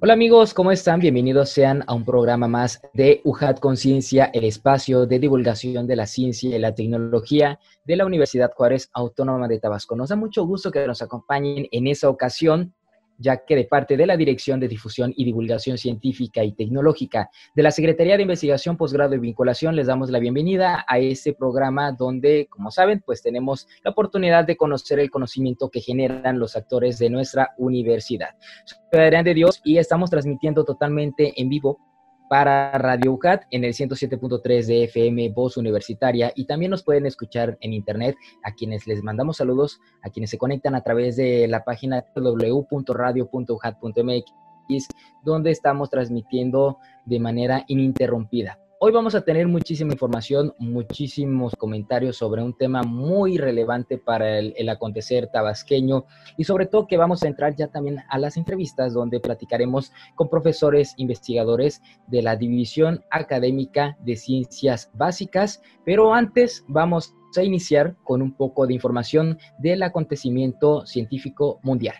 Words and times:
Hola 0.00 0.12
amigos, 0.12 0.54
¿cómo 0.54 0.70
están? 0.70 1.00
Bienvenidos 1.00 1.50
sean 1.50 1.82
a 1.88 1.92
un 1.92 2.04
programa 2.04 2.46
más 2.46 2.80
de 2.94 3.20
UJAT 3.24 3.58
Conciencia, 3.58 4.30
el 4.32 4.44
espacio 4.44 5.06
de 5.06 5.18
divulgación 5.18 5.88
de 5.88 5.96
la 5.96 6.06
ciencia 6.06 6.54
y 6.54 6.58
la 6.60 6.72
tecnología 6.72 7.58
de 7.84 7.96
la 7.96 8.06
Universidad 8.06 8.52
Juárez 8.54 8.90
Autónoma 8.92 9.48
de 9.48 9.58
Tabasco. 9.58 9.96
Nos 9.96 10.10
da 10.10 10.14
mucho 10.14 10.46
gusto 10.46 10.70
que 10.70 10.86
nos 10.86 11.02
acompañen 11.02 11.66
en 11.72 11.88
esa 11.88 12.08
ocasión 12.08 12.74
ya 13.18 13.44
que 13.44 13.56
de 13.56 13.64
parte 13.64 13.96
de 13.96 14.06
la 14.06 14.16
Dirección 14.16 14.60
de 14.60 14.68
Difusión 14.68 15.12
y 15.16 15.24
Divulgación 15.24 15.76
Científica 15.76 16.42
y 16.44 16.52
Tecnológica 16.52 17.30
de 17.54 17.62
la 17.62 17.70
Secretaría 17.70 18.16
de 18.16 18.22
Investigación, 18.22 18.76
Posgrado 18.76 19.14
y 19.14 19.18
Vinculación, 19.18 19.76
les 19.76 19.88
damos 19.88 20.10
la 20.10 20.20
bienvenida 20.20 20.84
a 20.88 20.98
este 20.98 21.34
programa 21.34 21.92
donde, 21.92 22.46
como 22.48 22.70
saben, 22.70 23.02
pues 23.04 23.22
tenemos 23.22 23.66
la 23.82 23.90
oportunidad 23.90 24.46
de 24.46 24.56
conocer 24.56 25.00
el 25.00 25.10
conocimiento 25.10 25.68
que 25.68 25.80
generan 25.80 26.38
los 26.38 26.56
actores 26.56 26.98
de 26.98 27.10
nuestra 27.10 27.50
universidad. 27.58 28.30
Soy 28.64 29.00
Adrián 29.00 29.24
de 29.24 29.34
Dios 29.34 29.60
y 29.64 29.78
estamos 29.78 30.10
transmitiendo 30.10 30.64
totalmente 30.64 31.34
en 31.40 31.48
vivo 31.48 31.78
para 32.28 32.76
Radio 32.78 33.12
UCAT 33.12 33.44
en 33.50 33.64
el 33.64 33.72
107.3 33.72 34.66
de 34.66 34.84
FM 34.84 35.30
Voz 35.30 35.56
Universitaria 35.56 36.32
y 36.34 36.46
también 36.46 36.70
nos 36.70 36.82
pueden 36.82 37.06
escuchar 37.06 37.56
en 37.60 37.72
internet 37.72 38.16
a 38.44 38.52
quienes 38.52 38.86
les 38.86 39.02
mandamos 39.02 39.38
saludos, 39.38 39.80
a 40.02 40.10
quienes 40.10 40.30
se 40.30 40.38
conectan 40.38 40.74
a 40.74 40.82
través 40.82 41.16
de 41.16 41.48
la 41.48 41.64
página 41.64 42.04
www.radio.ucat.mx 42.14 44.88
donde 45.22 45.50
estamos 45.50 45.88
transmitiendo 45.90 46.78
de 47.06 47.20
manera 47.20 47.64
ininterrumpida. 47.68 48.58
Hoy 48.80 48.92
vamos 48.92 49.16
a 49.16 49.22
tener 49.22 49.48
muchísima 49.48 49.92
información, 49.92 50.54
muchísimos 50.56 51.56
comentarios 51.56 52.16
sobre 52.16 52.44
un 52.44 52.56
tema 52.56 52.84
muy 52.84 53.36
relevante 53.36 53.98
para 53.98 54.38
el, 54.38 54.68
acontecer 54.68 55.26
tabasqueño 55.32 56.04
y 56.36 56.44
sobre 56.44 56.66
todo 56.66 56.86
que 56.86 56.96
vamos 56.96 57.24
a 57.24 57.26
entrar 57.26 57.56
ya 57.56 57.66
también 57.66 58.04
a 58.08 58.18
las 58.18 58.36
entrevistas 58.36 58.94
donde 58.94 59.18
platicaremos 59.18 59.90
con 60.14 60.30
profesores 60.30 60.94
investigadores 60.96 61.82
de 62.06 62.22
la 62.22 62.36
División 62.36 63.04
Académica 63.10 63.98
de 64.04 64.14
Ciencias 64.14 64.92
Básicas, 64.94 65.60
pero 65.84 66.14
antes 66.14 66.64
vamos 66.68 67.16
a 67.36 67.42
iniciar 67.42 67.96
con 68.04 68.22
un 68.22 68.32
poco 68.32 68.68
de 68.68 68.74
información 68.74 69.38
del 69.58 69.82
acontecimiento 69.82 70.86
científico 70.86 71.58
mundial. 71.64 71.96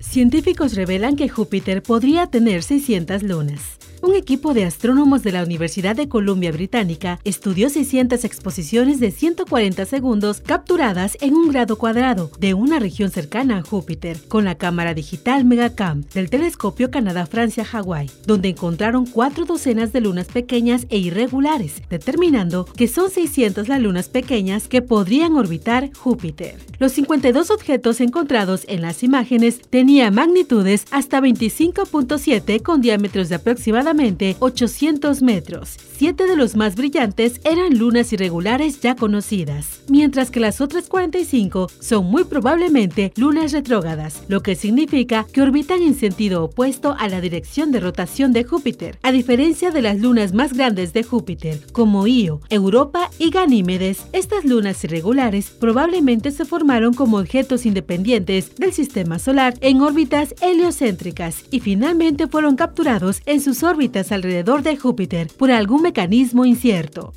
Científicos 0.00 0.74
revelan 0.76 1.14
que 1.14 1.28
Júpiter 1.28 1.82
podría 1.82 2.28
tener 2.28 2.62
600 2.62 3.22
lunas. 3.22 3.85
Un 4.06 4.14
equipo 4.14 4.54
de 4.54 4.64
astrónomos 4.64 5.24
de 5.24 5.32
la 5.32 5.42
Universidad 5.42 5.96
de 5.96 6.08
Columbia 6.08 6.52
Británica 6.52 7.18
estudió 7.24 7.68
600 7.68 8.22
exposiciones 8.24 9.00
de 9.00 9.10
140 9.10 9.84
segundos 9.84 10.40
capturadas 10.46 11.18
en 11.20 11.34
un 11.34 11.48
grado 11.48 11.76
cuadrado 11.76 12.30
de 12.38 12.54
una 12.54 12.78
región 12.78 13.10
cercana 13.10 13.58
a 13.58 13.62
Júpiter 13.62 14.16
con 14.28 14.44
la 14.44 14.54
cámara 14.54 14.94
digital 14.94 15.44
Megacam 15.44 16.04
del 16.14 16.30
telescopio 16.30 16.88
Canadá-Francia-Hawái, 16.92 18.08
donde 18.24 18.50
encontraron 18.50 19.06
cuatro 19.06 19.44
docenas 19.44 19.92
de 19.92 20.02
lunas 20.02 20.28
pequeñas 20.28 20.86
e 20.88 20.98
irregulares, 20.98 21.82
determinando 21.90 22.64
que 22.64 22.86
son 22.86 23.10
600 23.10 23.66
las 23.66 23.80
lunas 23.80 24.08
pequeñas 24.08 24.68
que 24.68 24.82
podrían 24.82 25.34
orbitar 25.34 25.90
Júpiter. 25.92 26.60
Los 26.78 26.92
52 26.92 27.50
objetos 27.50 28.00
encontrados 28.00 28.66
en 28.68 28.82
las 28.82 29.02
imágenes 29.02 29.60
tenían 29.68 30.14
magnitudes 30.14 30.84
hasta 30.92 31.20
25.7 31.20 32.62
con 32.62 32.80
diámetros 32.80 33.30
de 33.30 33.34
aproximadamente 33.34 33.95
800 34.40 35.22
metros. 35.22 35.76
Siete 35.98 36.26
de 36.26 36.36
los 36.36 36.56
más 36.56 36.76
brillantes 36.76 37.40
eran 37.42 37.78
lunas 37.78 38.12
irregulares 38.12 38.82
ya 38.82 38.96
conocidas, 38.96 39.80
mientras 39.88 40.30
que 40.30 40.40
las 40.40 40.60
otras 40.60 40.88
45 40.88 41.70
son 41.80 42.04
muy 42.04 42.24
probablemente 42.24 43.14
lunas 43.16 43.52
retrógradas, 43.52 44.22
lo 44.28 44.42
que 44.42 44.56
significa 44.56 45.24
que 45.32 45.40
orbitan 45.40 45.80
en 45.80 45.94
sentido 45.94 46.44
opuesto 46.44 46.94
a 46.98 47.08
la 47.08 47.22
dirección 47.22 47.72
de 47.72 47.80
rotación 47.80 48.34
de 48.34 48.44
Júpiter. 48.44 48.98
A 49.02 49.10
diferencia 49.10 49.70
de 49.70 49.80
las 49.80 49.98
lunas 49.98 50.34
más 50.34 50.52
grandes 50.52 50.92
de 50.92 51.02
Júpiter, 51.02 51.60
como 51.72 52.06
Io, 52.06 52.42
Europa 52.50 53.08
y 53.18 53.30
Ganímedes, 53.30 54.04
estas 54.12 54.44
lunas 54.44 54.84
irregulares 54.84 55.48
probablemente 55.48 56.30
se 56.30 56.44
formaron 56.44 56.92
como 56.92 57.16
objetos 57.16 57.64
independientes 57.64 58.54
del 58.56 58.74
sistema 58.74 59.18
solar 59.18 59.54
en 59.62 59.80
órbitas 59.80 60.34
heliocéntricas 60.42 61.44
y 61.50 61.60
finalmente 61.60 62.26
fueron 62.26 62.54
capturados 62.54 63.22
en 63.24 63.40
sus 63.40 63.62
órbitas 63.62 64.12
alrededor 64.12 64.62
de 64.62 64.76
Júpiter 64.76 65.28
por 65.38 65.50
algún 65.50 65.85
mecanismo 65.86 66.44
incierto 66.44 67.12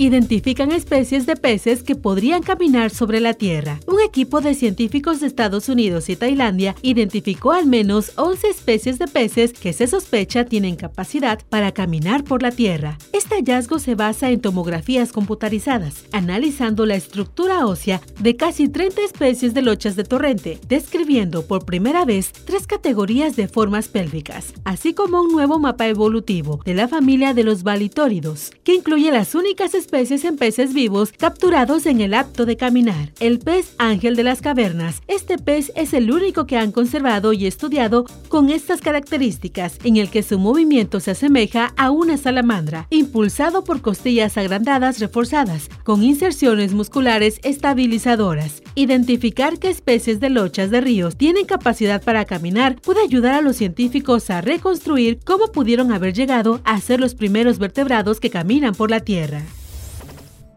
identifican 0.00 0.72
especies 0.72 1.26
de 1.26 1.36
peces 1.36 1.82
que 1.82 1.94
podrían 1.94 2.42
caminar 2.42 2.90
sobre 2.90 3.20
la 3.20 3.34
Tierra. 3.34 3.80
Un 3.86 4.00
equipo 4.00 4.40
de 4.40 4.54
científicos 4.54 5.20
de 5.20 5.26
Estados 5.26 5.68
Unidos 5.68 6.08
y 6.08 6.16
Tailandia 6.16 6.74
identificó 6.80 7.52
al 7.52 7.66
menos 7.66 8.12
11 8.16 8.48
especies 8.48 8.98
de 8.98 9.06
peces 9.08 9.52
que 9.52 9.74
se 9.74 9.86
sospecha 9.86 10.46
tienen 10.46 10.76
capacidad 10.76 11.40
para 11.50 11.72
caminar 11.72 12.24
por 12.24 12.42
la 12.42 12.50
Tierra. 12.50 12.96
Este 13.12 13.34
hallazgo 13.34 13.78
se 13.78 13.94
basa 13.94 14.30
en 14.30 14.40
tomografías 14.40 15.12
computarizadas, 15.12 16.06
analizando 16.12 16.86
la 16.86 16.94
estructura 16.94 17.66
ósea 17.66 18.00
de 18.20 18.36
casi 18.36 18.68
30 18.68 19.02
especies 19.02 19.52
de 19.52 19.60
lochas 19.60 19.96
de 19.96 20.04
torrente, 20.04 20.58
describiendo 20.66 21.46
por 21.46 21.66
primera 21.66 22.06
vez 22.06 22.32
tres 22.32 22.66
categorías 22.66 23.36
de 23.36 23.48
formas 23.48 23.88
pélvicas, 23.88 24.54
así 24.64 24.94
como 24.94 25.20
un 25.20 25.30
nuevo 25.30 25.58
mapa 25.58 25.88
evolutivo 25.88 26.62
de 26.64 26.72
la 26.72 26.88
familia 26.88 27.34
de 27.34 27.44
los 27.44 27.64
valitóridos, 27.64 28.50
que 28.64 28.74
incluye 28.74 29.10
las 29.10 29.34
únicas 29.34 29.74
especies 29.74 29.89
especies 29.90 30.24
en 30.24 30.36
peces 30.36 30.72
vivos 30.72 31.12
capturados 31.18 31.84
en 31.84 32.00
el 32.00 32.14
acto 32.14 32.46
de 32.46 32.56
caminar. 32.56 33.10
El 33.18 33.40
pez 33.40 33.74
ángel 33.76 34.14
de 34.14 34.22
las 34.22 34.40
cavernas. 34.40 35.02
Este 35.08 35.36
pez 35.36 35.72
es 35.74 35.92
el 35.94 36.12
único 36.12 36.46
que 36.46 36.56
han 36.56 36.70
conservado 36.70 37.32
y 37.32 37.44
estudiado 37.46 38.04
con 38.28 38.50
estas 38.50 38.80
características, 38.82 39.78
en 39.82 39.96
el 39.96 40.08
que 40.08 40.22
su 40.22 40.38
movimiento 40.38 41.00
se 41.00 41.10
asemeja 41.10 41.74
a 41.76 41.90
una 41.90 42.18
salamandra, 42.18 42.86
impulsado 42.90 43.64
por 43.64 43.80
costillas 43.80 44.38
agrandadas 44.38 45.00
reforzadas, 45.00 45.68
con 45.82 46.04
inserciones 46.04 46.72
musculares 46.72 47.40
estabilizadoras. 47.42 48.62
Identificar 48.76 49.58
qué 49.58 49.70
especies 49.70 50.20
de 50.20 50.30
lochas 50.30 50.70
de 50.70 50.82
ríos 50.82 51.16
tienen 51.16 51.46
capacidad 51.46 52.00
para 52.00 52.26
caminar 52.26 52.76
puede 52.80 53.02
ayudar 53.02 53.34
a 53.34 53.40
los 53.40 53.56
científicos 53.56 54.30
a 54.30 54.40
reconstruir 54.40 55.18
cómo 55.24 55.50
pudieron 55.50 55.90
haber 55.90 56.14
llegado 56.14 56.60
a 56.62 56.80
ser 56.80 57.00
los 57.00 57.16
primeros 57.16 57.58
vertebrados 57.58 58.20
que 58.20 58.30
caminan 58.30 58.76
por 58.76 58.88
la 58.88 59.00
Tierra. 59.00 59.42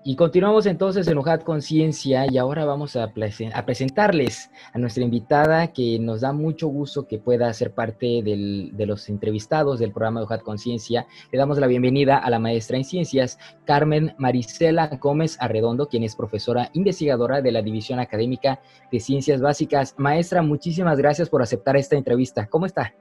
Y 0.05 0.17
continuamos 0.17 0.65
entonces 0.65 1.07
en 1.07 1.17
UJAT 1.17 1.43
Conciencia 1.43 2.25
y 2.29 2.37
ahora 2.37 2.65
vamos 2.65 2.97
a, 2.97 3.13
presentarles 3.13 4.51
a 4.73 4.77
nuestra 4.77 5.01
invitada 5.01 5.67
que 5.67 5.97
nos 5.97 6.19
da 6.19 6.33
mucho 6.33 6.67
gusto 6.67 7.07
que 7.07 7.19
pueda 7.19 7.53
ser 7.53 7.73
parte 7.73 8.21
de 8.21 8.85
los 8.85 9.07
entrevistados 9.07 9.79
del 9.79 9.93
programa 9.93 10.19
de 10.19 10.25
UJAT 10.25 10.41
Conciencia. 10.41 11.07
Le 11.31 11.39
damos 11.39 11.57
la 11.57 11.67
bienvenida 11.67 12.17
a 12.17 12.29
la 12.29 12.37
maestra 12.37 12.75
en 12.75 12.83
ciencias 12.83 13.39
Carmen 13.63 14.13
Marisela 14.17 14.87
Gómez 15.01 15.37
Arredondo, 15.39 15.87
quien 15.87 16.03
es 16.03 16.17
profesora 16.17 16.69
investigadora 16.73 17.41
de 17.41 17.53
la 17.53 17.61
División 17.61 17.99
Académica 17.99 18.59
de 18.91 18.99
Ciencias 18.99 19.39
Básicas. 19.39 19.95
Maestra, 19.97 20.41
muchísimas 20.41 20.97
gracias 20.97 21.29
por 21.29 21.41
aceptar 21.41 21.77
esta 21.77 21.95
entrevista. 21.95 22.47
¿Cómo 22.47 22.65
está? 22.65 22.93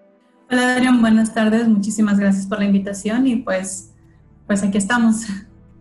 Hola 0.49 0.76
Adrián, 0.76 1.00
buenas 1.00 1.35
tardes. 1.35 1.67
Muchísimas 1.67 2.21
gracias 2.21 2.47
por 2.47 2.61
la 2.61 2.67
invitación 2.67 3.26
y 3.26 3.37
pues, 3.37 3.93
pues 4.47 4.62
aquí 4.62 4.79
estamos 4.79 5.26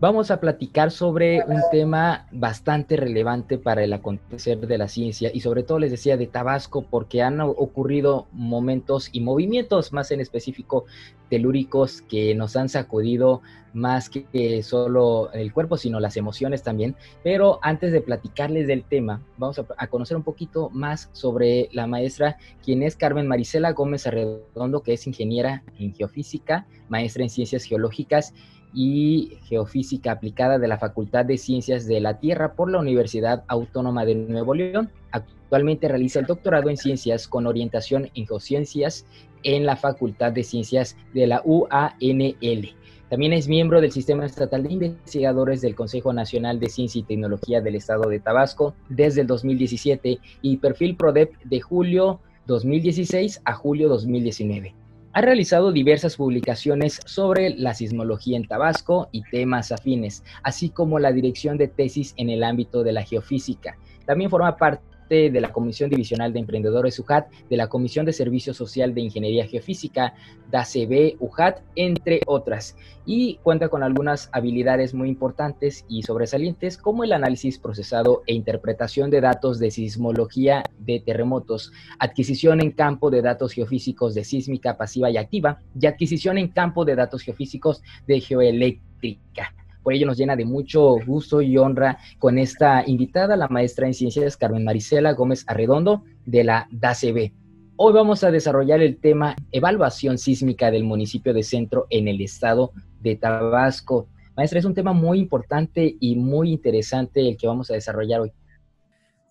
vamos 0.02 0.32
a 0.32 0.40
platicar 0.40 0.90
sobre 0.90 1.44
un 1.46 1.60
tema 1.70 2.26
bastante 2.32 2.96
relevante 2.96 3.56
para 3.56 3.84
el 3.84 3.92
acontecer 3.92 4.58
de 4.58 4.76
la 4.76 4.88
ciencia 4.88 5.30
y 5.32 5.42
sobre 5.42 5.62
todo 5.62 5.78
les 5.78 5.92
decía 5.92 6.16
de 6.16 6.26
Tabasco 6.26 6.82
porque 6.82 7.22
han 7.22 7.40
ocurrido 7.40 8.26
momentos 8.32 9.10
y 9.12 9.20
movimientos 9.20 9.92
más 9.92 10.10
en 10.10 10.20
específico 10.20 10.86
telúricos 11.30 12.02
que 12.02 12.34
nos 12.34 12.56
han 12.56 12.68
sacudido 12.68 13.42
más 13.74 14.10
que 14.10 14.60
solo 14.64 15.32
el 15.34 15.52
cuerpo, 15.52 15.76
sino 15.76 16.00
las 16.00 16.16
emociones 16.16 16.64
también. 16.64 16.96
Pero 17.22 17.60
antes 17.62 17.92
de 17.92 18.00
platicarles 18.00 18.66
del 18.66 18.82
tema, 18.82 19.22
vamos 19.38 19.60
a, 19.60 19.86
conocer 19.86 20.16
un 20.16 20.24
poquito 20.24 20.68
más 20.70 21.10
sobre 21.12 21.68
la 21.72 21.86
maestra, 21.86 22.38
quien 22.62 22.82
es 22.82 22.96
Carmen 22.96 23.28
Marisela 23.28 23.70
Gómez 23.70 24.06
Arredondo, 24.06 24.82
que 24.82 24.94
es 24.94 25.06
ingeniera 25.06 25.62
en 25.78 25.94
geofísica, 25.94 26.66
maestra 26.88 27.22
en 27.22 27.30
ciencias 27.30 27.64
geológicas 27.64 28.34
y 28.74 29.38
Geofísica 29.44 30.12
Aplicada 30.12 30.58
de 30.58 30.68
la 30.68 30.78
Facultad 30.78 31.24
de 31.24 31.38
Ciencias 31.38 31.86
de 31.86 32.00
la 32.00 32.18
Tierra 32.18 32.54
por 32.54 32.70
la 32.70 32.78
Universidad 32.78 33.44
Autónoma 33.48 34.04
de 34.04 34.14
Nuevo 34.14 34.54
León. 34.54 34.90
Actualmente 35.10 35.88
realiza 35.88 36.20
el 36.20 36.26
doctorado 36.26 36.70
en 36.70 36.76
Ciencias 36.76 37.28
con 37.28 37.46
orientación 37.46 38.10
en 38.14 38.26
Geociencias 38.26 39.06
en 39.42 39.66
la 39.66 39.76
Facultad 39.76 40.32
de 40.32 40.44
Ciencias 40.44 40.96
de 41.14 41.26
la 41.26 41.42
UANL. 41.44 42.74
También 43.10 43.34
es 43.34 43.46
miembro 43.46 43.82
del 43.82 43.92
Sistema 43.92 44.24
Estatal 44.24 44.62
de 44.62 44.72
Investigadores 44.72 45.60
del 45.60 45.74
Consejo 45.74 46.14
Nacional 46.14 46.58
de 46.58 46.70
Ciencia 46.70 47.00
y 47.00 47.02
Tecnología 47.02 47.60
del 47.60 47.74
Estado 47.74 48.08
de 48.08 48.20
Tabasco 48.20 48.74
desde 48.88 49.20
el 49.20 49.26
2017 49.26 50.18
y 50.40 50.56
perfil 50.56 50.96
PRODEP 50.96 51.34
de 51.44 51.60
julio 51.60 52.20
2016 52.46 53.42
a 53.44 53.52
julio 53.52 53.90
2019. 53.90 54.81
Ha 55.14 55.20
realizado 55.20 55.72
diversas 55.72 56.16
publicaciones 56.16 57.00
sobre 57.04 57.50
la 57.50 57.74
sismología 57.74 58.36
en 58.38 58.46
Tabasco 58.46 59.10
y 59.12 59.22
temas 59.24 59.70
afines, 59.70 60.24
así 60.42 60.70
como 60.70 60.98
la 60.98 61.12
dirección 61.12 61.58
de 61.58 61.68
tesis 61.68 62.14
en 62.16 62.30
el 62.30 62.42
ámbito 62.42 62.82
de 62.82 62.92
la 62.92 63.02
geofísica. 63.02 63.76
También 64.06 64.30
forma 64.30 64.56
parte 64.56 64.91
de 65.12 65.40
la 65.40 65.52
Comisión 65.52 65.90
Divisional 65.90 66.32
de 66.32 66.40
Emprendedores 66.40 66.98
UJAT, 66.98 67.30
de 67.50 67.56
la 67.56 67.68
Comisión 67.68 68.06
de 68.06 68.12
Servicio 68.12 68.54
Social 68.54 68.94
de 68.94 69.02
Ingeniería 69.02 69.46
Geofísica, 69.46 70.14
DACB 70.50 71.16
UJAT, 71.20 71.60
entre 71.76 72.20
otras, 72.26 72.76
y 73.04 73.36
cuenta 73.42 73.68
con 73.68 73.82
algunas 73.82 74.30
habilidades 74.32 74.94
muy 74.94 75.08
importantes 75.08 75.84
y 75.88 76.02
sobresalientes 76.02 76.78
como 76.78 77.04
el 77.04 77.12
análisis 77.12 77.58
procesado 77.58 78.22
e 78.26 78.34
interpretación 78.34 79.10
de 79.10 79.20
datos 79.20 79.58
de 79.58 79.70
sismología 79.70 80.62
de 80.78 81.00
terremotos, 81.00 81.72
adquisición 81.98 82.62
en 82.62 82.70
campo 82.70 83.10
de 83.10 83.22
datos 83.22 83.52
geofísicos 83.52 84.14
de 84.14 84.24
sísmica 84.24 84.76
pasiva 84.76 85.10
y 85.10 85.18
activa, 85.18 85.60
y 85.78 85.86
adquisición 85.86 86.38
en 86.38 86.48
campo 86.48 86.84
de 86.84 86.96
datos 86.96 87.22
geofísicos 87.22 87.82
de 88.06 88.20
geoeléctrica. 88.20 89.54
Por 89.82 89.94
ello 89.94 90.06
nos 90.06 90.16
llena 90.16 90.36
de 90.36 90.44
mucho 90.44 90.96
gusto 91.04 91.42
y 91.42 91.58
honra 91.58 91.98
con 92.18 92.38
esta 92.38 92.84
invitada, 92.86 93.36
la 93.36 93.48
maestra 93.48 93.86
en 93.86 93.94
ciencias 93.94 94.36
Carmen 94.36 94.64
Marisela 94.64 95.12
Gómez 95.12 95.44
Arredondo 95.48 96.04
de 96.24 96.44
la 96.44 96.68
DACB. 96.70 97.32
Hoy 97.76 97.92
vamos 97.92 98.22
a 98.22 98.30
desarrollar 98.30 98.80
el 98.80 98.98
tema 98.98 99.34
evaluación 99.50 100.18
sísmica 100.18 100.70
del 100.70 100.84
municipio 100.84 101.34
de 101.34 101.42
Centro 101.42 101.86
en 101.90 102.06
el 102.06 102.20
estado 102.20 102.70
de 103.00 103.16
Tabasco. 103.16 104.06
Maestra, 104.36 104.60
es 104.60 104.64
un 104.64 104.74
tema 104.74 104.92
muy 104.92 105.18
importante 105.18 105.96
y 105.98 106.14
muy 106.14 106.52
interesante 106.52 107.28
el 107.28 107.36
que 107.36 107.48
vamos 107.48 107.70
a 107.70 107.74
desarrollar 107.74 108.20
hoy. 108.20 108.32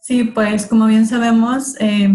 Sí, 0.01 0.25
pues 0.25 0.65
como 0.65 0.87
bien 0.87 1.05
sabemos, 1.05 1.79
eh, 1.79 2.09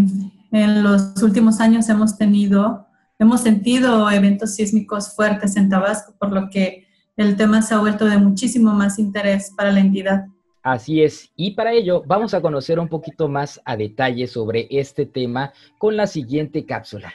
en 0.53 0.83
los 0.83 1.23
últimos 1.23 1.61
años 1.61 1.89
hemos 1.89 2.19
tenido, 2.19 2.87
hemos 3.19 3.41
sentido 3.41 4.11
eventos 4.11 4.57
sísmicos 4.57 5.15
fuertes 5.15 5.57
en 5.57 5.71
Tabasco, 5.71 6.15
por 6.19 6.33
lo 6.33 6.51
que 6.51 6.86
el 7.17 7.37
tema 7.37 7.63
se 7.63 7.75
ha 7.75 7.79
vuelto 7.79 8.05
de 8.05 8.19
muchísimo 8.19 8.73
más 8.73 8.99
interés 8.99 9.53
para 9.57 9.73
la 9.73 9.81
entidad. 9.81 10.27
Así 10.63 11.03
es, 11.03 11.31
y 11.37 11.53
para 11.53 11.73
ello 11.73 12.03
vamos 12.07 12.35
a 12.35 12.41
conocer 12.41 12.79
un 12.81 12.89
poquito 12.89 13.29
más 13.29 13.61
a 13.65 13.77
detalle 13.77 14.27
sobre 14.27 14.67
este 14.71 15.07
tema 15.07 15.53
con 15.79 15.97
la 15.97 16.07
siguiente 16.07 16.67
cápsula. 16.67 17.15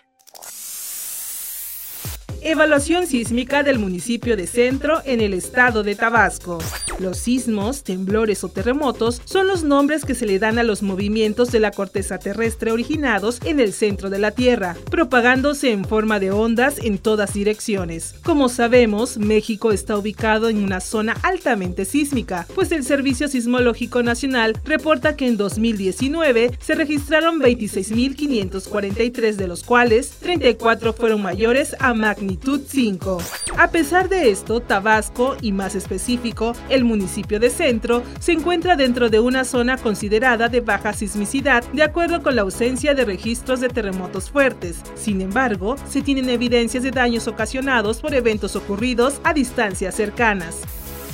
Evaluación 2.44 3.06
sísmica 3.06 3.62
del 3.62 3.78
municipio 3.78 4.36
de 4.36 4.48
Centro 4.48 5.04
en 5.06 5.22
el 5.22 5.36
estado 5.36 5.84
de 5.84 5.94
Tabasco. 5.94 6.58
Los 6.98 7.20
sismos, 7.20 7.84
temblores 7.84 8.44
o 8.44 8.50
terremotos 8.50 9.22
son 9.26 9.48
los 9.48 9.64
nombres 9.64 10.06
que 10.06 10.16
se 10.16 10.26
le 10.26 10.40
dan 10.40 10.58
a 10.58 10.64
los 10.64 10.82
movimientos 10.82 11.52
de 11.52 11.60
la 11.60 11.70
corteza 11.70 12.18
terrestre 12.18 12.72
originados 12.72 13.40
en 13.46 13.60
el 13.60 13.74
centro 13.74 14.10
de 14.10 14.18
la 14.18 14.32
Tierra, 14.32 14.76
propagándose 14.90 15.70
en 15.72 15.86
forma 15.86 16.20
de 16.20 16.32
ondas 16.32 16.80
en 16.80 16.98
todas 16.98 17.34
direcciones. 17.34 18.16
Como 18.24 18.50
sabemos, 18.50 19.20
México 19.20 19.72
está 19.72 19.96
ubicado 19.96 20.50
en 20.50 20.64
una 20.64 20.80
zona 20.80 21.16
altamente 21.22 21.86
sísmica, 21.86 22.48
pues 22.56 22.72
el 22.72 22.84
Servicio 22.84 23.28
Sismológico 23.28 24.02
Nacional 24.02 24.60
reporta 24.66 25.16
que 25.16 25.28
en 25.28 25.38
2019 25.38 26.58
se 26.60 26.74
registraron 26.74 27.40
26.543 27.40 29.36
de 29.36 29.48
los 29.48 29.64
cuales 29.64 30.10
34 30.22 30.94
fueron 30.94 31.22
mayores 31.22 31.76
a 31.80 31.94
magnitud 31.94 32.31
5. 32.40 33.18
A 33.58 33.70
pesar 33.70 34.10
de 34.10 34.30
esto, 34.30 34.60
Tabasco, 34.60 35.36
y 35.42 35.52
más 35.52 35.76
específico, 35.76 36.54
el 36.70 36.84
municipio 36.84 37.40
de 37.40 37.50
Centro, 37.50 38.04
se 38.20 38.32
encuentra 38.32 38.76
dentro 38.76 39.10
de 39.10 39.20
una 39.20 39.44
zona 39.44 39.78
considerada 39.78 40.50
de 40.50 40.62
baja 40.62 40.94
sismicidad 40.94 41.64
de 41.74 41.84
acuerdo 41.84 42.22
con 42.22 42.36
la 42.36 42.44
ausencia 42.44 42.94
de 42.94 43.06
registros 43.06 43.60
de 43.60 43.70
terremotos 43.70 44.30
fuertes. 44.30 44.82
Sin 44.96 45.22
embargo, 45.22 45.76
se 45.90 46.02
tienen 46.02 46.30
evidencias 46.30 46.84
de 46.84 46.92
daños 46.92 47.28
ocasionados 47.28 48.00
por 48.00 48.14
eventos 48.14 48.56
ocurridos 48.56 49.20
a 49.24 49.34
distancias 49.34 49.96
cercanas. 49.96 50.62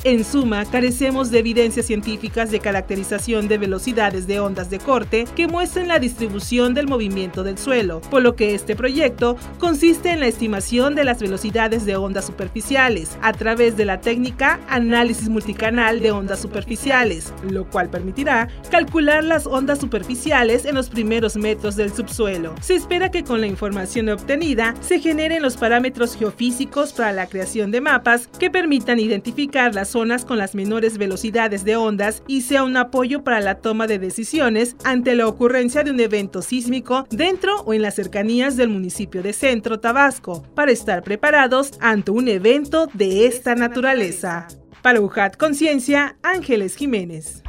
En 0.04 0.24
suma, 0.24 0.64
carecemos 0.66 1.32
de 1.32 1.40
evidencias 1.40 1.88
científicas 1.88 2.52
de 2.52 2.60
caracterización 2.60 3.48
de 3.48 3.58
velocidades 3.58 4.28
de 4.28 4.40
ondas 4.40 4.70
de 4.70 4.80
corte 4.80 5.26
que 5.36 5.48
muestren 5.48 5.88
la 5.88 6.00
distribución 6.00 6.74
del 6.74 6.88
movimiento 6.88 7.44
del 7.44 7.58
suelo, 7.58 8.02
por 8.02 8.22
lo 8.22 8.36
que 8.36 8.54
este 8.54 8.76
proyecto 8.76 9.38
consiste 9.58 10.12
en 10.12 10.20
la 10.20 10.28
estimación 10.28 10.96
de 10.96 11.04
las 11.04 11.20
velocidades 11.20 11.86
de 11.86 11.96
ondas 11.96 12.26
superficiales 12.26 13.18
a 13.22 13.34
través 13.34 13.76
de 13.76 13.86
la 13.86 14.00
técnica 14.00 14.60
análisis 14.70 15.30
multicanal 15.30 16.00
de 16.00 16.12
ondas 16.12 16.40
superficiales, 16.40 17.34
lo 17.50 17.68
cual 17.68 17.90
permitirá 17.90 18.50
calcular 18.70 19.24
las 19.24 19.48
ondas 19.48 19.80
superficiales 19.80 20.66
en 20.66 20.76
los 20.76 20.90
primeros 20.90 21.36
metros 21.36 21.76
del 21.76 21.92
subsuelo. 21.92 22.54
Se 22.62 22.76
espera 22.76 23.10
que 23.10 23.24
con 23.24 23.42
la 23.42 23.48
información 23.48 24.10
obtenida 24.10 24.76
se 24.80 25.00
generen 25.00 25.42
los 25.42 25.58
parámetros 25.58 26.16
geofísicos 26.16 26.94
para 26.94 27.12
la 27.12 27.28
creación 27.28 27.72
de 27.72 27.82
mapas 27.82 28.28
que 28.40 28.52
permitan 28.52 29.00
identificar 29.00 29.74
las 29.74 29.87
zonas 29.88 30.26
con 30.26 30.38
las 30.38 30.56
menores 30.56 30.98
velocidades 30.98 31.64
de 31.64 31.76
ondas 31.76 32.24
y 32.28 32.42
sea 32.42 32.64
un 32.64 32.78
apoyo 32.78 33.24
para 33.24 33.42
la 33.42 33.56
toma 33.56 33.88
de 33.88 34.00
decisiones 34.00 34.76
ante 34.84 35.16
la 35.16 35.28
ocurrencia 35.28 35.84
de 35.84 35.92
un 35.92 36.00
evento 36.00 36.42
sísmico 36.42 37.06
dentro 37.10 37.62
o 37.62 37.74
en 37.74 37.82
las 37.82 37.96
cercanías 37.96 38.58
del 38.58 38.70
municipio 38.70 39.24
de 39.24 39.34
Centro 39.34 39.80
Tabasco, 39.80 40.44
para 40.56 40.72
estar 40.72 41.04
preparados 41.04 41.72
ante 41.80 42.12
un 42.12 42.28
evento 42.28 42.88
de 42.94 43.26
esta 43.26 43.56
naturaleza. 43.56 44.48
Para 44.82 45.02
UJAT 45.02 45.38
Conciencia, 45.38 46.18
Ángeles 46.24 46.76
Jiménez. 46.76 47.44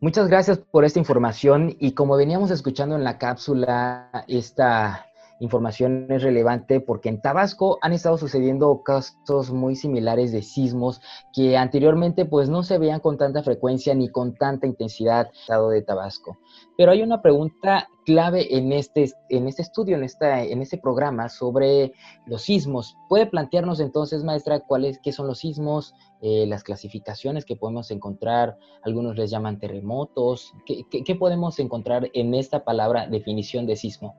Muchas 0.00 0.28
gracias 0.28 0.58
por 0.58 0.84
esta 0.84 0.98
información 0.98 1.76
y 1.78 1.92
como 1.92 2.16
veníamos 2.16 2.50
escuchando 2.50 2.94
en 2.94 3.04
la 3.04 3.16
cápsula, 3.16 4.10
esta 4.28 5.06
información 5.44 6.06
es 6.10 6.22
relevante 6.22 6.80
porque 6.80 7.08
en 7.08 7.20
Tabasco 7.20 7.78
han 7.82 7.92
estado 7.92 8.18
sucediendo 8.18 8.82
casos 8.82 9.52
muy 9.52 9.76
similares 9.76 10.32
de 10.32 10.42
sismos 10.42 11.00
que 11.32 11.56
anteriormente 11.56 12.24
pues 12.24 12.48
no 12.48 12.62
se 12.62 12.78
veían 12.78 13.00
con 13.00 13.16
tanta 13.16 13.42
frecuencia 13.42 13.94
ni 13.94 14.08
con 14.08 14.34
tanta 14.34 14.66
intensidad 14.66 15.26
en 15.26 15.40
estado 15.40 15.70
de 15.70 15.82
Tabasco. 15.82 16.38
Pero 16.76 16.90
hay 16.90 17.02
una 17.02 17.22
pregunta 17.22 17.88
clave 18.04 18.56
en 18.56 18.72
este, 18.72 19.12
en 19.28 19.46
este 19.46 19.62
estudio, 19.62 19.96
en, 19.96 20.04
esta, 20.04 20.42
en 20.42 20.60
este 20.60 20.78
programa 20.78 21.28
sobre 21.28 21.92
los 22.26 22.42
sismos. 22.42 22.96
¿Puede 23.08 23.26
plantearnos 23.26 23.80
entonces, 23.80 24.24
maestra, 24.24 24.60
cuáles 24.60 24.98
qué 24.98 25.12
son 25.12 25.26
los 25.26 25.38
sismos, 25.38 25.94
eh, 26.20 26.46
las 26.46 26.64
clasificaciones 26.64 27.44
que 27.44 27.56
podemos 27.56 27.90
encontrar? 27.90 28.56
Algunos 28.82 29.16
les 29.16 29.30
llaman 29.30 29.58
terremotos. 29.58 30.52
qué 30.66 31.14
podemos 31.14 31.58
encontrar 31.58 32.10
en 32.12 32.34
esta 32.34 32.64
palabra 32.64 33.06
definición 33.06 33.66
de 33.66 33.76
sismo? 33.76 34.16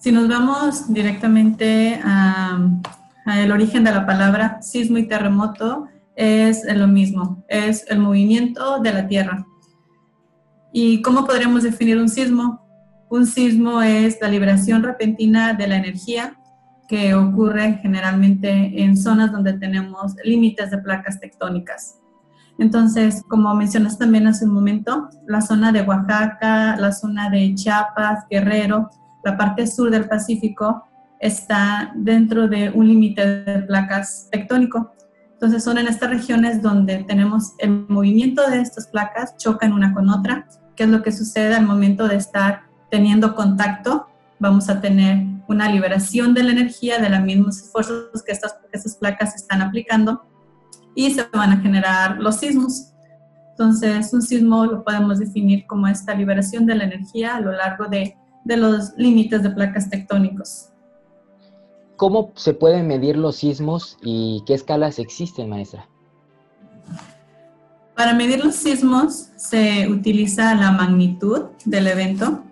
Si 0.00 0.12
nos 0.12 0.28
vamos 0.28 0.90
directamente 0.90 2.00
al 2.02 3.52
origen 3.52 3.84
de 3.84 3.92
la 3.92 4.06
palabra, 4.06 4.62
sismo 4.62 4.96
y 4.96 5.06
terremoto 5.06 5.88
es 6.16 6.64
lo 6.74 6.88
mismo, 6.88 7.44
es 7.48 7.84
el 7.86 7.98
movimiento 7.98 8.78
de 8.78 8.94
la 8.94 9.06
Tierra. 9.06 9.46
¿Y 10.72 11.02
cómo 11.02 11.26
podríamos 11.26 11.64
definir 11.64 11.98
un 11.98 12.08
sismo? 12.08 12.66
Un 13.10 13.26
sismo 13.26 13.82
es 13.82 14.16
la 14.22 14.28
liberación 14.28 14.82
repentina 14.82 15.52
de 15.52 15.68
la 15.68 15.76
energía 15.76 16.34
que 16.88 17.14
ocurre 17.14 17.78
generalmente 17.82 18.82
en 18.82 18.96
zonas 18.96 19.30
donde 19.30 19.52
tenemos 19.52 20.14
límites 20.24 20.70
de 20.70 20.78
placas 20.78 21.20
tectónicas. 21.20 21.98
Entonces, 22.58 23.22
como 23.28 23.54
mencionas 23.54 23.98
también 23.98 24.26
hace 24.26 24.46
un 24.46 24.54
momento, 24.54 25.10
la 25.26 25.42
zona 25.42 25.72
de 25.72 25.82
Oaxaca, 25.82 26.76
la 26.76 26.92
zona 26.92 27.28
de 27.28 27.54
Chiapas, 27.54 28.24
Guerrero, 28.30 28.88
la 29.24 29.36
parte 29.36 29.66
sur 29.66 29.90
del 29.90 30.08
Pacífico 30.08 30.84
está 31.20 31.92
dentro 31.96 32.48
de 32.48 32.70
un 32.70 32.88
límite 32.88 33.44
de 33.44 33.62
placas 33.62 34.28
tectónico. 34.30 34.92
Entonces 35.32 35.62
son 35.64 35.78
en 35.78 35.88
estas 35.88 36.10
regiones 36.10 36.62
donde 36.62 37.04
tenemos 37.04 37.52
el 37.58 37.86
movimiento 37.88 38.48
de 38.50 38.60
estas 38.60 38.88
placas, 38.88 39.36
chocan 39.36 39.72
una 39.72 39.94
con 39.94 40.08
otra, 40.08 40.46
¿Qué 40.76 40.84
es 40.84 40.90
lo 40.90 41.02
que 41.02 41.12
sucede 41.12 41.54
al 41.54 41.66
momento 41.66 42.08
de 42.08 42.16
estar 42.16 42.62
teniendo 42.90 43.34
contacto. 43.34 44.08
Vamos 44.38 44.68
a 44.68 44.80
tener 44.80 45.26
una 45.48 45.70
liberación 45.70 46.32
de 46.34 46.42
la 46.42 46.52
energía 46.52 46.98
de 46.98 47.10
las 47.10 47.22
mismas 47.22 47.70
fuerzas 47.70 48.22
que 48.24 48.32
estas, 48.32 48.54
que 48.54 48.78
estas 48.78 48.96
placas 48.96 49.34
están 49.34 49.62
aplicando 49.62 50.22
y 50.94 51.10
se 51.10 51.24
van 51.32 51.52
a 51.52 51.58
generar 51.58 52.18
los 52.18 52.36
sismos. 52.36 52.92
Entonces, 53.50 54.12
un 54.14 54.22
sismo 54.22 54.64
lo 54.64 54.84
podemos 54.84 55.18
definir 55.18 55.66
como 55.66 55.86
esta 55.86 56.14
liberación 56.14 56.66
de 56.66 56.74
la 56.76 56.84
energía 56.84 57.36
a 57.36 57.40
lo 57.40 57.52
largo 57.52 57.86
de 57.86 58.16
de 58.44 58.56
los 58.56 58.92
límites 58.96 59.42
de 59.42 59.50
placas 59.50 59.90
tectónicos. 59.90 60.68
¿Cómo 61.96 62.32
se 62.34 62.54
pueden 62.54 62.86
medir 62.86 63.16
los 63.16 63.36
sismos 63.36 63.98
y 64.02 64.42
qué 64.46 64.54
escalas 64.54 64.98
existen, 64.98 65.50
maestra? 65.50 65.88
Para 67.94 68.14
medir 68.14 68.42
los 68.42 68.54
sismos 68.54 69.28
se 69.36 69.86
utiliza 69.86 70.54
la 70.54 70.72
magnitud 70.72 71.48
del 71.66 71.86
evento 71.86 72.42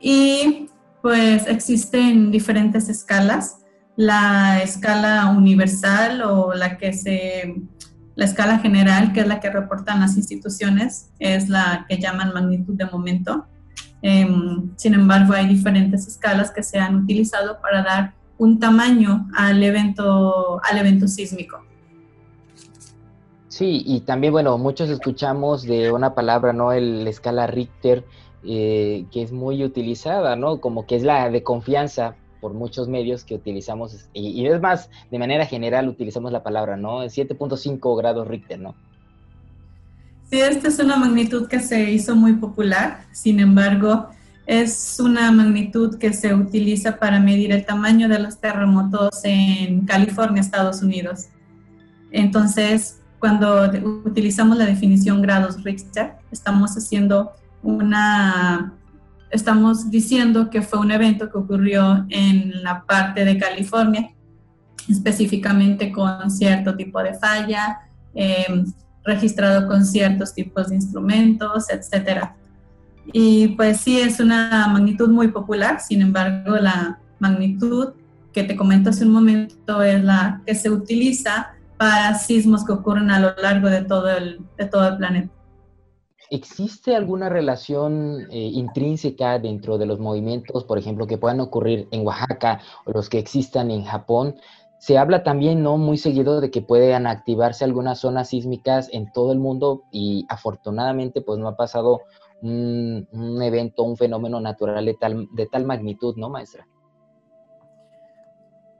y 0.00 0.70
pues 1.02 1.46
existen 1.46 2.30
diferentes 2.30 2.88
escalas. 2.88 3.58
La 3.96 4.62
escala 4.62 5.30
universal 5.36 6.22
o 6.22 6.54
la 6.54 6.78
que 6.78 6.92
se 6.92 7.54
la 8.16 8.24
escala 8.24 8.58
general, 8.58 9.12
que 9.12 9.20
es 9.20 9.26
la 9.26 9.40
que 9.40 9.50
reportan 9.50 10.00
las 10.00 10.16
instituciones, 10.16 11.10
es 11.18 11.50
la 11.50 11.84
que 11.86 11.98
llaman 11.98 12.32
magnitud 12.32 12.74
de 12.74 12.86
momento. 12.86 13.46
Em, 14.02 14.70
sin 14.76 14.94
embargo, 14.94 15.32
hay 15.32 15.46
diferentes 15.46 16.06
escalas 16.06 16.50
que 16.50 16.62
se 16.62 16.78
han 16.78 16.96
utilizado 16.96 17.60
para 17.60 17.82
dar 17.82 18.14
un 18.38 18.58
tamaño 18.58 19.28
al 19.36 19.62
evento, 19.62 20.60
al 20.62 20.78
evento 20.78 21.08
sísmico. 21.08 21.62
Sí, 23.48 23.82
y 23.86 24.00
también, 24.00 24.34
bueno, 24.34 24.58
muchos 24.58 24.90
escuchamos 24.90 25.62
de 25.62 25.90
una 25.90 26.14
palabra, 26.14 26.52
¿no? 26.52 26.72
El, 26.72 27.04
la 27.04 27.10
escala 27.10 27.46
Richter, 27.46 28.04
eh, 28.44 29.06
que 29.10 29.22
es 29.22 29.32
muy 29.32 29.64
utilizada, 29.64 30.36
¿no? 30.36 30.60
Como 30.60 30.86
que 30.86 30.96
es 30.96 31.02
la 31.02 31.30
de 31.30 31.42
confianza 31.42 32.16
por 32.42 32.52
muchos 32.52 32.86
medios 32.86 33.24
que 33.24 33.34
utilizamos, 33.34 34.08
y, 34.12 34.46
es 34.46 34.60
más, 34.60 34.90
de 35.10 35.18
manera 35.18 35.46
general 35.46 35.88
utilizamos 35.88 36.32
la 36.32 36.42
palabra, 36.42 36.76
¿no? 36.76 37.02
7.5 37.02 37.96
grados 37.96 38.28
Richter, 38.28 38.60
¿no? 38.60 38.74
Sí, 40.30 40.40
esta 40.40 40.68
es 40.68 40.78
una 40.80 40.96
magnitud 40.96 41.46
que 41.46 41.60
se 41.60 41.90
hizo 41.92 42.16
muy 42.16 42.34
popular, 42.34 43.04
sin 43.12 43.38
embargo, 43.38 44.08
es 44.44 44.98
una 45.00 45.30
magnitud 45.30 45.98
que 45.98 46.12
se 46.12 46.34
utiliza 46.34 46.98
para 46.98 47.20
medir 47.20 47.52
el 47.52 47.64
tamaño 47.64 48.08
de 48.08 48.18
los 48.18 48.40
terremotos 48.40 49.20
en 49.22 49.86
California, 49.86 50.40
Estados 50.40 50.82
Unidos. 50.82 51.26
Entonces, 52.10 53.00
cuando 53.20 53.70
utilizamos 54.04 54.56
la 54.56 54.66
definición 54.66 55.22
grados 55.22 55.62
Richter, 55.62 56.14
estamos 56.30 56.76
haciendo 56.76 57.32
una, 57.62 58.74
estamos 59.30 59.90
diciendo 59.90 60.50
que 60.50 60.62
fue 60.62 60.80
un 60.80 60.90
evento 60.90 61.30
que 61.30 61.38
ocurrió 61.38 62.04
en 62.08 62.62
la 62.64 62.84
parte 62.84 63.24
de 63.24 63.38
California, 63.38 64.10
específicamente 64.88 65.90
con 65.92 66.30
cierto 66.30 66.76
tipo 66.76 67.02
de 67.02 67.14
falla, 67.14 67.80
em, 68.14 68.64
registrado 69.06 69.68
con 69.68 69.84
ciertos 69.84 70.34
tipos 70.34 70.68
de 70.68 70.76
instrumentos, 70.76 71.70
etcétera. 71.70 72.36
Y 73.12 73.48
pues 73.48 73.78
sí, 73.78 74.00
es 74.00 74.18
una 74.20 74.68
magnitud 74.68 75.08
muy 75.08 75.28
popular, 75.28 75.80
sin 75.80 76.02
embargo, 76.02 76.56
la 76.56 76.98
magnitud 77.20 77.92
que 78.32 78.42
te 78.42 78.56
comento 78.56 78.90
hace 78.90 79.04
un 79.04 79.12
momento 79.12 79.82
es 79.82 80.02
la 80.04 80.42
que 80.44 80.54
se 80.54 80.68
utiliza 80.68 81.54
para 81.78 82.18
sismos 82.18 82.64
que 82.64 82.72
ocurren 82.72 83.10
a 83.10 83.20
lo 83.20 83.34
largo 83.40 83.68
de 83.68 83.82
todo 83.82 84.10
el, 84.10 84.40
de 84.58 84.66
todo 84.66 84.88
el 84.88 84.96
planeta. 84.96 85.32
¿Existe 86.28 86.96
alguna 86.96 87.28
relación 87.28 88.26
eh, 88.32 88.50
intrínseca 88.52 89.38
dentro 89.38 89.78
de 89.78 89.86
los 89.86 90.00
movimientos, 90.00 90.64
por 90.64 90.76
ejemplo, 90.76 91.06
que 91.06 91.18
puedan 91.18 91.38
ocurrir 91.40 91.86
en 91.92 92.04
Oaxaca 92.04 92.60
o 92.84 92.90
los 92.90 93.08
que 93.08 93.20
existan 93.20 93.70
en 93.70 93.84
Japón? 93.84 94.34
Se 94.78 94.98
habla 94.98 95.22
también, 95.22 95.62
¿no? 95.62 95.78
Muy 95.78 95.96
seguido 95.96 96.40
de 96.40 96.50
que 96.50 96.62
puedan 96.62 97.06
activarse 97.06 97.64
algunas 97.64 98.00
zonas 98.00 98.28
sísmicas 98.28 98.88
en 98.92 99.10
todo 99.12 99.32
el 99.32 99.38
mundo 99.38 99.84
y 99.90 100.26
afortunadamente 100.28 101.22
pues 101.22 101.38
no 101.38 101.48
ha 101.48 101.56
pasado 101.56 102.02
un, 102.42 103.08
un 103.12 103.42
evento, 103.42 103.82
un 103.82 103.96
fenómeno 103.96 104.40
natural 104.40 104.84
de 104.84 104.94
tal, 104.94 105.28
de 105.32 105.46
tal 105.46 105.64
magnitud, 105.64 106.14
¿no, 106.16 106.28
maestra? 106.28 106.66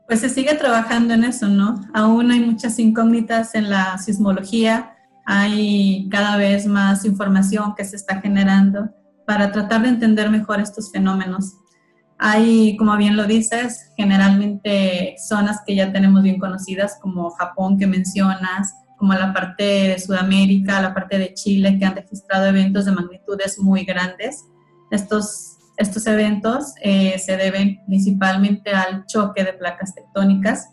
Pues 0.06 0.20
se 0.20 0.28
sigue 0.28 0.54
trabajando 0.54 1.14
en 1.14 1.24
eso, 1.24 1.48
¿no? 1.48 1.80
Aún 1.92 2.30
hay 2.30 2.40
muchas 2.40 2.78
incógnitas 2.78 3.54
en 3.56 3.68
la 3.70 3.98
sismología, 3.98 4.96
hay 5.24 6.08
cada 6.10 6.36
vez 6.36 6.66
más 6.66 7.04
información 7.04 7.74
que 7.74 7.84
se 7.84 7.96
está 7.96 8.20
generando 8.20 8.90
para 9.26 9.50
tratar 9.50 9.82
de 9.82 9.88
entender 9.88 10.30
mejor 10.30 10.60
estos 10.60 10.92
fenómenos. 10.92 11.54
Hay, 12.18 12.76
como 12.76 12.96
bien 12.96 13.16
lo 13.16 13.24
dices, 13.24 13.92
generalmente 13.96 15.16
zonas 15.18 15.60
que 15.66 15.74
ya 15.74 15.92
tenemos 15.92 16.22
bien 16.22 16.38
conocidas, 16.38 16.98
como 17.00 17.30
Japón 17.30 17.78
que 17.78 17.86
mencionas, 17.86 18.74
como 18.96 19.12
la 19.12 19.32
parte 19.34 19.62
de 19.64 19.98
Sudamérica, 19.98 20.80
la 20.80 20.94
parte 20.94 21.18
de 21.18 21.34
Chile, 21.34 21.78
que 21.78 21.84
han 21.84 21.96
registrado 21.96 22.46
eventos 22.46 22.86
de 22.86 22.92
magnitudes 22.92 23.58
muy 23.58 23.84
grandes. 23.84 24.44
Estos 24.90 25.56
estos 25.76 26.06
eventos 26.06 26.74
eh, 26.82 27.18
se 27.18 27.36
deben 27.36 27.84
principalmente 27.86 28.70
al 28.72 29.04
choque 29.06 29.44
de 29.44 29.52
placas 29.52 29.94
tectónicas. 29.94 30.68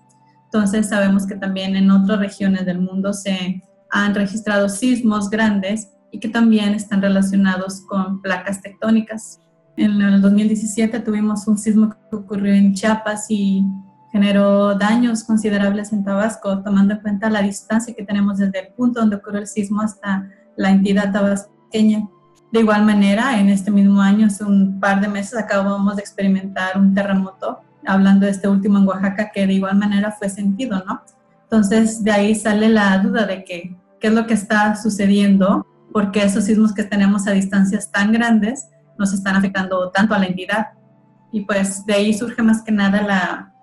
Entonces 0.45 0.89
sabemos 0.89 1.27
que 1.27 1.35
también 1.35 1.75
en 1.75 1.91
otras 1.91 2.19
regiones 2.19 2.65
del 2.65 2.79
mundo 2.79 3.13
se 3.13 3.62
han 3.89 4.15
registrado 4.15 4.69
sismos 4.69 5.29
grandes 5.29 5.89
y 6.12 6.19
que 6.19 6.29
también 6.29 6.73
están 6.73 7.01
relacionados 7.01 7.81
con 7.88 8.21
placas 8.21 8.62
tectónicas. 8.62 9.39
En 9.75 10.01
el 10.01 10.22
2017 10.22 11.00
tuvimos 11.00 11.48
un 11.48 11.58
sismo 11.58 11.89
que 11.89 12.15
ocurrió 12.15 12.53
en 12.53 12.74
Chiapas 12.74 13.25
y 13.30 13.65
generó 14.12 14.75
daños 14.75 15.24
considerables 15.24 15.92
en 15.92 16.03
Tabasco, 16.03 16.62
tomando 16.62 16.94
en 16.94 17.00
cuenta 17.00 17.30
la 17.32 17.42
distancia 17.42 17.96
que 17.96 18.06
tenemos 18.06 18.38
desde 18.38 18.60
el 18.60 18.74
punto 18.74 19.00
donde 19.00 19.15
ocurrió 19.15 19.39
el 19.39 19.48
sismo 19.48 19.82
hasta 19.82 20.30
la 20.56 20.70
entidad 20.70 21.12
tabasqueña. 21.12 22.08
De 22.51 22.60
igual 22.60 22.86
manera, 22.86 23.39
en 23.39 23.50
este 23.50 23.72
mismo 23.72 24.00
año, 24.00 24.27
hace 24.27 24.44
un 24.44 24.80
par 24.80 25.01
de 25.01 25.08
meses, 25.08 25.36
acabamos 25.36 25.96
de 25.96 26.03
experimentar 26.03 26.77
un 26.77 26.94
terremoto, 26.94 27.62
hablando 27.88 28.27
de 28.27 28.32
este 28.34 28.48
último 28.48 28.77
en 28.77 28.88
Oaxaca, 28.88 29.32
que 29.34 29.48
de 29.48 29.53
igual 29.53 29.75
manera 29.75 30.12
fue 30.12 30.30
sentido, 30.30 30.84
¿no? 30.86 31.01
Entonces, 31.46 32.03
de 32.03 32.12
ahí 32.12 32.36
sale 32.36 32.70
la 32.70 33.00
duda 33.00 33.25
de 33.25 33.44
que, 33.44 33.75
qué 34.00 34.08
es 34.08 34.13
lo 34.13 34.27
que 34.27 34.36
está 34.36 34.75
sucediendo, 34.75 35.65
porque 35.92 36.24
esos 36.24 36.44
sismos 36.44 36.74
que 36.74 36.84
tenemos 36.84 37.25
a 37.25 37.32
distancias 37.32 37.92
tan 37.92 38.12
grandes 38.12 38.68
nos 38.97 39.13
están 39.13 39.35
afectando 39.35 39.89
tanto 39.91 40.13
a 40.13 40.19
la 40.19 40.25
entidad. 40.25 40.67
Y 41.31 41.41
pues 41.41 41.85
de 41.85 41.93
ahí 41.93 42.13
surge 42.13 42.41
más 42.41 42.62
que 42.62 42.71
nada 42.71 43.01
la, 43.01 43.53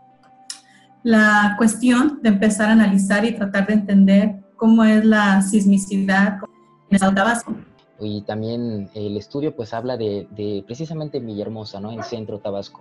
la 1.02 1.54
cuestión 1.56 2.20
de 2.22 2.30
empezar 2.30 2.68
a 2.68 2.72
analizar 2.72 3.24
y 3.24 3.32
tratar 3.32 3.66
de 3.66 3.74
entender 3.74 4.40
cómo 4.56 4.84
es 4.84 5.04
la 5.04 5.40
sismicidad 5.42 6.38
en 6.90 7.02
el 7.02 7.14
Tabasco 7.14 7.54
y 8.00 8.22
también 8.22 8.88
el 8.94 9.16
estudio 9.16 9.54
pues 9.54 9.74
habla 9.74 9.96
de, 9.96 10.64
precisamente 10.66 11.20
Villahermosa, 11.20 11.80
¿no? 11.80 11.92
En 11.92 12.02
centro 12.02 12.38
Tabasco. 12.38 12.80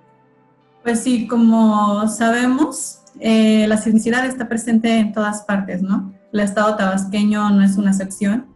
Pues 0.84 1.01
sí, 1.01 1.27
como 1.27 2.08
sabemos, 2.08 3.01
eh, 3.20 3.68
la 3.68 3.77
sismicidad 3.77 4.25
está 4.25 4.48
presente 4.48 4.98
en 4.98 5.13
todas 5.13 5.44
partes, 5.44 5.82
¿no? 5.82 6.13
El 6.32 6.39
estado 6.39 6.75
tabasqueño 6.75 7.50
no 7.50 7.63
es 7.63 7.75
una 7.77 7.91
excepción. 7.91 8.48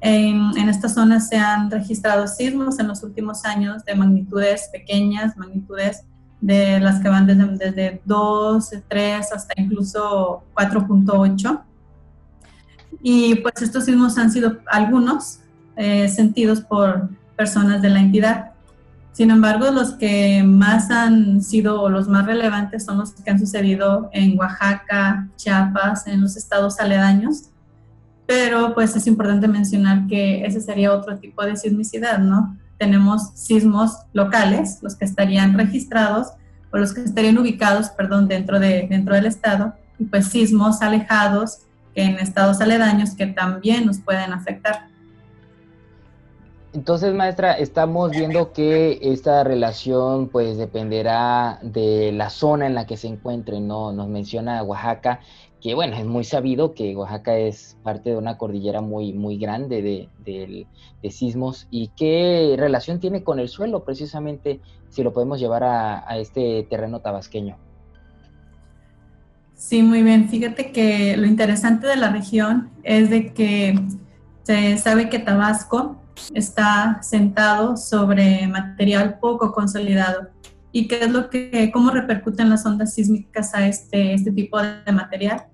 En, 0.00 0.56
en 0.56 0.68
esta 0.68 0.88
zona 0.88 1.20
se 1.20 1.36
han 1.36 1.70
registrado 1.70 2.26
sismos 2.26 2.78
en 2.78 2.88
los 2.88 3.02
últimos 3.02 3.44
años 3.44 3.84
de 3.84 3.94
magnitudes 3.94 4.68
pequeñas, 4.72 5.36
magnitudes 5.36 6.04
de 6.40 6.80
las 6.80 7.00
que 7.00 7.08
van 7.08 7.26
desde, 7.26 7.46
desde 7.56 8.00
2, 8.04 8.70
3 8.88 9.32
hasta 9.32 9.54
incluso 9.56 10.42
4.8. 10.54 11.62
Y 13.02 13.36
pues 13.36 13.62
estos 13.62 13.84
sismos 13.84 14.18
han 14.18 14.30
sido 14.30 14.58
algunos 14.66 15.40
eh, 15.76 16.08
sentidos 16.08 16.60
por 16.60 17.08
personas 17.36 17.80
de 17.82 17.90
la 17.90 18.00
entidad. 18.00 18.52
Sin 19.12 19.30
embargo, 19.30 19.70
los 19.70 19.92
que 19.94 20.42
más 20.42 20.90
han 20.90 21.42
sido 21.42 21.88
los 21.88 22.08
más 22.08 22.26
relevantes 22.26 22.84
son 22.84 22.98
los 22.98 23.12
que 23.12 23.30
han 23.30 23.38
sucedido 23.38 24.08
en 24.12 24.38
Oaxaca, 24.38 25.28
Chiapas, 25.36 26.06
en 26.06 26.20
los 26.20 26.36
estados 26.36 26.78
aledaños. 26.80 27.50
Pero 28.30 28.74
pues 28.74 28.94
es 28.94 29.08
importante 29.08 29.48
mencionar 29.48 30.06
que 30.06 30.44
ese 30.46 30.60
sería 30.60 30.92
otro 30.92 31.18
tipo 31.18 31.44
de 31.44 31.56
sismicidad, 31.56 32.20
¿no? 32.20 32.56
Tenemos 32.78 33.30
sismos 33.34 33.90
locales, 34.12 34.78
los 34.82 34.94
que 34.94 35.04
estarían 35.04 35.58
registrados 35.58 36.28
o 36.70 36.78
los 36.78 36.94
que 36.94 37.00
estarían 37.00 37.38
ubicados, 37.38 37.88
perdón, 37.88 38.28
dentro, 38.28 38.60
de, 38.60 38.86
dentro 38.88 39.16
del 39.16 39.26
estado, 39.26 39.74
y 39.98 40.04
pues 40.04 40.28
sismos 40.28 40.80
alejados 40.80 41.62
en 41.96 42.20
estados 42.20 42.60
aledaños 42.60 43.16
que 43.16 43.26
también 43.26 43.84
nos 43.84 43.98
pueden 43.98 44.32
afectar. 44.32 44.86
Entonces, 46.72 47.12
maestra, 47.12 47.54
estamos 47.54 48.12
viendo 48.12 48.52
que 48.52 49.00
esta 49.02 49.42
relación 49.42 50.28
pues 50.28 50.56
dependerá 50.56 51.58
de 51.62 52.12
la 52.12 52.30
zona 52.30 52.68
en 52.68 52.76
la 52.76 52.86
que 52.86 52.96
se 52.96 53.08
encuentre, 53.08 53.58
¿no? 53.58 53.92
Nos 53.92 54.06
menciona 54.06 54.62
Oaxaca, 54.62 55.18
que 55.60 55.74
bueno, 55.74 55.96
es 55.96 56.06
muy 56.06 56.24
sabido 56.24 56.74
que 56.74 56.96
Oaxaca 56.96 57.36
es 57.36 57.76
parte 57.82 58.10
de 58.10 58.16
una 58.16 58.38
cordillera 58.38 58.80
muy, 58.80 59.12
muy 59.12 59.36
grande 59.38 60.08
de, 60.24 60.66
sismos 61.10 61.66
y 61.70 61.88
qué 61.96 62.54
relación 62.58 63.00
tiene 63.00 63.22
con 63.22 63.38
el 63.40 63.48
suelo, 63.48 63.84
precisamente, 63.84 64.60
si 64.88 65.02
lo 65.02 65.12
podemos 65.12 65.40
llevar 65.40 65.64
a, 65.64 66.08
a 66.08 66.18
este 66.18 66.66
terreno 66.70 67.00
tabasqueño. 67.00 67.56
Sí, 69.54 69.82
muy 69.82 70.02
bien. 70.02 70.28
Fíjate 70.28 70.72
que 70.72 71.16
lo 71.18 71.26
interesante 71.26 71.86
de 71.86 71.96
la 71.96 72.10
región 72.10 72.70
es 72.82 73.10
de 73.10 73.34
que 73.34 73.78
se 74.42 74.78
sabe 74.78 75.10
que 75.10 75.18
Tabasco 75.18 76.00
está 76.32 77.02
sentado 77.02 77.76
sobre 77.76 78.46
material 78.48 79.18
poco 79.18 79.52
consolidado. 79.52 80.28
¿Y 80.72 80.88
qué 80.88 81.04
es 81.04 81.10
lo 81.10 81.28
que, 81.28 81.70
cómo 81.72 81.90
repercuten 81.90 82.48
las 82.48 82.64
ondas 82.64 82.94
sísmicas 82.94 83.54
a 83.54 83.66
este, 83.66 84.14
este 84.14 84.32
tipo 84.32 84.60
de 84.62 84.92
material? 84.92 85.49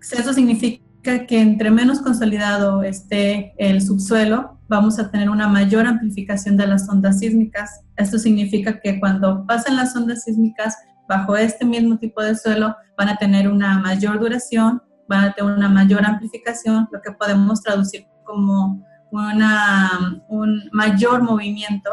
Eso 0.00 0.32
significa 0.32 1.26
que 1.26 1.40
entre 1.40 1.70
menos 1.70 2.00
consolidado 2.00 2.82
esté 2.82 3.54
el 3.58 3.80
subsuelo, 3.80 4.58
vamos 4.68 4.98
a 4.98 5.10
tener 5.10 5.30
una 5.30 5.48
mayor 5.48 5.86
amplificación 5.86 6.56
de 6.56 6.66
las 6.66 6.88
ondas 6.88 7.20
sísmicas. 7.20 7.82
Esto 7.96 8.18
significa 8.18 8.80
que 8.80 8.98
cuando 8.98 9.46
pasan 9.46 9.76
las 9.76 9.94
ondas 9.94 10.24
sísmicas 10.24 10.76
bajo 11.08 11.36
este 11.36 11.64
mismo 11.64 11.98
tipo 11.98 12.22
de 12.22 12.34
suelo, 12.34 12.74
van 12.98 13.08
a 13.08 13.16
tener 13.16 13.48
una 13.48 13.78
mayor 13.78 14.18
duración, 14.18 14.82
van 15.08 15.24
a 15.24 15.32
tener 15.32 15.52
una 15.52 15.68
mayor 15.68 16.04
amplificación, 16.04 16.88
lo 16.90 17.00
que 17.00 17.12
podemos 17.12 17.62
traducir 17.62 18.04
como 18.24 18.84
una, 19.12 20.20
un 20.28 20.68
mayor 20.72 21.22
movimiento 21.22 21.90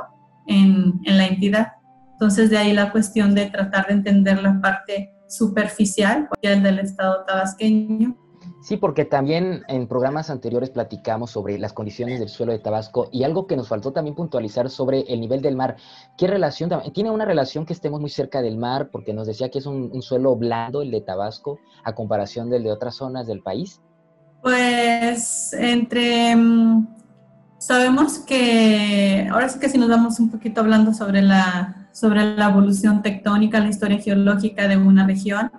en, 0.48 1.00
en 1.06 1.18
la 1.18 1.28
entidad. 1.28 1.74
Entonces, 2.14 2.50
de 2.50 2.58
ahí 2.58 2.74
la 2.74 2.92
cuestión 2.92 3.36
de 3.36 3.46
tratar 3.48 3.88
de 3.88 3.94
entender 3.94 4.42
la 4.42 4.60
parte 4.60 5.12
superficial 5.27 6.30
del 6.42 6.80
estado 6.80 7.24
tabasqueño 7.25 8.15
Sí, 8.63 8.77
porque 8.77 9.03
también 9.03 9.63
en 9.68 9.88
programas 9.89 10.30
anteriores 10.30 10.70
platicamos 10.70 11.32
sobre 11.32 11.60
las 11.60 11.74
condiciones 11.74 12.20
del 12.20 12.30
suelo 12.30 12.53
de 12.53 12.60
Tabasco 12.60 13.10
y 13.12 13.24
algo 13.24 13.46
que 13.46 13.58
nos 13.58 13.68
faltó 13.68 13.92
también 13.92 14.15
puntualizar 14.15 14.70
sobre 14.70 15.01
el 15.01 15.20
nivel 15.20 15.42
del 15.42 15.58
mar. 15.58 15.75
¿Qué 16.18 16.27
relación? 16.27 16.72
¿Tiene 16.94 17.12
una 17.12 17.25
relación 17.25 17.65
que 17.65 17.74
estemos 17.74 18.00
muy 18.00 18.10
cerca 18.10 18.42
del 18.42 18.58
mar? 18.58 18.88
Porque 18.89 19.13
nos 19.13 19.27
decía 19.27 19.50
que 19.51 19.60
es 19.60 19.65
un, 19.65 20.01
suelo 20.01 20.38
blando 20.38 20.82
el 20.82 20.92
de 20.92 21.01
Tabasco 21.01 21.60
a 21.84 21.94
comparación 21.94 22.50
del 22.50 22.63
de 22.63 22.72
otras 22.72 22.96
zonas 22.96 23.27
del 23.27 23.42
país. 23.42 23.82
Pues 24.42 25.51
entre... 25.51 26.34
Mm, 26.34 26.88
sabemos 27.58 28.20
que, 28.20 29.27
ahora 29.30 29.50
sí 29.50 29.60
que 29.60 29.68
si 29.68 29.77
nos 29.77 29.89
vamos 29.89 30.22
un 30.22 30.32
poquito 30.32 30.62
hablando 30.62 30.94
sobre 30.94 31.22
la, 31.22 31.83
sobre 31.94 32.36
la 32.36 32.50
evolución 32.50 33.02
tectónica, 33.02 33.60
la 33.60 33.70
historia 33.70 34.00
geológica 34.00 34.68
de 34.68 34.76
una 34.78 35.08
región, 35.08 35.52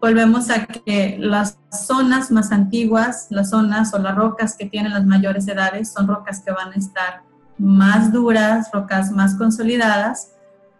volvemos 0.00 0.48
a 0.50 0.64
que 0.64 1.16
las 1.18 1.58
zonas 1.70 2.30
más 2.30 2.52
antiguas, 2.52 3.26
las 3.30 3.50
zonas 3.50 3.92
o 3.92 3.98
las 3.98 4.16
rocas 4.16 4.56
que 4.56 4.66
tienen 4.66 4.92
las 4.92 5.04
mayores 5.04 5.46
edades, 5.46 5.92
son 5.92 6.08
rocas 6.08 6.42
que 6.42 6.52
van 6.52 6.72
a 6.72 6.76
estar 6.76 7.22
más 7.58 8.12
duras, 8.12 8.70
rocas 8.72 9.12
más 9.12 9.34
consolidadas, 9.34 10.32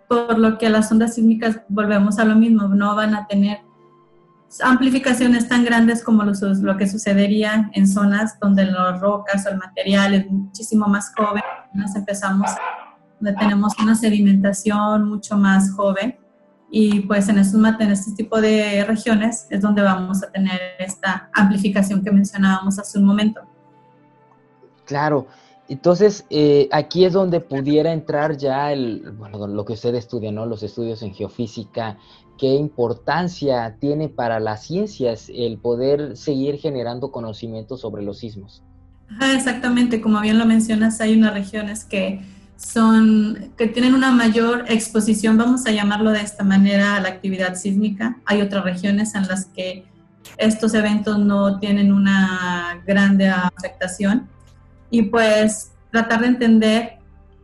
por 0.08 0.38
lo 0.38 0.56
que 0.56 0.70
las 0.70 0.90
ondas 0.90 1.14
sísmicas, 1.14 1.60
volvemos 1.68 2.18
a 2.18 2.24
lo 2.24 2.34
mismo, 2.34 2.68
no 2.68 2.96
van 2.96 3.14
a 3.14 3.26
tener 3.26 3.60
amplificaciones 4.62 5.48
tan 5.48 5.64
grandes 5.64 6.02
como 6.02 6.24
lo, 6.24 6.76
que 6.76 6.88
sucedería 6.88 7.70
en 7.74 7.86
zonas 7.86 8.38
donde 8.40 8.64
las 8.64 9.00
rocas 9.00 9.46
o 9.46 9.50
el 9.50 9.58
material 9.58 10.14
es 10.14 10.30
muchísimo 10.30 10.88
más 10.88 11.12
joven, 11.14 11.42
nos 11.74 11.94
empezamos, 11.94 12.50
donde 12.50 12.89
tenemos 13.20 13.78
una 13.78 13.94
sedimentación 13.94 15.08
mucho 15.08 15.36
más 15.36 15.72
joven, 15.72 16.16
y 16.70 17.00
pues 17.00 17.28
en, 17.28 17.38
estos, 17.38 17.60
en 17.80 17.90
este 17.90 18.12
tipo 18.12 18.40
de 18.40 18.84
regiones 18.84 19.46
es 19.50 19.60
donde 19.60 19.82
vamos 19.82 20.22
a 20.22 20.30
tener 20.30 20.60
esta 20.78 21.28
amplificación 21.34 22.02
que 22.02 22.12
mencionábamos 22.12 22.78
hace 22.78 22.98
un 22.98 23.04
momento. 23.04 23.40
Claro, 24.84 25.26
entonces 25.68 26.24
eh, 26.30 26.68
aquí 26.70 27.04
es 27.04 27.12
donde 27.12 27.40
pudiera 27.40 27.92
entrar 27.92 28.36
ya 28.36 28.72
el, 28.72 29.12
bueno, 29.18 29.48
lo 29.48 29.64
que 29.64 29.72
usted 29.72 29.94
estudia, 29.96 30.30
¿no? 30.30 30.46
Los 30.46 30.62
estudios 30.62 31.02
en 31.02 31.12
geofísica, 31.12 31.98
qué 32.38 32.54
importancia 32.54 33.76
tiene 33.80 34.08
para 34.08 34.38
las 34.38 34.64
ciencias 34.64 35.30
el 35.34 35.58
poder 35.58 36.16
seguir 36.16 36.58
generando 36.58 37.10
conocimiento 37.10 37.76
sobre 37.76 38.02
los 38.02 38.18
sismos. 38.18 38.62
exactamente, 39.34 40.00
como 40.00 40.20
bien 40.20 40.38
lo 40.38 40.46
mencionas, 40.46 41.00
hay 41.00 41.16
unas 41.16 41.34
regiones 41.34 41.84
que 41.84 42.20
son, 42.60 43.52
que 43.56 43.66
tienen 43.66 43.94
una 43.94 44.12
mayor 44.12 44.66
exposición, 44.68 45.38
vamos 45.38 45.66
a 45.66 45.70
llamarlo 45.70 46.10
de 46.10 46.20
esta 46.20 46.44
manera, 46.44 46.96
a 46.96 47.00
la 47.00 47.08
actividad 47.08 47.54
sísmica. 47.54 48.18
Hay 48.26 48.42
otras 48.42 48.64
regiones 48.64 49.14
en 49.14 49.26
las 49.26 49.46
que 49.46 49.86
estos 50.36 50.74
eventos 50.74 51.18
no 51.18 51.58
tienen 51.58 51.90
una 51.90 52.82
grande 52.86 53.28
afectación. 53.28 54.28
Y 54.90 55.02
pues 55.02 55.72
tratar 55.90 56.20
de 56.20 56.26
entender 56.26 56.98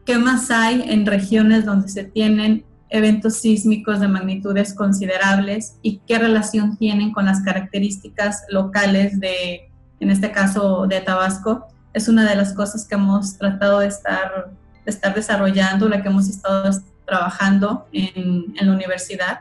qué 0.04 0.18
más 0.18 0.50
hay 0.50 0.85
en 0.87 1.06
regiones 1.06 1.64
donde 1.64 1.88
se 1.88 2.04
tienen 2.04 2.64
eventos 2.88 3.38
sísmicos 3.38 4.00
de 4.00 4.08
magnitudes 4.08 4.75
considerables 4.75 5.76
y 5.82 5.99
qué 6.06 6.19
relación 6.19 6.76
tienen 6.76 7.12
con 7.12 7.25
las 7.25 7.40
características 7.40 8.45
locales 8.49 9.19
de, 9.19 9.71
en 9.99 10.10
este 10.10 10.30
caso, 10.30 10.86
de 10.86 11.00
Tabasco. 11.00 11.67
Es 11.95 12.08
una 12.08 12.28
de 12.28 12.36
las 12.36 12.52
cosas 12.52 12.86
que 12.86 12.95
hemos 12.95 13.38
tratado 13.38 13.80
de 13.80 13.88
estar 13.88 14.50
estar 14.86 15.14
desarrollando, 15.14 15.88
la 15.88 16.02
que 16.02 16.08
hemos 16.08 16.28
estado 16.28 16.70
trabajando 17.04 17.86
en, 17.92 18.54
la 18.60 18.72
universidad, 18.72 19.40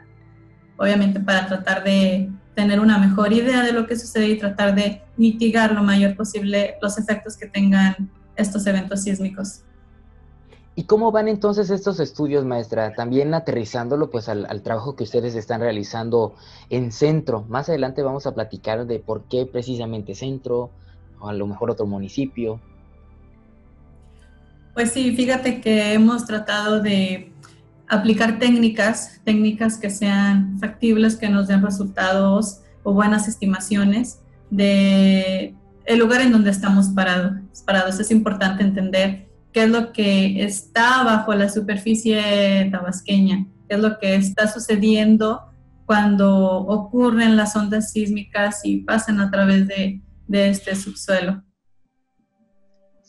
obviamente 0.78 1.20
para 1.20 1.48
tratar 1.48 1.84
de 1.84 2.30
tener 2.54 2.80
una 2.80 2.98
mejor 2.98 3.34
idea 3.34 3.64
de 3.64 3.74
lo 3.74 3.86
que 3.86 3.98
sucede 3.98 4.28
y 4.30 4.40
tratar 4.40 4.76
de 4.76 5.02
mitigar 5.18 5.74
lo 5.74 5.84
mayor 5.84 6.16
posible 6.16 6.76
los 6.82 6.98
efectos 6.98 7.38
que 7.38 7.48
tengan 7.48 8.10
estos 8.36 8.66
eventos 8.68 9.04
sísmicos. 9.04 9.62
¿Y 10.78 10.84
cómo 10.84 11.12
van 11.12 11.30
entonces 11.30 11.70
estos 11.70 12.02
estudios, 12.02 12.44
maestra? 12.44 12.94
También 12.94 13.34
aterrizándolo 13.34 14.10
pues 14.10 14.28
al, 14.28 14.46
al, 14.50 14.62
trabajo 14.62 14.98
que 14.98 15.06
ustedes 15.06 15.34
están 15.36 15.62
realizando 15.62 16.36
en 16.70 16.92
centro. 16.92 17.46
Más 17.48 17.70
adelante 17.70 18.04
vamos 18.04 18.28
a 18.28 18.34
platicar 18.34 18.86
de 18.86 19.00
por 19.00 19.24
qué 19.24 19.46
precisamente 19.46 20.16
centro, 20.16 20.72
o 21.20 21.30
a 21.30 21.34
lo 21.34 21.48
mejor 21.48 21.72
otro 21.72 21.86
municipio. 21.86 22.60
Pues 24.76 24.92
sí, 24.92 25.16
fíjate 25.16 25.62
que 25.62 25.94
hemos 25.94 26.26
tratado 26.26 26.82
de 26.82 27.32
aplicar 27.88 28.40
técnicas, 28.40 29.22
técnicas 29.24 29.78
que 29.78 29.90
sean 29.90 30.60
factibles, 30.60 31.16
que 31.16 31.30
nos 31.30 31.48
den 31.48 31.64
resultados 31.64 32.60
o 32.84 32.94
buenas 32.94 33.30
estimaciones 33.30 34.20
de 34.50 35.56
el 35.86 36.00
lugar 36.00 36.20
en 36.20 36.34
donde 36.34 36.52
estamos 36.52 36.90
parados. 36.90 38.00
Es 38.02 38.12
importante 38.12 38.64
entender 38.64 39.30
qué 39.54 39.64
es 39.64 39.70
lo 39.70 39.94
que 39.94 40.44
está 40.44 41.04
bajo 41.04 41.34
la 41.34 41.48
superficie 41.48 42.68
tabasqueña, 42.70 43.48
qué 43.70 43.76
es 43.76 43.82
lo 43.82 43.98
que 43.98 44.16
está 44.16 44.52
sucediendo 44.52 45.40
cuando 45.86 46.38
ocurren 46.38 47.38
las 47.38 47.56
ondas 47.56 47.94
sísmicas 47.94 48.60
y 48.66 48.80
pasan 48.80 49.22
a 49.22 49.32
través 49.32 49.70
de, 49.70 50.02
de 50.28 50.50
este 50.50 50.76
subsuelo. 50.76 51.46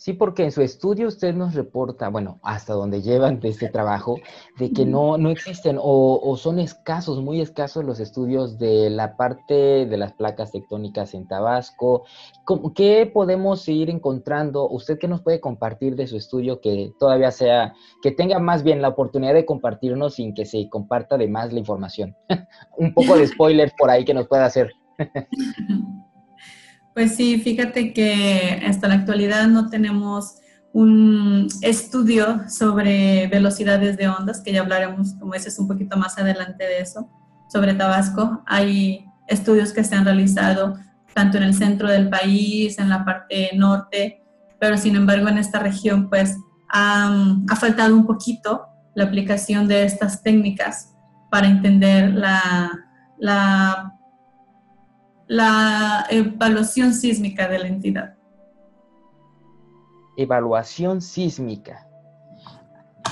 Sí, 0.06 0.12
porque 0.12 0.44
en 0.44 0.52
su 0.52 0.62
estudio 0.62 1.08
usted 1.08 1.34
nos 1.34 1.54
reporta, 1.54 2.10
bueno, 2.10 2.38
hasta 2.44 2.74
donde 2.74 3.02
llevan 3.02 3.40
de 3.40 3.48
este 3.48 3.68
trabajo, 3.68 4.20
de 4.56 4.70
que 4.70 4.84
no, 4.86 5.18
no 5.18 5.30
existen 5.30 5.78
o, 5.82 6.36
son 6.36 6.60
escasos, 6.60 7.20
muy 7.20 7.40
escasos 7.40 7.84
los 7.84 7.98
estudios 7.98 8.56
de 8.56 8.88
la 8.88 9.16
parte 9.16 9.84
de 9.84 9.96
las 9.96 10.12
placas 10.12 10.52
tectónicas 10.52 11.12
en 11.12 11.26
Tabasco. 11.26 12.04
¿Qué 12.76 13.10
podemos 13.12 13.68
ir 13.68 13.90
encontrando? 13.90 14.68
¿Usted 14.68 14.96
qué 14.96 15.08
nos 15.08 15.22
puede 15.22 15.40
compartir 15.40 15.96
de 15.96 16.06
su 16.06 16.16
estudio 16.16 16.60
que 16.60 16.92
todavía 17.00 17.32
sea, 17.32 17.74
que 18.00 18.12
tenga 18.12 18.38
más 18.38 18.62
bien 18.62 18.82
la 18.82 18.90
oportunidad 18.90 19.34
de 19.34 19.44
compartirnos 19.44 20.14
sin 20.14 20.34
que 20.34 20.44
se 20.44 20.68
comparta 20.68 21.18
de 21.18 21.26
más 21.26 21.52
la 21.52 21.58
información? 21.58 22.14
Un 22.78 22.94
poco 22.94 23.18
de 23.18 23.26
spoiler 23.26 23.72
por 23.76 23.90
ahí 23.90 24.04
que 24.04 24.14
nos 24.14 24.28
pueda 24.28 24.44
hacer. 24.44 24.70
Pues 26.96 27.14
sí, 27.14 27.38
fíjate 27.38 27.92
que 27.92 28.62
hasta 28.66 28.88
la 28.88 28.94
actualidad 28.94 29.48
no 29.48 29.68
tenemos 29.68 30.38
un 30.72 31.46
estudio 31.60 32.48
sobre 32.48 33.26
velocidades 33.26 33.98
de 33.98 34.08
ondas, 34.08 34.40
que 34.40 34.54
ya 34.54 34.62
hablaremos, 34.62 35.12
como 35.20 35.34
dices, 35.34 35.58
un 35.58 35.68
poquito 35.68 35.98
más 35.98 36.16
adelante 36.16 36.64
de 36.64 36.80
eso, 36.80 37.06
sobre 37.52 37.74
Tabasco. 37.74 38.42
Hay 38.46 39.04
estudios 39.28 39.74
que 39.74 39.84
se 39.84 39.94
han 39.94 40.06
realizado 40.06 40.78
tanto 41.12 41.36
en 41.36 41.42
el 41.42 41.52
centro 41.52 41.90
del 41.90 42.08
país, 42.08 42.78
en 42.78 42.88
la 42.88 43.04
parte 43.04 43.50
norte, 43.54 44.22
pero 44.58 44.78
sin 44.78 44.96
embargo 44.96 45.28
en 45.28 45.36
esta 45.36 45.58
región 45.58 46.08
pues 46.08 46.38
ha, 46.70 47.14
ha 47.50 47.56
faltado 47.56 47.94
un 47.94 48.06
poquito 48.06 48.68
la 48.94 49.04
aplicación 49.04 49.68
de 49.68 49.84
estas 49.84 50.22
técnicas 50.22 50.94
para 51.30 51.46
entender 51.46 52.14
la, 52.14 52.72
la 53.18 53.95
la 55.28 56.06
evaluación 56.10 56.92
sísmica 56.92 57.48
de 57.48 57.58
la 57.58 57.68
entidad. 57.68 58.14
Evaluación 60.16 61.00
sísmica. 61.00 61.86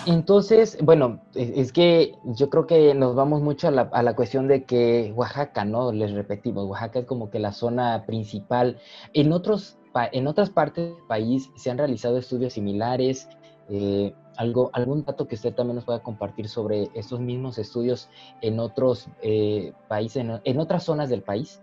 Entonces, 0.07 0.77
bueno, 0.83 1.23
es 1.35 1.73
que 1.73 2.15
yo 2.25 2.51
creo 2.51 2.67
que 2.67 2.95
nos 2.95 3.15
vamos 3.15 3.41
mucho 3.41 3.69
a 3.69 3.71
la, 3.71 4.15
cuestión 4.15 4.49
de 4.49 4.65
que 4.65 5.13
Oaxaca, 5.17 5.65
¿no? 5.65 5.93
Les 5.93 6.13
repetimos, 6.13 6.67
Oaxaca 6.67 7.01
es 7.01 7.07
como 7.07 7.31
que 7.31 7.39
la 7.39 7.53
zona 7.53 8.05
principal. 8.07 8.79
En, 9.15 9.33
otros, 9.33 9.79
en 10.13 10.27
otras 10.27 10.51
partes 10.51 10.91
del 10.95 11.07
país 11.07 11.51
se 11.57 11.71
han 11.71 11.79
realizado 11.79 12.19
estudios 12.19 12.53
similares. 12.53 13.29
Eh, 13.71 14.15
algo, 14.37 14.69
¿Algún 14.75 15.05
dato 15.05 15.27
que 15.27 15.37
usted 15.37 15.55
también 15.55 15.77
nos 15.77 15.85
pueda 15.85 16.03
compartir 16.03 16.49
sobre 16.49 16.91
estos 16.95 17.21
mismos 17.21 17.57
estudios 17.57 18.11
en 18.43 18.61
otros 18.61 19.09
eh, 19.23 19.73
países, 19.89 20.27
en 20.45 20.61
otras 20.61 20.83
zonas 20.83 21.09
del 21.09 21.23
país? 21.23 21.63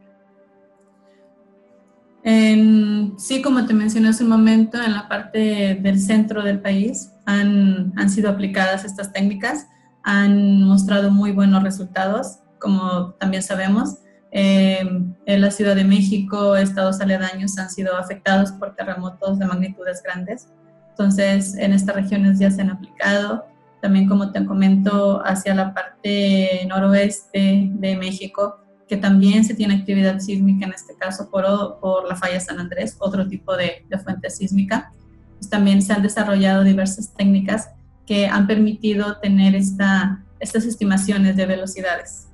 Sí, 2.23 3.41
como 3.41 3.65
te 3.65 3.73
mencioné 3.73 4.09
hace 4.09 4.23
un 4.23 4.29
momento, 4.29 4.81
en 4.81 4.93
la 4.93 5.07
parte 5.07 5.79
del 5.81 5.99
centro 5.99 6.43
del 6.43 6.59
país 6.59 7.11
han, 7.25 7.93
sido 8.09 8.29
aplicadas 8.29 8.85
estas 8.85 9.11
técnicas. 9.11 9.67
han 10.03 10.63
mostrado 10.63 11.11
muy 11.11 11.31
buenos 11.31 11.63
resultados, 11.63 12.39
como 12.59 13.13
también 13.19 13.43
sabemos. 13.43 13.97
Eh, 14.31 14.79
en 15.25 15.41
la 15.41 15.51
Ciudad 15.51 15.75
de 15.75 15.83
México, 15.83 16.55
estados 16.55 17.01
aledaños 17.01 17.57
han 17.57 17.69
sido 17.69 17.97
afectados 17.97 18.51
por 18.53 18.75
terremotos 18.75 19.37
de 19.39 19.45
magnitudes 19.45 20.01
grandes. 20.03 20.47
Entonces, 20.89 21.55
en 21.55 21.73
estas 21.73 21.95
regiones 21.95 22.39
ya 22.39 22.49
se 22.49 22.61
han 22.61 22.69
aplicado. 22.69 23.45
También, 23.81 24.07
como 24.07 24.31
te 24.31 24.45
comento, 24.45 25.21
hacia 25.25 25.55
la 25.55 25.73
parte 25.73 26.65
noroeste 26.67 27.69
de 27.73 27.95
México, 27.95 28.60
que 28.91 28.97
también 28.97 29.45
se 29.45 29.55
tiene 29.55 29.75
actividad 29.75 30.19
sísmica, 30.19 30.65
en 30.65 30.73
este 30.73 30.93
caso 30.95 31.29
por, 31.29 31.45
por 31.79 32.05
la 32.09 32.17
falla 32.17 32.41
San 32.41 32.59
Andrés, 32.59 32.97
otro 32.99 33.25
tipo 33.25 33.55
de, 33.55 33.85
de 33.89 33.97
fuente 33.97 34.29
sísmica. 34.29 34.91
Pues 35.37 35.49
también 35.49 35.81
se 35.81 35.93
han 35.93 36.01
desarrollado 36.01 36.65
diversas 36.65 37.13
técnicas 37.13 37.69
que 38.05 38.27
han 38.27 38.47
permitido 38.47 39.17
tener 39.19 39.55
esta, 39.55 40.25
estas 40.41 40.65
estimaciones 40.65 41.37
de 41.37 41.45
velocidades. 41.45 42.27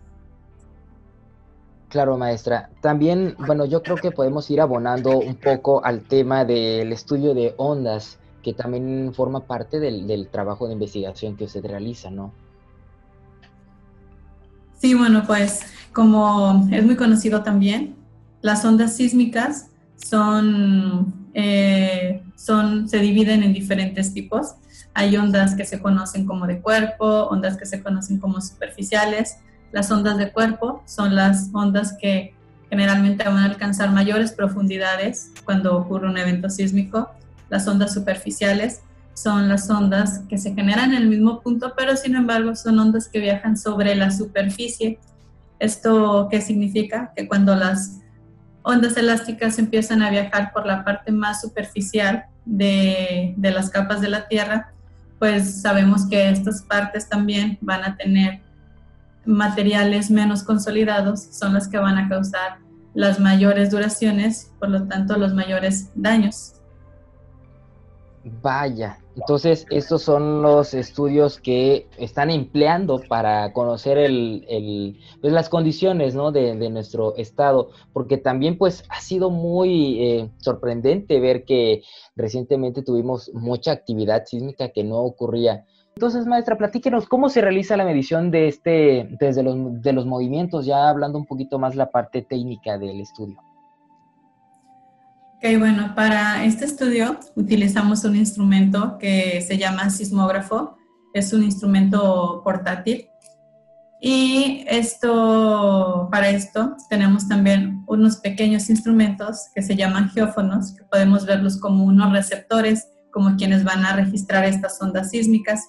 Claro, 1.89 2.17
maestra. 2.17 2.71
También, 2.81 3.35
bueno, 3.37 3.65
yo 3.65 3.83
creo 3.83 3.97
que 3.97 4.09
podemos 4.09 4.49
ir 4.49 4.59
abonando 4.59 5.19
un 5.19 5.35
poco 5.35 5.85
al 5.85 6.01
tema 6.01 6.43
del 6.43 6.91
estudio 6.91 7.35
de 7.35 7.53
ondas, 7.57 8.17
que 8.41 8.55
también 8.55 9.13
forma 9.13 9.41
parte 9.41 9.79
del, 9.79 10.07
del 10.07 10.27
trabajo 10.29 10.65
de 10.65 10.73
investigación 10.73 11.37
que 11.37 11.43
usted 11.43 11.63
realiza, 11.63 12.09
¿no? 12.09 12.33
Sí, 14.77 14.93
bueno, 14.93 15.23
pues 15.25 15.61
como 15.91 16.67
es 16.71 16.85
muy 16.85 16.95
conocido 16.95 17.43
también, 17.43 17.95
las 18.41 18.63
ondas 18.63 18.95
sísmicas 18.95 19.67
son, 19.95 21.29
eh, 21.33 22.21
son, 22.35 22.87
se 22.87 22.99
dividen 22.99 23.41
en 23.41 23.53
diferentes 23.53 24.13
tipos. 24.13 24.55
Hay 24.93 25.17
ondas 25.17 25.55
que 25.55 25.65
se 25.65 25.79
conocen 25.79 26.25
como 26.25 26.45
de 26.45 26.61
cuerpo, 26.61 27.27
ondas 27.29 27.57
que 27.57 27.65
se 27.65 27.81
conocen 27.81 28.19
como 28.19 28.39
superficiales. 28.41 29.37
Las 29.71 29.91
ondas 29.91 30.17
de 30.17 30.31
cuerpo 30.31 30.83
son 30.85 31.15
las 31.15 31.49
ondas 31.53 31.95
que 31.99 32.35
generalmente 32.69 33.23
van 33.23 33.37
a 33.37 33.45
alcanzar 33.45 33.91
mayores 33.91 34.31
profundidades 34.31 35.31
cuando 35.45 35.75
ocurre 35.75 36.07
un 36.07 36.17
evento 36.17 36.49
sísmico. 36.49 37.09
Las 37.49 37.67
ondas 37.67 37.93
superficiales 37.93 38.81
son 39.17 39.49
las 39.49 39.67
ondas 39.71 40.21
que 40.29 40.37
se 40.37 40.53
generan 40.53 40.93
en 40.93 41.01
el 41.01 41.09
mismo 41.09 41.41
punto, 41.41 41.73
pero 41.75 41.95
sin 41.97 42.15
embargo 42.15 42.55
son 42.55 42.77
ondas 42.77 43.07
que 43.07 43.19
viajan 43.19 43.57
sobre 43.57 43.95
la 43.95 44.11
superficie. 44.11 44.99
¿Esto 45.57 46.27
qué 46.29 46.39
significa? 46.39 47.11
Que 47.15 47.27
cuando 47.27 47.55
las 47.55 47.97
ondas 48.61 48.95
elásticas 48.95 49.57
empiezan 49.57 50.03
a 50.03 50.11
viajar 50.11 50.53
por 50.53 50.67
la 50.67 50.85
parte 50.85 51.11
más 51.11 51.41
superficial 51.41 52.25
de, 52.45 53.33
de 53.37 53.51
las 53.51 53.71
capas 53.71 54.01
de 54.01 54.09
la 54.09 54.27
Tierra, 54.27 54.71
pues 55.17 55.61
sabemos 55.61 56.07
que 56.07 56.29
estas 56.29 56.61
partes 56.61 57.09
también 57.09 57.57
van 57.59 57.85
a 57.85 57.97
tener 57.97 58.41
materiales 59.25 60.11
menos 60.11 60.43
consolidados, 60.43 61.23
son 61.31 61.55
las 61.55 61.67
que 61.67 61.79
van 61.79 61.97
a 61.97 62.07
causar 62.07 62.59
las 62.93 63.19
mayores 63.19 63.71
duraciones, 63.71 64.51
por 64.59 64.69
lo 64.69 64.83
tanto 64.83 65.17
los 65.17 65.33
mayores 65.33 65.89
daños. 65.95 66.56
Vaya, 68.41 68.99
entonces 69.15 69.65
estos 69.69 70.01
son 70.03 70.41
los 70.41 70.73
estudios 70.73 71.39
que 71.39 71.87
están 71.97 72.29
empleando 72.29 73.01
para 73.07 73.53
conocer 73.53 73.97
el, 73.97 74.99
pues, 75.21 75.33
las 75.33 75.49
condiciones 75.49 76.13
¿no? 76.13 76.31
de, 76.31 76.69
nuestro 76.69 77.15
estado, 77.15 77.69
porque 77.93 78.17
también 78.17 78.57
pues 78.57 78.83
ha 78.89 78.99
sido 78.99 79.29
muy 79.29 80.03
eh, 80.03 80.29
sorprendente 80.37 81.19
ver 81.19 81.45
que 81.45 81.83
recientemente 82.15 82.83
tuvimos 82.83 83.31
mucha 83.33 83.71
actividad 83.71 84.25
sísmica 84.25 84.69
que 84.69 84.83
no 84.83 84.97
ocurría. 84.97 85.65
Entonces, 85.95 86.27
maestra, 86.27 86.57
platíquenos 86.57 87.07
cómo 87.07 87.29
se 87.29 87.41
realiza 87.41 87.75
la 87.75 87.85
medición 87.85 88.29
de 88.29 88.47
este, 88.49 89.07
desde 89.19 89.41
los, 89.41 89.81
de 89.81 89.93
los 89.93 90.05
movimientos, 90.05 90.65
ya 90.65 90.89
hablando 90.89 91.17
un 91.17 91.25
poquito 91.25 91.57
más 91.57 91.75
la 91.75 91.89
parte 91.89 92.21
técnica 92.21 92.77
del 92.77 93.01
estudio. 93.01 93.37
Ok, 95.37 95.59
bueno, 95.59 95.93
para 95.93 96.45
este 96.45 96.65
estudio 96.65 97.19
utilizamos 97.35 98.03
un 98.03 98.15
instrumento 98.15 98.97
que 98.97 99.39
se 99.47 99.59
llama 99.59 99.91
sismógrafo. 99.91 100.75
Es 101.13 101.31
un 101.31 101.43
instrumento 101.43 102.41
portátil. 102.43 103.07
Y 104.01 104.65
esto, 104.67 106.09
para 106.11 106.29
esto 106.29 106.75
tenemos 106.89 107.27
también 107.27 107.83
unos 107.85 108.17
pequeños 108.17 108.67
instrumentos 108.71 109.49
que 109.53 109.61
se 109.61 109.75
llaman 109.75 110.09
geófonos, 110.09 110.71
que 110.71 110.83
podemos 110.85 111.27
verlos 111.27 111.59
como 111.59 111.83
unos 111.83 112.11
receptores, 112.11 112.87
como 113.11 113.35
quienes 113.35 113.63
van 113.63 113.85
a 113.85 113.95
registrar 113.95 114.43
estas 114.43 114.81
ondas 114.81 115.11
sísmicas. 115.11 115.67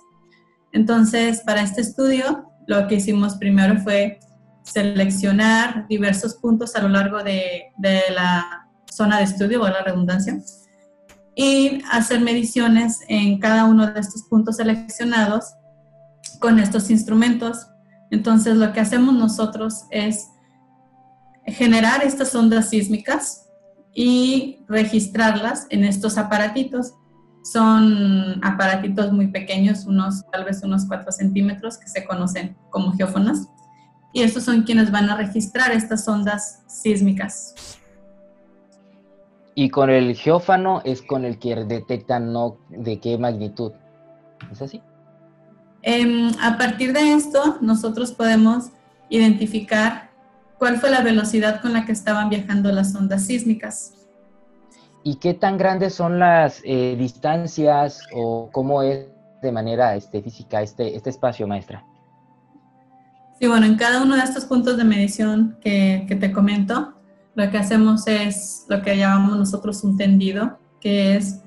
Entonces, 0.73 1.43
para 1.45 1.61
este 1.61 1.83
estudio, 1.83 2.51
lo 2.67 2.89
que 2.89 2.95
hicimos 2.95 3.35
primero 3.35 3.79
fue 3.83 4.19
seleccionar 4.63 5.87
diversos 5.89 6.37
puntos 6.37 6.75
a 6.75 6.81
lo 6.81 6.89
largo 6.89 7.23
de, 7.23 7.65
de 7.77 8.01
la 8.15 8.68
zona 8.91 9.19
de 9.19 9.25
estudio, 9.25 9.63
o 9.63 9.69
la 9.69 9.83
redundancia, 9.83 10.39
y 11.35 11.83
hacer 11.93 12.21
mediciones 12.21 13.01
en 13.09 13.39
cada 13.39 13.65
uno 13.65 13.87
de 13.87 14.01
estos 14.01 14.23
puntos 14.25 14.57
seleccionados 14.57 15.45
con 16.41 16.59
estos 16.59 16.91
instrumentos. 16.91 17.69
Entonces, 18.11 18.57
lo 18.57 18.73
que 18.73 18.81
hacemos 18.81 19.15
nosotros 19.15 19.85
es 19.91 20.29
generar 21.47 22.05
estas 22.05 22.35
ondas 22.35 22.71
sísmicas 22.71 23.47
y 23.95 24.65
registrarlas 24.69 25.67
en 25.71 25.85
estos 25.85 26.19
aparatitos. 26.19 26.95
Son 27.45 28.45
aparatitos 28.45 29.13
muy 29.13 29.29
pequeños, 29.29 29.87
unos 29.87 30.25
tal 30.31 30.45
vez 30.45 30.63
unos 30.63 30.87
4 30.87 31.13
centímetros, 31.13 31.79
que 31.79 31.89
se 31.89 32.05
conocen 32.05 32.57
como 32.71 32.93
geófonos. 32.93 33.47
Y 34.13 34.23
estos 34.23 34.43
son 34.45 34.63
quienes 34.63 34.91
van 34.91 35.09
a 35.09 35.17
registrar 35.17 35.71
estas 35.73 36.07
ondas 36.09 36.63
sísmicas. 36.67 37.78
Y 39.61 39.71
con 39.71 39.91
el 39.91 40.15
geófano 40.15 40.83
es 40.85 41.03
con 41.03 41.25
el 41.25 41.41
que 41.41 41.57
detectan 41.57 42.33
no 42.33 42.59
de 42.69 43.01
qué 43.01 43.19
magnitud. 43.19 43.73
¿Es 44.53 44.63
así? 44.63 44.81
Em, 45.83 46.31
a 46.41 46.57
partir 46.57 46.93
de 46.93 47.15
esto, 47.15 47.59
nosotros 47.61 48.13
podemos 48.13 48.71
identificar 49.09 50.11
cuál 50.59 50.77
fue 50.77 50.91
la 50.91 51.01
velocidad 51.01 51.61
con 51.61 51.73
la 51.73 51.85
que 51.85 51.91
estaban 51.91 52.29
viajando 52.29 52.71
las 52.71 52.95
ondas 52.95 53.27
sísmicas. 53.27 53.95
¿Y 55.03 55.17
qué 55.17 55.35
tan 55.35 55.59
grandes 55.59 55.93
son 55.93 56.21
las 56.21 56.63
eh, 56.65 56.95
distancias 56.97 58.03
o 58.15 58.51
cómo 58.53 58.85
es 58.85 59.09
de 59.43 59.51
manera 59.51 59.97
este, 59.97 60.23
física 60.23 60.63
este, 60.63 60.95
este 60.95 61.11
espacio, 61.11 61.49
maestra? 61.49 61.85
Sí, 63.41 63.49
bueno, 63.49 63.67
en 63.67 63.75
cada 63.75 64.05
uno 64.05 64.15
de 64.15 64.23
estos 64.23 64.45
puntos 64.45 64.77
de 64.77 64.85
medición 64.85 65.59
que, 65.61 66.05
que 66.07 66.15
te 66.15 66.31
comento, 66.31 66.95
lo 67.39 67.49
que 67.53 67.59
hacemos 67.59 68.09
es 68.09 68.65
lo 68.69 68.83
que 68.83 68.97
llamamos 68.97 69.39
nosotros 69.39 69.85
un 69.85 69.97
tendido, 69.97 70.59
que 70.81 71.15
es 71.15 71.41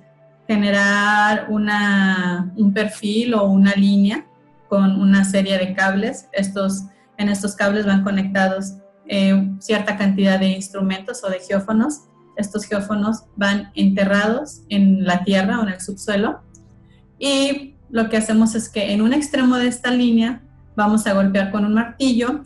generar 0.47 1.47
una, 1.49 2.53
un 2.55 2.71
perfil 2.71 3.33
o 3.33 3.43
una 3.43 3.73
línea 3.75 4.25
con 4.69 5.01
una 5.01 5.25
serie 5.25 5.57
de 5.57 5.73
cables. 5.73 6.29
Estos, 6.31 6.83
en 7.17 7.27
estos 7.27 7.57
cables 7.57 7.85
van 7.85 8.05
conectados 8.05 8.75
eh, 9.05 9.49
cierta 9.59 9.97
cantidad 9.97 10.39
de 10.39 10.51
instrumentos 10.51 11.25
o 11.25 11.29
de 11.29 11.41
geófonos. 11.41 12.03
Estos 12.37 12.63
geófonos 12.63 13.25
van 13.35 13.69
enterrados 13.75 14.61
en 14.69 15.03
la 15.03 15.25
tierra 15.25 15.59
o 15.59 15.63
en 15.63 15.73
el 15.73 15.81
subsuelo. 15.81 16.39
Y 17.19 17.75
lo 17.89 18.07
que 18.07 18.15
hacemos 18.15 18.55
es 18.55 18.69
que 18.69 18.93
en 18.93 19.01
un 19.01 19.11
extremo 19.11 19.57
de 19.57 19.67
esta 19.67 19.91
línea 19.91 20.41
vamos 20.73 21.05
a 21.05 21.11
golpear 21.11 21.51
con 21.51 21.65
un 21.65 21.73
martillo 21.73 22.45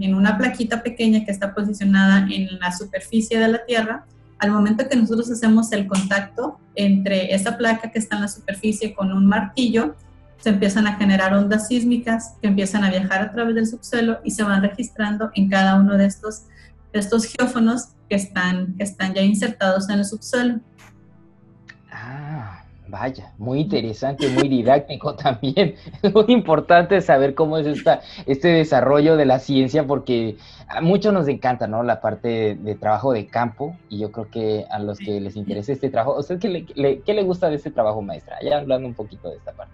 en 0.00 0.14
una 0.14 0.38
plaquita 0.38 0.82
pequeña 0.82 1.24
que 1.24 1.30
está 1.30 1.54
posicionada 1.54 2.26
en 2.30 2.58
la 2.58 2.72
superficie 2.72 3.38
de 3.38 3.48
la 3.48 3.64
Tierra. 3.64 4.04
Al 4.38 4.50
momento 4.50 4.88
que 4.88 4.96
nosotros 4.96 5.30
hacemos 5.30 5.72
el 5.72 5.86
contacto 5.86 6.58
entre 6.74 7.34
esa 7.34 7.56
placa 7.56 7.90
que 7.90 7.98
está 7.98 8.16
en 8.16 8.22
la 8.22 8.28
superficie 8.28 8.94
con 8.94 9.12
un 9.12 9.26
martillo, 9.26 9.94
se 10.38 10.50
empiezan 10.50 10.86
a 10.86 10.96
generar 10.96 11.32
ondas 11.32 11.68
sísmicas 11.68 12.34
que 12.42 12.48
empiezan 12.48 12.84
a 12.84 12.90
viajar 12.90 13.22
a 13.22 13.32
través 13.32 13.54
del 13.54 13.66
subsuelo 13.66 14.18
y 14.24 14.30
se 14.30 14.42
van 14.42 14.62
registrando 14.62 15.30
en 15.34 15.48
cada 15.48 15.76
uno 15.76 15.96
de 15.96 16.04
estos, 16.04 16.42
estos 16.92 17.24
geófonos 17.24 17.88
que 18.08 18.16
están, 18.16 18.74
que 18.76 18.84
están 18.84 19.14
ya 19.14 19.22
insertados 19.22 19.88
en 19.88 20.00
el 20.00 20.04
subsuelo. 20.04 20.60
Vaya, 22.86 23.32
muy 23.38 23.60
interesante, 23.60 24.28
muy 24.28 24.48
didáctico 24.48 25.14
también. 25.16 25.74
Es 26.02 26.12
muy 26.12 26.26
importante 26.28 27.00
saber 27.00 27.34
cómo 27.34 27.56
es 27.56 27.66
esta, 27.66 28.02
este 28.26 28.48
desarrollo 28.48 29.16
de 29.16 29.24
la 29.24 29.38
ciencia 29.38 29.86
porque 29.86 30.36
a 30.68 30.80
muchos 30.80 31.12
nos 31.12 31.26
encanta, 31.28 31.66
¿no? 31.66 31.82
La 31.82 32.00
parte 32.00 32.56
de, 32.56 32.74
trabajo 32.74 33.12
de 33.12 33.26
campo 33.26 33.76
y 33.88 33.98
yo 33.98 34.12
creo 34.12 34.30
que 34.30 34.66
a 34.70 34.78
los 34.78 34.98
que 34.98 35.20
les 35.20 35.36
interesa 35.36 35.72
este 35.72 35.88
trabajo, 35.88 36.16
¿a 36.16 36.20
usted 36.20 36.38
qué 36.38 36.48
le, 36.48 37.00
qué 37.00 37.14
le 37.14 37.22
gusta 37.22 37.48
de 37.48 37.56
este 37.56 37.70
trabajo, 37.70 38.02
maestra? 38.02 38.36
Ya 38.42 38.58
hablando 38.58 38.86
un 38.86 38.94
poquito 38.94 39.30
de 39.30 39.36
esta 39.36 39.52
parte. 39.52 39.72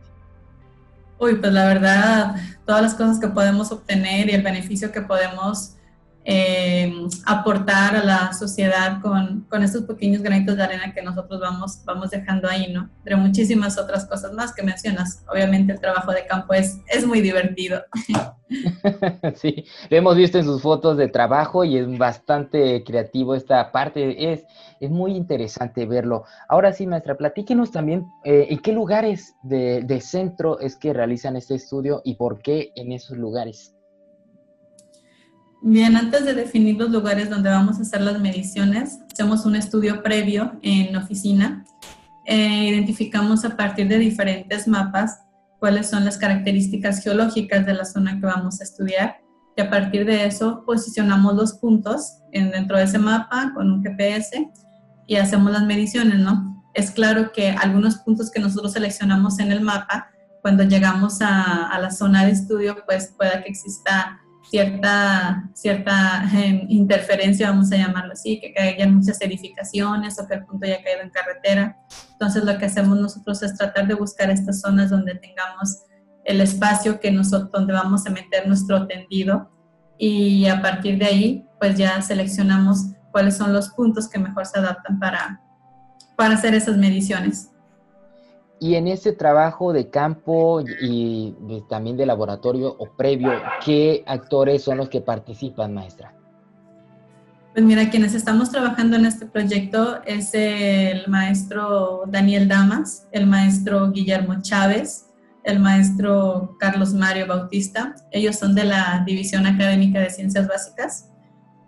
Uy, 1.19 1.35
pues 1.35 1.53
la 1.53 1.67
verdad, 1.67 2.37
todas 2.65 2.81
las 2.81 2.95
cosas 2.95 3.19
que 3.19 3.29
podemos 3.29 3.73
obtener 3.73 4.31
y 4.31 4.33
el 4.33 4.43
beneficio 4.43 4.91
que 4.91 5.03
podemos 5.03 5.75
eh, 6.33 6.93
aportar 7.27 7.97
a 7.97 8.05
la 8.05 8.33
sociedad 8.33 9.03
con, 9.03 9.47
con, 9.51 9.65
pequeños 9.89 10.23
granitos 10.23 10.57
de 10.57 10.63
arena 10.63 10.95
que 10.95 11.03
nosotros 11.03 11.41
vamos, 11.41 11.83
vamos 11.85 12.11
dejando 12.11 12.49
ahí, 12.49 12.73
¿no? 12.73 12.89
Pero 13.03 13.19
muchísimas 13.19 13.77
otras 13.79 14.05
cosas 14.05 14.33
más 14.33 14.55
que 14.55 14.63
mencionas. 14.63 15.25
Obviamente 15.29 15.73
el 15.73 15.81
trabajo 15.81 16.13
de 16.13 16.25
campo 16.27 16.55
es, 16.55 16.79
es 16.87 17.05
muy 17.05 17.21
divertido. 17.21 17.83
Sí, 19.37 19.65
lo 19.91 19.97
hemos 19.97 20.17
visto 20.17 20.37
en 20.37 20.45
sus 20.45 20.61
fotos 20.61 20.97
de 20.97 21.07
trabajo 21.07 21.63
y 21.63 21.79
es 21.79 21.99
bastante 21.99 22.83
creativo 22.83 23.37
esta 23.37 23.71
parte. 23.71 24.33
Es, 24.33 24.45
es 24.81 24.91
muy 24.91 25.15
interesante 25.15 25.87
verlo. 25.87 26.25
Ahora 26.49 26.73
sí, 26.73 26.85
maestra, 26.85 27.17
platíquenos 27.17 27.71
también 27.71 28.07
eh, 28.25 28.49
en 28.51 28.59
qué 28.59 28.73
lugares 28.73 29.37
de 29.45 30.01
centro 30.01 30.59
es 30.59 30.75
que 30.75 30.93
realizan 30.93 31.37
este 31.37 31.55
estudio 31.55 32.03
y 32.05 32.15
por 32.17 32.43
qué 32.43 32.73
en 32.75 32.91
esos 32.91 33.17
lugares. 33.17 33.77
Bien, 35.63 35.95
antes 35.95 36.25
de 36.25 36.33
definir 36.33 36.79
los 36.79 36.91
lugares 36.91 37.29
donde 37.29 37.51
vamos 37.51 37.79
a 37.79 37.83
hacer 37.83 38.01
las 38.01 38.19
mediciones, 38.19 38.99
hacemos 39.13 39.45
un 39.45 39.57
estudio 39.57 40.03
previo 40.03 40.59
en 40.63 40.97
oficina. 40.97 41.67
Eh, 42.25 42.69
identificamos 42.69 43.45
a 43.45 43.57
partir 43.59 43.87
de 43.87 43.99
diferentes 43.99 44.67
mapas 44.67 45.21
cuáles 45.59 45.91
son 45.91 46.07
las 46.07 46.17
características 46.17 47.05
geológicas 47.05 47.67
de 47.67 47.75
la 47.75 47.85
zona 47.85 48.19
que 48.19 48.25
vamos 48.25 48.61
a 48.61 48.65
estudiar 48.65 49.19
y 49.55 49.61
a 49.61 49.69
partir 49.69 50.07
de 50.07 50.25
eso 50.25 50.65
posicionamos 50.65 51.35
los 51.35 51.53
puntos 51.53 52.23
en, 52.33 52.51
dentro 52.51 52.79
de 52.79 52.85
ese 52.85 52.99
mapa 52.99 53.53
con 53.55 53.71
un 53.71 53.83
GPS 53.83 54.49
y 55.07 55.17
hacemos 55.17 55.53
las 55.53 55.65
mediciones, 55.65 56.21
¿no? 56.21 56.65
Es 56.73 56.91
claro 56.91 57.33
que 57.33 57.51
algunos 57.51 57.97
puntos 57.97 58.31
que 58.31 58.41
nosotros 58.41 58.73
seleccionamos 58.73 59.39
en 59.41 59.53
el 59.53 59.61
mapa, 59.61 60.09
cuando 60.41 60.63
llegamos 60.63 61.21
a, 61.21 61.67
a 61.67 61.79
la 61.79 61.91
zona 61.91 62.25
de 62.25 62.33
estudio, 62.33 62.77
pues 62.87 63.13
pueda 63.19 63.43
que 63.43 63.51
exista 63.51 64.21
cierta, 64.51 65.49
cierta 65.55 66.25
em, 66.35 66.67
interferencia, 66.69 67.51
vamos 67.51 67.71
a 67.71 67.77
llamarlo 67.77 68.13
así, 68.13 68.41
que 68.41 68.53
hayan 68.61 68.97
muchas 68.97 69.21
edificaciones 69.21 70.19
o 70.19 70.27
que 70.27 70.35
el 70.35 70.45
punto 70.45 70.67
haya 70.67 70.83
caído 70.83 71.03
en 71.03 71.11
carretera. 71.11 71.79
Entonces 72.13 72.45
lo 72.45 72.59
que 72.59 72.67
hacemos 72.67 72.99
nosotros 72.99 73.43
es 73.43 73.57
tratar 73.57 73.87
de 73.87 73.95
buscar 73.95 74.29
estas 74.31 74.61
zonas 74.61 74.91
donde 74.91 75.15
tengamos 75.15 75.85
el 76.25 76.41
espacio 76.41 76.99
que 76.99 77.13
nosotros, 77.13 77.51
donde 77.53 77.73
vamos 77.73 78.07
a 78.07 78.11
meter 78.11 78.49
nuestro 78.49 78.87
tendido 78.87 79.51
y 79.97 80.47
a 80.47 80.61
partir 80.61 80.99
de 80.99 81.07
ahí 81.07 81.47
pues 81.61 81.77
ya 81.77 82.03
seleccionamos 82.03 82.87
cuáles 83.13 83.37
son 83.37 83.53
los 83.53 83.69
puntos 83.71 84.09
que 84.09 84.19
mejor 84.19 84.47
se 84.47 84.59
adaptan 84.59 84.99
para, 84.99 85.41
para 86.17 86.35
hacer 86.35 86.55
esas 86.55 86.77
mediciones. 86.77 87.51
Y 88.61 88.75
en 88.75 88.87
ese 88.89 89.13
trabajo 89.13 89.73
de 89.73 89.89
campo 89.89 90.63
y 90.83 91.35
también 91.69 91.97
de 91.97 92.05
laboratorio 92.07 92.77
o 92.79 92.91
previo, 92.95 93.33
¿qué 93.65 94.05
actores 94.07 94.63
son 94.63 94.77
los 94.77 94.91
que 94.91 95.01
participan, 95.01 95.73
maestra? 95.73 96.15
Pues 97.53 97.65
mira, 97.65 97.91
quienes 97.91 98.15
estamos 98.15 98.51
trabajando 98.51 98.97
en 98.97 99.07
este 99.07 99.27
proyecto 99.27 100.01
es 100.05 100.31
el 100.35 101.09
maestro 101.09 102.05
Daniel 102.07 102.47
Damas, 102.47 103.09
el 103.11 103.27
maestro 103.27 103.91
Guillermo 103.91 104.41
Chávez, 104.41 105.07
el 105.43 105.59
maestro 105.59 106.57
Carlos 106.61 106.95
Mario 106.95 107.27
Bautista. 107.27 107.97
Ellos 108.13 108.37
son 108.37 108.55
de 108.55 108.65
la 108.65 109.03
División 109.05 109.47
Académica 109.47 109.99
de 109.99 110.11
Ciencias 110.11 110.47
Básicas. 110.47 111.10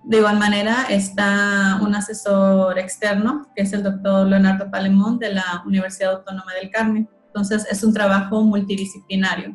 De 0.04 0.18
igual 0.18 0.38
manera 0.38 0.86
está 0.90 1.78
un 1.80 1.94
asesor 1.94 2.78
externo, 2.78 3.46
que 3.54 3.62
es 3.62 3.72
el 3.72 3.84
doctor 3.84 4.26
Leonardo 4.26 4.70
Palemón 4.70 5.18
de 5.18 5.34
la 5.34 5.62
Universidad 5.64 6.14
Autónoma 6.14 6.52
del 6.60 6.70
Carmen. 6.70 7.08
Entonces 7.26 7.66
es 7.70 7.84
un 7.84 7.94
trabajo 7.94 8.42
multidisciplinario. 8.42 9.54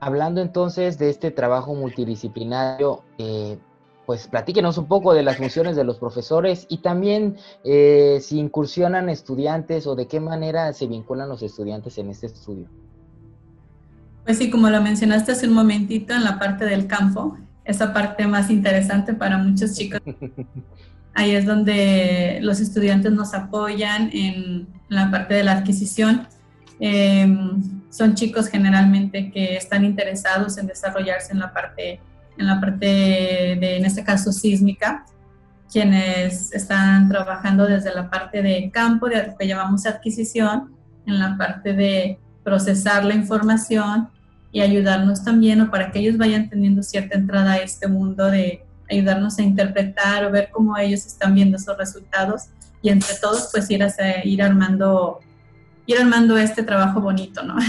Hablando 0.00 0.40
entonces 0.40 0.98
de 0.98 1.10
este 1.10 1.30
trabajo 1.30 1.74
multidisciplinario, 1.74 3.02
eh, 3.18 3.58
pues 4.06 4.28
platíquenos 4.28 4.78
un 4.78 4.86
poco 4.86 5.14
de 5.14 5.22
las 5.22 5.36
funciones 5.36 5.76
de 5.76 5.84
los 5.84 5.98
profesores 5.98 6.66
y 6.68 6.78
también 6.78 7.36
eh, 7.64 8.18
si 8.20 8.38
incursionan 8.38 9.08
estudiantes 9.08 9.86
o 9.86 9.94
de 9.94 10.06
qué 10.06 10.20
manera 10.20 10.72
se 10.72 10.86
vinculan 10.86 11.28
los 11.28 11.42
estudiantes 11.42 11.98
en 11.98 12.10
este 12.10 12.26
estudio. 12.26 12.68
Pues 14.24 14.38
sí, 14.38 14.50
como 14.50 14.70
lo 14.70 14.80
mencionaste 14.80 15.32
hace 15.32 15.48
un 15.48 15.54
momentito 15.54 16.14
en 16.14 16.24
la 16.24 16.38
parte 16.38 16.64
del 16.64 16.86
campo, 16.86 17.36
esa 17.64 17.92
parte 17.92 18.26
más 18.26 18.50
interesante 18.50 19.14
para 19.14 19.38
muchos 19.38 19.74
chicos. 19.74 20.00
Ahí 21.14 21.32
es 21.32 21.44
donde 21.44 22.38
los 22.42 22.60
estudiantes 22.60 23.12
nos 23.12 23.34
apoyan 23.34 24.10
en 24.12 24.66
la 24.88 25.10
parte 25.10 25.34
de 25.34 25.44
la 25.44 25.52
adquisición. 25.52 26.26
Em, 26.80 27.82
son 27.90 28.14
chicos 28.14 28.48
generalmente 28.48 29.30
que 29.30 29.56
están 29.56 29.84
interesados 29.84 30.56
en 30.56 30.66
desarrollarse 30.66 31.32
en 31.32 31.40
la 31.40 31.52
parte, 31.52 32.00
en 32.38 32.46
la 32.46 32.60
parte 32.60 32.86
de, 32.86 33.76
en 33.76 33.84
este 33.84 34.02
caso, 34.02 34.32
sísmica, 34.32 35.04
quienes 35.70 36.52
están 36.52 37.08
trabajando 37.08 37.66
desde 37.66 37.94
la 37.94 38.08
parte 38.08 38.42
de 38.42 38.70
campo, 38.72 39.08
de 39.08 39.26
lo 39.26 39.36
que 39.36 39.46
llamamos 39.46 39.86
adquisición, 39.86 40.74
en 41.06 41.18
la 41.18 41.36
parte 41.36 41.74
de 41.74 42.18
procesar 42.42 43.04
la 43.04 43.14
información 43.14 44.08
y 44.52 44.60
ayudarnos 44.60 45.24
también 45.24 45.60
o 45.62 45.70
para 45.70 45.90
que 45.90 45.98
ellos 45.98 46.18
vayan 46.18 46.48
teniendo 46.48 46.82
cierta 46.82 47.16
entrada 47.16 47.54
a 47.54 47.56
este 47.58 47.88
mundo 47.88 48.26
de 48.26 48.64
ayudarnos 48.90 49.38
a 49.38 49.42
interpretar 49.42 50.24
o 50.24 50.30
ver 50.30 50.50
cómo 50.52 50.76
ellos 50.76 51.06
están 51.06 51.34
viendo 51.34 51.56
esos 51.56 51.76
resultados 51.78 52.42
y 52.82 52.90
entre 52.90 53.14
todos 53.20 53.48
pues 53.50 53.70
ir, 53.70 53.82
a, 53.82 53.90
ir 54.24 54.42
armando 54.42 55.20
ir 55.86 55.98
armando 55.98 56.36
este 56.36 56.62
trabajo 56.62 57.00
bonito, 57.00 57.42
¿no? 57.42 57.56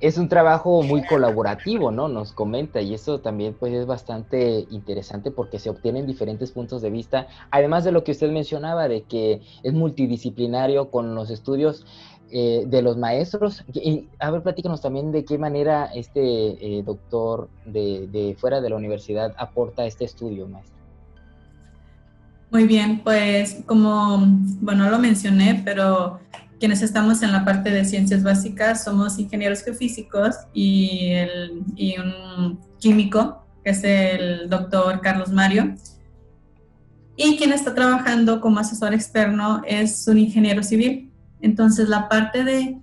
Es 0.00 0.18
un 0.18 0.28
trabajo 0.28 0.82
muy 0.82 1.06
colaborativo, 1.06 1.92
¿no? 1.92 2.08
Nos 2.08 2.32
comenta 2.32 2.80
y 2.80 2.92
eso 2.92 3.20
también 3.20 3.54
pues 3.54 3.72
es 3.72 3.86
bastante 3.86 4.66
interesante 4.70 5.30
porque 5.30 5.60
se 5.60 5.70
obtienen 5.70 6.08
diferentes 6.08 6.50
puntos 6.50 6.82
de 6.82 6.90
vista, 6.90 7.28
además 7.52 7.84
de 7.84 7.92
lo 7.92 8.02
que 8.02 8.10
usted 8.10 8.32
mencionaba 8.32 8.88
de 8.88 9.02
que 9.02 9.42
es 9.62 9.72
multidisciplinario 9.72 10.90
con 10.90 11.14
los 11.14 11.30
estudios 11.30 11.86
eh, 12.34 12.64
de 12.66 12.80
los 12.80 12.96
maestros. 12.96 13.62
Y, 13.74 14.08
a 14.18 14.30
ver, 14.30 14.42
platícanos 14.42 14.80
también 14.80 15.12
de 15.12 15.22
qué 15.22 15.36
manera 15.36 15.90
este 15.94 16.78
eh, 16.78 16.82
doctor 16.82 17.50
de, 17.66 18.34
fuera 18.38 18.62
de 18.62 18.70
la 18.70 18.76
universidad 18.76 19.34
aporta 19.36 19.84
este 19.84 20.06
estudio, 20.06 20.48
maestro. 20.48 20.74
Muy 22.50 22.66
bien, 22.66 23.02
pues 23.04 23.62
como, 23.66 24.24
bueno, 24.62 24.88
lo 24.88 24.98
mencioné, 24.98 25.60
pero 25.62 26.20
quienes 26.58 26.80
estamos 26.80 27.22
en 27.22 27.32
la 27.32 27.44
parte 27.44 27.70
de 27.70 27.84
ciencias 27.84 28.22
básicas 28.22 28.82
somos 28.82 29.18
ingenieros 29.18 29.62
geofísicos 29.62 30.34
y, 30.54 31.12
y 31.76 31.96
un 31.98 32.58
químico, 32.78 33.44
que 33.62 33.72
es 33.72 33.84
el 33.84 34.48
doctor 34.48 35.02
Carlos 35.02 35.30
Mario. 35.30 35.74
Y 37.14 37.36
quien 37.36 37.52
está 37.52 37.74
trabajando 37.74 38.40
como 38.40 38.58
asesor 38.58 38.94
externo 38.94 39.60
es 39.66 40.08
un 40.08 40.16
ingeniero 40.16 40.62
civil. 40.62 41.11
Entonces, 41.42 41.88
la 41.88 42.08
parte 42.08 42.80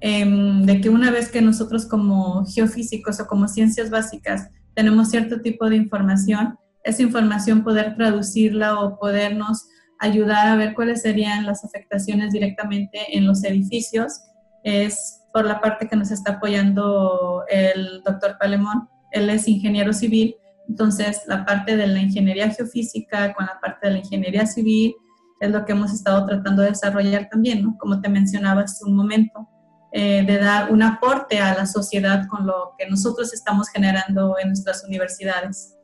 em, 0.00 0.62
de, 0.62 0.80
que 0.80 0.88
una 0.90 1.10
vez 1.10 1.30
que 1.30 1.42
nosotros 1.42 1.86
como 1.86 2.44
geofísicos 2.46 3.18
o 3.18 3.26
como 3.26 3.48
ciencias 3.48 3.90
básicas 3.90 4.48
tenemos 4.74 5.10
cierto 5.10 5.40
tipo 5.40 5.68
de 5.68 5.76
información, 5.76 6.58
esa 6.84 7.02
información 7.02 7.64
poder 7.64 7.96
traducirla 7.96 8.80
o 8.80 8.98
podernos 8.98 9.66
ayudar 9.98 10.48
a 10.48 10.56
ver 10.56 10.74
cuáles 10.74 11.02
serían 11.02 11.46
las 11.46 11.64
afectaciones 11.64 12.32
directamente 12.32 13.16
en 13.16 13.26
los 13.26 13.44
edificios, 13.44 14.20
es 14.64 15.20
por 15.32 15.46
la 15.46 15.60
parte 15.60 15.88
que 15.88 15.96
nos 15.96 16.10
está 16.10 16.32
apoyando 16.32 17.44
el 17.48 18.02
doctor 18.04 18.36
Palemón. 18.38 18.88
Él 19.12 19.30
es 19.30 19.48
ingeniero 19.48 19.92
civil, 19.92 20.36
entonces 20.68 21.22
la 21.26 21.44
parte 21.44 21.76
de 21.76 21.86
la 21.86 22.00
ingeniería 22.00 22.50
geofísica 22.50 23.32
con 23.34 23.46
la 23.46 23.58
parte 23.60 23.86
de 23.86 23.92
la 23.94 23.98
ingeniería 24.00 24.46
civil 24.46 24.94
es 25.42 25.50
lo 25.50 25.64
que 25.64 25.72
hemos 25.72 25.92
estado 25.92 26.24
tratando 26.24 26.62
de 26.62 26.68
desarrollar 26.68 27.28
también, 27.28 27.64
¿no? 27.64 27.76
Como 27.76 28.00
te 28.00 28.08
mencionaba 28.08 28.62
hace 28.62 28.84
un 28.84 28.94
momento, 28.94 29.48
eh, 29.90 30.24
de 30.24 30.38
dar 30.38 30.70
un 30.70 30.82
aporte 30.84 31.40
a 31.40 31.52
la 31.54 31.66
sociedad 31.66 32.28
con 32.28 32.46
lo 32.46 32.74
que 32.78 32.88
nosotros 32.88 33.34
estamos 33.34 33.68
generando 33.68 34.36
en 34.40 34.48
nuestras 34.48 34.84
universidades. 34.84 35.76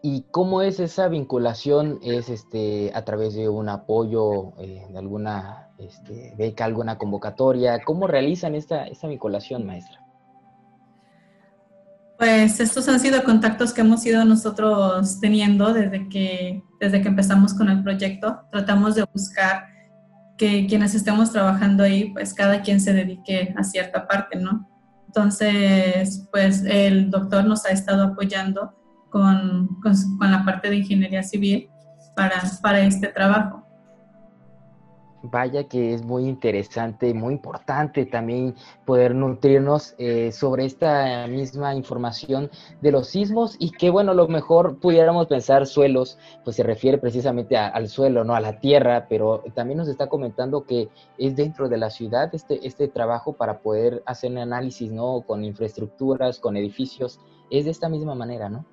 ¿Y 0.00 0.26
cómo 0.30 0.62
es 0.62 0.78
esa 0.78 1.08
vinculación? 1.08 1.98
¿Es 2.04 2.28
este, 2.28 2.92
a 2.94 3.04
través 3.04 3.34
de 3.34 3.48
un 3.48 3.68
apoyo, 3.68 4.52
eh, 4.58 4.86
de 4.88 4.98
alguna 4.98 5.68
este, 5.78 6.32
beca, 6.38 6.64
alguna 6.64 6.98
convocatoria? 6.98 7.82
¿Cómo 7.84 8.06
realizan 8.06 8.54
esta, 8.54 8.86
esta 8.86 9.08
vinculación, 9.08 9.66
maestra? 9.66 10.01
Pues 12.22 12.60
estos 12.60 12.88
han 12.88 13.00
sido 13.00 13.24
contactos 13.24 13.72
que 13.72 13.80
hemos 13.80 14.06
ido 14.06 14.24
nosotros 14.24 15.18
teniendo 15.18 15.72
desde 15.72 16.08
que, 16.08 16.62
desde 16.78 17.02
que 17.02 17.08
empezamos 17.08 17.52
con 17.52 17.68
el 17.68 17.82
proyecto. 17.82 18.42
Tratamos 18.52 18.94
de 18.94 19.02
buscar 19.12 19.66
que 20.38 20.68
quienes 20.68 20.94
estemos 20.94 21.32
trabajando 21.32 21.82
ahí, 21.82 22.12
pues 22.12 22.32
cada 22.32 22.62
quien 22.62 22.80
se 22.80 22.92
dedique 22.92 23.52
a 23.58 23.64
cierta 23.64 24.06
parte, 24.06 24.38
¿no? 24.38 24.70
Entonces, 25.08 26.28
pues 26.30 26.62
el 26.64 27.10
doctor 27.10 27.44
nos 27.44 27.66
ha 27.66 27.70
estado 27.70 28.04
apoyando 28.04 28.72
con, 29.10 29.80
con, 29.82 30.30
la 30.30 30.44
parte 30.44 30.70
de 30.70 30.76
ingeniería 30.76 31.24
civil 31.24 31.70
para, 32.14 32.40
para 32.62 32.82
este 32.82 33.08
trabajo. 33.08 33.61
Vaya 35.24 35.64
que 35.68 35.94
es 35.94 36.04
muy 36.04 36.24
interesante, 36.24 37.14
muy 37.14 37.34
importante 37.34 38.06
también 38.06 38.56
poder 38.84 39.14
nutrirnos 39.14 39.94
eh, 39.98 40.32
sobre 40.32 40.64
esta 40.64 41.28
misma 41.28 41.76
información 41.76 42.50
de 42.80 42.90
los 42.90 43.06
sismos 43.06 43.54
y 43.60 43.70
que 43.70 43.88
bueno, 43.90 44.14
lo 44.14 44.26
mejor 44.26 44.80
pudiéramos 44.80 45.28
pensar 45.28 45.66
suelos, 45.66 46.18
pues 46.42 46.56
se 46.56 46.64
refiere 46.64 46.98
precisamente 46.98 47.56
al 47.56 47.88
suelo, 47.88 48.24
no 48.24 48.34
a 48.34 48.40
la 48.40 48.58
tierra, 48.58 49.06
pero 49.08 49.44
también 49.54 49.78
nos 49.78 49.88
está 49.88 50.08
comentando 50.08 50.64
que 50.64 50.88
es 51.18 51.36
dentro 51.36 51.68
de 51.68 51.78
la 51.78 51.90
ciudad 51.90 52.34
este, 52.34 52.66
este 52.66 52.88
trabajo 52.88 53.34
para 53.34 53.60
poder 53.60 54.02
hacer 54.06 54.32
un 54.32 54.38
análisis, 54.38 54.90
¿no? 54.90 55.22
Con 55.22 55.44
infraestructuras, 55.44 56.40
con 56.40 56.56
edificios, 56.56 57.20
es 57.48 57.66
de 57.66 57.70
esta 57.70 57.88
misma 57.88 58.16
manera, 58.16 58.48
¿no? 58.48 58.64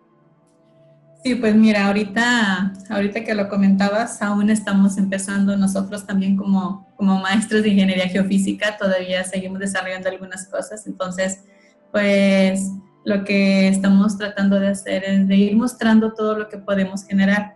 Sí, 1.22 1.36
pues 1.36 1.54
mira, 1.54 1.88
ahorita, 1.88 2.74
ahorita 2.90 3.26
que 3.26 3.36
lo 3.36 3.50
comentabas, 3.50 4.22
aún 4.22 4.50
estamos 4.50 4.98
empezando 4.98 5.58
nosotros 5.58 6.08
también 6.08 6.38
como, 6.38 6.88
como 6.96 7.20
maestros 7.20 7.62
de 7.64 7.70
ingeniería 7.70 8.08
geofísica, 8.08 8.78
todavía 8.78 9.26
seguimos 9.26 9.60
desarrollando 9.60 10.08
algunas 10.08 10.48
cosas, 10.48 10.88
entonces, 10.88 11.44
pues 11.92 12.72
lo 13.04 13.26
que 13.26 13.68
estamos 13.68 14.18
tratando 14.18 14.62
de 14.62 14.70
hacer 14.70 15.04
es 15.04 15.28
de 15.28 15.36
ir 15.36 15.58
mostrando 15.58 16.14
todo 16.14 16.38
lo 16.38 16.48
que 16.48 16.58
podemos 16.58 17.04
generar. 17.06 17.56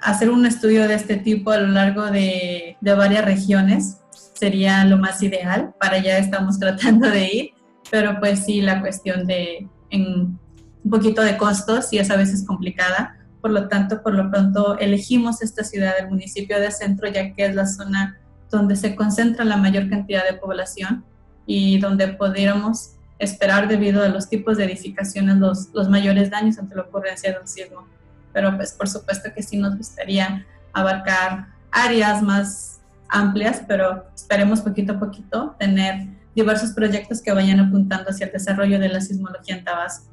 Hacer 0.00 0.30
un 0.30 0.46
estudio 0.46 0.86
de 0.86 0.94
este 0.94 1.16
tipo 1.16 1.50
a 1.50 1.58
lo 1.58 1.68
largo 1.68 2.04
de, 2.06 2.76
de 2.80 2.94
varias 2.94 3.24
regiones 3.24 3.98
sería 4.12 4.84
lo 4.84 4.96
más 4.96 5.22
ideal, 5.24 5.74
para 5.80 5.96
allá 5.96 6.18
estamos 6.18 6.58
tratando 6.60 7.10
de 7.10 7.34
ir, 7.34 7.50
pero 7.90 8.20
pues 8.20 8.44
sí, 8.44 8.60
la 8.60 8.80
cuestión 8.80 9.26
de 9.26 9.68
en 9.90 10.38
un 10.84 10.90
poquito 10.90 11.22
de 11.22 11.36
costos 11.36 11.92
y 11.92 11.98
es 11.98 12.10
a 12.10 12.16
veces 12.16 12.44
complicada. 12.46 13.16
Por 13.40 13.50
lo 13.50 13.68
tanto, 13.68 14.02
por 14.02 14.14
lo 14.14 14.30
pronto 14.30 14.78
elegimos 14.78 15.42
esta 15.42 15.64
ciudad, 15.64 15.94
el 15.98 16.08
municipio 16.08 16.60
de 16.60 16.70
Centro, 16.70 17.08
ya 17.08 17.32
que 17.32 17.46
es 17.46 17.54
la 17.54 17.66
zona 17.66 18.18
donde 18.50 18.76
se 18.76 18.94
concentra 18.96 19.44
la 19.44 19.56
mayor 19.56 19.88
cantidad 19.88 20.24
de 20.24 20.36
población 20.36 21.04
y 21.46 21.78
donde 21.78 22.08
pudiéramos 22.08 22.96
esperar 23.18 23.68
debido 23.68 24.02
a 24.02 24.08
los 24.08 24.28
tipos 24.28 24.56
de 24.56 24.64
edificaciones 24.64 25.36
los, 25.36 25.68
los 25.72 25.88
mayores 25.88 26.30
daños 26.30 26.58
ante 26.58 26.74
la 26.74 26.82
ocurrencia 26.82 27.32
de 27.32 27.38
un 27.38 27.46
sismo. 27.46 27.86
Pero 28.32 28.56
pues 28.56 28.72
por 28.72 28.88
supuesto 28.88 29.30
que 29.34 29.42
sí 29.42 29.56
nos 29.56 29.76
gustaría 29.76 30.46
abarcar 30.72 31.48
áreas 31.70 32.22
más 32.22 32.80
amplias, 33.08 33.62
pero 33.66 34.06
esperemos 34.14 34.60
poquito 34.60 34.94
a 34.94 34.98
poquito 34.98 35.56
tener 35.58 36.06
diversos 36.34 36.70
proyectos 36.70 37.20
que 37.20 37.32
vayan 37.32 37.60
apuntando 37.60 38.10
hacia 38.10 38.26
el 38.26 38.32
desarrollo 38.32 38.78
de 38.78 38.88
la 38.88 39.00
sismología 39.00 39.56
en 39.56 39.64
Tabasco 39.64 40.09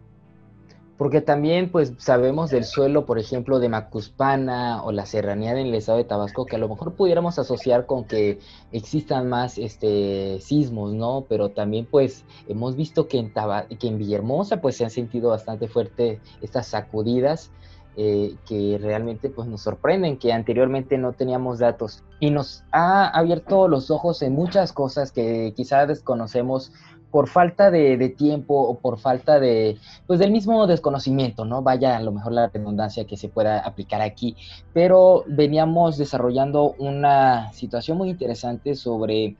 porque 0.98 1.22
también 1.22 1.70
pues 1.70 1.94
sabemos 2.00 2.50
del 2.50 2.66
suelo, 2.66 3.06
por 3.06 3.20
ejemplo, 3.20 3.60
de 3.60 3.70
Macuspana 3.70 4.84
o 4.84 4.92
la 4.92 5.06
serranía 5.06 5.52
en 5.52 5.68
el 5.68 5.76
estado 5.76 6.00
de 6.00 6.06
Tabasco, 6.06 6.46
que 6.46 6.56
a 6.56 6.60
lo 6.60 6.68
mejor 6.68 6.94
pudiéramos 6.94 7.38
asociar 7.38 7.86
con 7.86 8.06
que 8.06 8.40
existan 8.72 9.30
más 9.30 9.58
este 9.58 10.40
sismos, 10.42 10.94
¿no? 10.94 11.26
Pero 11.30 11.50
también 11.50 11.88
pues 11.90 12.26
hemos 12.48 12.76
visto 12.76 13.08
que 13.08 13.20
en, 13.20 13.32
que 13.78 13.88
en 13.88 13.98
Villahermosa 14.00 14.60
pues 14.60 14.76
se 14.76 14.86
han 14.86 14.90
sentido 14.90 15.30
bastante 15.30 15.68
fuerte 15.68 16.20
estas 16.42 16.68
sacudidas 16.68 17.52
eh, 18.00 18.36
que 18.48 18.78
realmente 18.80 19.28
pues 19.30 19.48
nos 19.48 19.62
sorprenden, 19.62 20.18
que 20.18 20.32
anteriormente 20.32 21.00
no 21.00 21.14
teníamos 21.14 21.58
datos 21.58 22.04
y 22.20 22.30
nos 22.30 22.64
ha 22.72 23.08
abierto 23.08 23.68
los 23.68 23.90
ojos 23.90 24.22
en 24.22 24.34
muchas 24.34 24.72
cosas 24.72 25.12
que 25.12 25.52
quizás 25.56 25.88
desconocemos 25.88 26.72
por 27.18 27.30
falta 27.30 27.72
de, 27.72 28.14
tiempo 28.16 28.54
o 28.54 28.78
por 28.78 29.00
falta 29.00 29.40
de, 29.40 29.80
pues 30.06 30.20
del 30.20 30.30
mismo 30.30 30.68
desconocimiento, 30.68 31.46
¿no? 31.46 31.64
Vaya 31.64 31.98
a 31.98 32.00
lo 32.00 32.12
mejor 32.12 32.32
la 32.32 32.48
redundancia 32.48 33.08
que 33.08 33.18
se 33.18 33.28
pueda 33.28 33.58
aplicar 33.58 34.02
aquí, 34.02 34.36
pero 34.72 35.24
veníamos 35.26 35.98
desarrollando 35.98 36.76
una 36.78 37.52
situación 37.54 37.98
muy 37.98 38.12
interesante 38.12 38.76
sobre, 38.76 39.36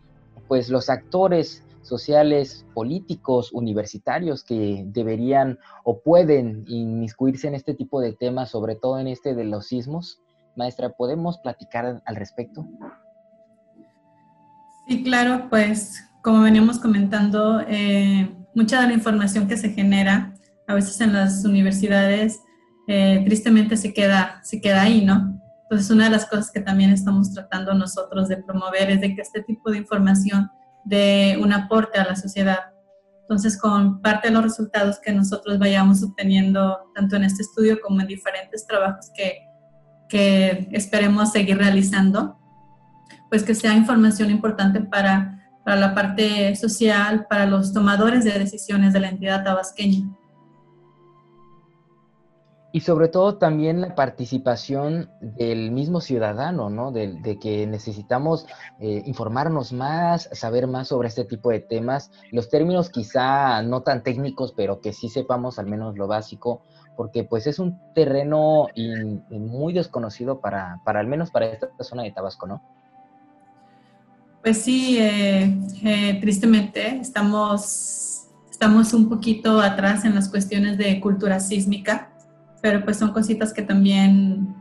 pues, 0.48 0.70
los 0.70 0.90
actores 0.90 1.64
sociales, 1.84 2.66
políticos, 2.74 3.52
universitarios 3.54 4.44
que 4.44 4.84
deberían 4.88 5.60
o 5.84 6.00
pueden 6.00 6.66
inmiscuirse 6.68 7.48
en 7.48 7.54
este 7.54 7.76
tipo 7.76 8.02
de 8.02 8.14
temas, 8.14 8.50
sobre 8.50 8.74
todo 8.74 8.98
en 8.98 9.06
este 9.06 9.36
de 9.36 9.44
los 9.44 9.68
sismos. 9.68 10.20
Maestra, 10.56 10.90
¿podemos 10.90 11.38
platicar 11.38 12.02
al 12.04 12.16
respecto? 12.16 12.66
Sí, 14.88 15.04
claro, 15.04 15.46
pues 15.52 16.07
como 16.28 16.42
veníamos 16.42 16.78
comentando, 16.78 17.62
eh, 17.70 18.30
mucha 18.54 18.82
de 18.82 18.88
la 18.88 18.94
información 18.94 19.48
que 19.48 19.56
se 19.56 19.70
genera 19.70 20.34
a 20.68 20.74
veces 20.74 21.00
en 21.00 21.14
las 21.14 21.46
universidades 21.46 22.42
eh, 22.90 23.24
tristemente 23.24 23.78
se 23.78 23.94
queda, 23.94 24.42
se 24.44 24.60
queda 24.60 24.82
ahí, 24.82 25.06
¿no? 25.06 25.42
Entonces, 25.64 25.90
una 25.90 26.04
de 26.04 26.10
las 26.10 26.26
cosas 26.26 26.52
que 26.52 26.60
también 26.60 26.90
estamos 26.90 27.34
tratando 27.34 27.74
nosotros 27.74 28.28
de 28.28 28.44
promover 28.44 28.92
es 28.92 29.00
de 29.00 29.16
que 29.16 29.22
este 29.22 29.42
tipo 29.42 29.72
de 29.72 29.78
información 29.78 30.52
dé 30.84 31.40
un 31.42 31.54
aporte 31.54 31.98
a 31.98 32.06
la 32.06 32.18
sociedad. 32.18 32.74
Entonces, 33.22 33.58
con 33.58 34.02
parte 34.02 34.28
de 34.28 34.34
los 34.34 34.44
resultados 34.44 35.00
que 35.00 35.14
nosotros 35.14 35.58
vayamos 35.58 36.04
obteniendo, 36.04 36.92
tanto 36.94 37.16
en 37.16 37.24
este 37.24 37.44
estudio 37.44 37.80
como 37.82 38.02
en 38.02 38.08
diferentes 38.08 38.68
trabajos 38.68 39.12
que, 39.16 39.48
que 40.10 40.68
esperemos 40.74 41.32
seguir 41.32 41.58
realizando, 41.58 42.38
pues 43.30 43.44
que 43.44 43.56
sea 43.56 43.74
información 43.74 44.30
importante 44.30 44.82
para 44.82 45.37
para 45.68 45.82
la 45.82 45.94
parte 45.94 46.56
social, 46.56 47.28
para 47.30 47.46
los 47.46 47.74
tomadores 47.74 48.24
de 48.24 48.40
decisiones 48.40 48.94
de 48.94 49.02
la 49.02 49.10
entidad 49.10 49.44
tabasqueña. 49.44 50.10
Y 52.72 52.80
sobre 52.80 53.10
todo 53.10 53.38
también 53.38 53.82
la 53.82 53.94
participación 53.94 55.10
del 55.20 55.72
mismo 55.72 56.00
ciudadano, 56.00 56.70
¿no? 56.70 56.94
De, 56.94 57.38
que 57.42 57.68
necesitamos 57.68 58.48
eh, 58.80 59.04
informarnos 59.06 59.74
más, 59.74 60.30
saber 60.32 60.68
más 60.68 60.88
sobre 60.88 61.10
este 61.10 61.26
tipo 61.26 61.50
de 61.50 61.60
temas, 61.60 62.12
los 62.32 62.48
términos 62.48 62.90
quizá 62.90 63.62
no 63.62 63.82
tan 63.82 64.04
técnicos, 64.04 64.54
pero 64.56 64.80
que 64.80 64.94
sí 64.94 65.10
sepamos 65.10 65.60
al 65.60 65.66
menos 65.66 65.98
lo 65.98 66.08
básico, 66.08 66.62
porque 66.96 67.26
pues 67.26 67.46
es 67.46 67.60
un 67.60 67.78
terreno 67.94 68.68
muy 69.32 69.74
desconocido 69.74 70.40
para, 70.40 70.80
para 70.86 71.02
al 71.02 71.08
menos 71.08 71.30
para 71.30 71.48
esta 71.48 71.68
zona 71.82 72.04
de 72.04 72.14
Tabasco, 72.14 72.48
¿no? 72.48 72.77
Pues 74.42 74.62
sí, 74.62 74.98
eh, 75.00 75.58
eh, 75.84 76.18
tristemente 76.22 77.00
estamos, 77.00 78.28
estamos 78.50 78.94
un 78.94 79.10
poquito 79.10 79.60
atrás 79.60 80.06
en 80.06 80.16
las 80.16 80.30
cuestiones 80.30 80.78
de 80.78 81.00
cultura 81.00 81.40
sísmica, 81.40 82.12
pero 82.62 82.84
pues 82.84 82.98
son 82.98 83.12
cositas 83.12 83.54
que 83.54 83.62
también 83.62 84.56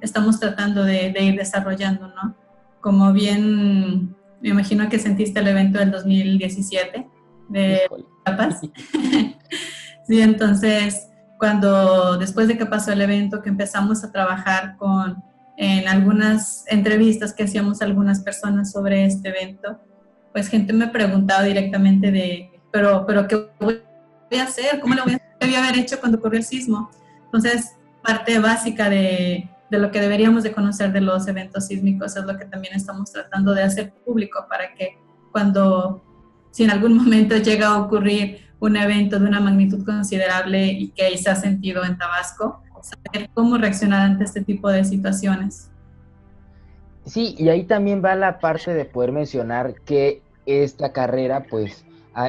estamos 0.00 0.40
tratando 0.40 0.84
de, 0.84 1.14
ir 1.20 1.36
desarrollando, 1.36 2.08
¿no? 2.08 2.34
Como 2.80 3.12
bien, 3.12 4.16
me 4.40 4.48
imagino 4.48 4.88
que 4.88 4.98
sentiste 4.98 5.40
el 5.40 5.48
evento 5.48 5.78
del 5.78 5.90
2017 5.90 7.06
de 7.48 7.80
Paz. 8.24 8.60
sí, 10.06 10.20
entonces, 10.20 11.08
cuando 11.38 12.16
después 12.16 12.48
de 12.48 12.56
que 12.56 12.66
pasó 12.66 12.92
el 12.92 13.02
evento, 13.02 13.42
que 13.42 13.48
empezamos 13.48 14.02
a 14.04 14.12
trabajar 14.12 14.76
con 14.76 15.22
en 15.60 15.88
algunas 15.88 16.64
entrevistas 16.68 17.34
que 17.34 17.42
hacíamos 17.42 17.82
algunas 17.82 18.20
personas 18.20 18.70
sobre 18.70 19.04
este 19.04 19.30
evento, 19.30 19.80
pues 20.32 20.48
gente 20.48 20.72
me 20.72 20.86
preguntaba 20.86 21.42
directamente 21.42 22.12
de, 22.12 22.48
pero, 22.70 23.04
pero 23.04 23.26
¿qué 23.26 23.48
voy 23.58 23.82
a 24.38 24.44
hacer? 24.44 24.78
¿Cómo 24.80 24.94
lo 24.94 25.02
voy 25.02 25.14
a 25.14 25.16
hacer? 25.16 25.28
¿Qué 25.40 25.46
voy 25.48 25.56
a 25.56 25.64
haber 25.64 25.80
hecho 25.80 25.98
cuando 25.98 26.18
ocurrió 26.18 26.38
el 26.38 26.44
sismo? 26.44 26.88
Entonces, 27.24 27.72
parte 28.04 28.38
básica 28.38 28.88
de, 28.88 29.50
de 29.68 29.78
lo 29.78 29.90
que 29.90 30.00
deberíamos 30.00 30.44
de 30.44 30.52
conocer 30.52 30.92
de 30.92 31.00
los 31.00 31.26
eventos 31.26 31.66
sísmicos 31.66 32.16
es 32.16 32.24
lo 32.24 32.38
que 32.38 32.44
también 32.44 32.74
estamos 32.74 33.10
tratando 33.10 33.52
de 33.52 33.64
hacer 33.64 33.92
público 34.06 34.46
para 34.48 34.72
que 34.74 34.96
cuando, 35.32 36.04
si 36.52 36.62
en 36.62 36.70
algún 36.70 36.96
momento 36.96 37.36
llega 37.38 37.66
a 37.66 37.78
ocurrir 37.78 38.46
un 38.60 38.76
evento 38.76 39.18
de 39.18 39.26
una 39.26 39.40
magnitud 39.40 39.84
considerable 39.84 40.66
y 40.66 40.90
que 40.90 41.18
se 41.18 41.30
ha 41.30 41.34
sentido 41.34 41.84
en 41.84 41.98
Tabasco, 41.98 42.62
saber 42.82 43.30
cómo 43.34 43.58
reaccionar 43.58 44.02
ante 44.02 44.24
este 44.24 44.42
tipo 44.42 44.68
de 44.68 44.84
situaciones. 44.84 45.70
Sí, 47.04 47.34
y 47.38 47.48
ahí 47.48 47.64
también 47.64 48.04
va 48.04 48.14
la 48.14 48.38
parte 48.38 48.74
de 48.74 48.84
poder 48.84 49.12
mencionar 49.12 49.74
que 49.86 50.22
esta 50.44 50.92
carrera, 50.92 51.44
pues, 51.48 51.84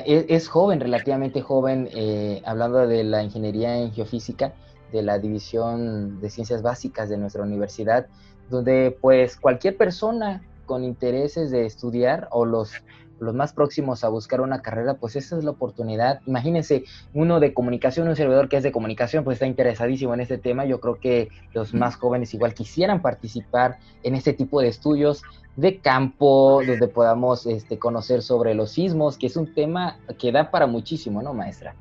e, 0.05 0.25
es, 0.29 0.47
joven, 0.47 0.79
relativamente 0.79 1.41
joven, 1.41 1.89
eh, 1.93 2.41
hablando 2.45 2.88
de 2.88 3.03
la 3.03 3.23
ingeniería 3.23 3.77
en 3.77 3.91
geofísica, 3.91 4.53
de 4.91 5.01
la 5.01 5.19
división 5.19 6.19
de 6.21 6.29
ciencias 6.29 6.62
básicas 6.62 7.09
de 7.09 7.17
nuestra 7.17 7.43
universidad, 7.43 8.07
donde 8.49 8.97
pues 9.01 9.35
cualquier 9.35 9.77
persona 9.77 10.41
con 10.65 10.83
intereses 10.83 11.51
de 11.51 11.65
estudiar 11.65 12.27
o 12.31 12.45
los 12.45 12.71
los 13.19 13.36
más 13.36 13.53
próximos 13.53 14.03
a 14.03 14.10
buscar 14.10 14.41
una 14.41 14.62
carrera, 14.62 14.95
pues 14.95 15.15
esa 15.15 15.38
es 15.38 15.43
la 15.43 15.51
oportunidad. 15.51 16.21
Imagínense, 16.25 16.84
uno 17.13 17.39
de 17.39 17.53
comunicación, 17.53 18.08
un 18.08 18.15
servidor 18.15 18.49
que 18.49 18.58
es 18.58 18.63
de 18.63 18.71
comunicación, 18.71 19.23
pues 19.23 19.36
está 19.36 19.47
interesadísimo 19.47 20.13
en 20.13 20.21
este 20.21 20.38
tema. 20.38 20.65
Yo 20.65 20.79
creo 20.79 20.99
que 20.99 21.29
los 21.53 21.73
más 21.73 21.95
jóvenes 21.95 22.34
igual 22.34 22.53
quisieran 22.53 23.01
participar 23.01 23.78
en 24.03 24.15
este 24.15 24.34
tipo 24.34 24.61
de 24.61 24.67
estudios 24.67 25.24
de 25.55 25.80
campo, 25.80 26.61
donde 26.65 26.88
podamos 26.88 27.45
este, 27.45 27.78
conocer 27.78 28.22
sobre 28.22 28.53
los 28.53 28.72
sismos, 28.72 29.17
que 29.17 29.28
es 29.28 29.36
un 29.36 29.53
tema 29.53 29.97
que 30.17 30.32
da 30.32 30.51
para 30.51 30.67
muchísimo, 30.67 31.22
¿no, 31.22 31.34
maestra? 31.34 31.76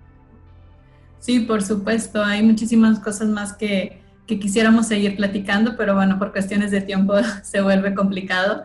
Sí, 1.20 1.40
por 1.40 1.62
supuesto. 1.62 2.22
Hay 2.22 2.42
muchísimas 2.42 2.98
cosas 2.98 3.28
más 3.28 3.52
que, 3.52 4.00
que 4.26 4.38
quisiéramos 4.38 4.86
seguir 4.86 5.16
platicando, 5.16 5.76
pero 5.76 5.94
bueno, 5.94 6.18
por 6.18 6.32
cuestiones 6.32 6.70
de 6.70 6.80
tiempo 6.80 7.14
se 7.42 7.60
vuelve 7.60 7.94
complicado 7.94 8.64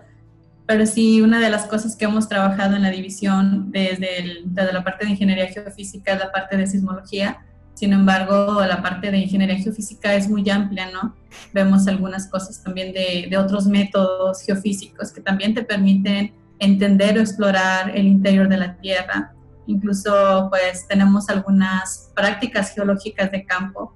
pero 0.65 0.85
sí 0.85 1.21
una 1.21 1.39
de 1.39 1.49
las 1.49 1.65
cosas 1.65 1.95
que 1.95 2.05
hemos 2.05 2.29
trabajado 2.29 2.75
en 2.75 2.83
la 2.83 2.89
división 2.89 3.71
desde, 3.71 4.41
desde 4.45 4.73
la 4.73 4.83
parte 4.83 5.05
de 5.05 5.11
ingeniería 5.11 5.47
geofísica 5.47 6.13
es 6.13 6.19
la 6.19 6.31
parte 6.31 6.55
de 6.55 6.67
sismología. 6.67 7.45
Sin 7.73 7.91
embargo, 7.91 8.63
la 8.65 8.81
parte 8.81 9.11
de 9.11 9.17
ingeniería 9.17 9.57
geofísica 9.57 10.13
es 10.13 10.29
muy 10.29 10.49
amplia, 10.49 10.89
¿no? 10.91 11.15
Vemos 11.53 11.87
algunas 11.87 12.27
cosas 12.27 12.63
también 12.63 12.93
de, 12.93 13.27
de 13.29 13.37
otros 13.37 13.65
métodos 13.65 14.41
geofísicos 14.43 15.11
que 15.11 15.21
también 15.21 15.53
te 15.53 15.63
permiten 15.63 16.33
entender 16.59 17.17
o 17.17 17.21
explorar 17.21 17.91
el 17.95 18.05
interior 18.05 18.47
de 18.47 18.57
la 18.57 18.77
Tierra. 18.77 19.33
Incluso, 19.65 20.47
pues, 20.49 20.87
tenemos 20.87 21.29
algunas 21.29 22.11
prácticas 22.15 22.73
geológicas 22.73 23.31
de 23.31 23.45
campo. 23.45 23.95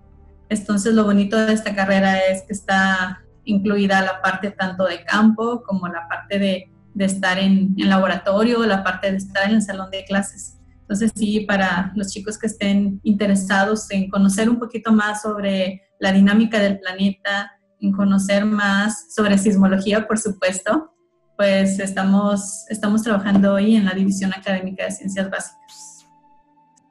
Entonces, 0.50 0.94
lo 0.94 1.04
bonito 1.04 1.38
de 1.38 1.54
esta 1.54 1.76
carrera 1.76 2.18
es 2.20 2.42
que 2.44 2.54
está 2.54 3.22
incluida 3.48 4.02
la 4.02 4.22
parte 4.22 4.52
tanto 4.52 4.86
de 4.86 5.04
campo 5.04 5.64
como 5.64 5.88
la 5.88 6.08
parte 6.08 6.40
de, 6.40 6.72
estar 7.00 7.38
en, 7.38 7.76
en, 7.78 7.90
laboratorio, 7.90 8.66
la 8.66 8.84
parte 8.84 9.12
de 9.12 9.18
estar 9.18 9.50
en 9.50 9.56
el 9.56 9.62
salón 9.62 9.92
de 9.92 10.04
clases. 10.06 10.58
Entonces 10.82 11.12
sí, 11.16 11.42
para 11.42 11.92
los 11.96 12.12
chicos 12.12 12.38
que 12.38 12.48
estén 12.48 13.02
interesados 13.04 13.92
en 13.92 14.10
conocer 14.10 14.50
un 14.50 14.58
poquito 14.58 14.92
más 14.92 15.22
sobre 15.22 15.82
la 16.00 16.12
dinámica 16.12 16.60
del 16.60 16.80
planeta, 16.80 17.52
en 17.80 17.92
conocer 17.92 18.46
más 18.46 19.14
sobre 19.14 19.38
sismología, 19.38 20.08
por 20.08 20.18
supuesto, 20.18 20.94
pues 21.38 21.80
estamos, 21.80 22.66
estamos 22.70 23.04
trabajando 23.04 23.54
hoy 23.54 23.76
en 23.76 23.86
la 23.86 23.94
División 23.94 24.34
Académica 24.34 24.86
de 24.86 24.92
Ciencias 24.92 25.30
Básicas. 25.30 25.57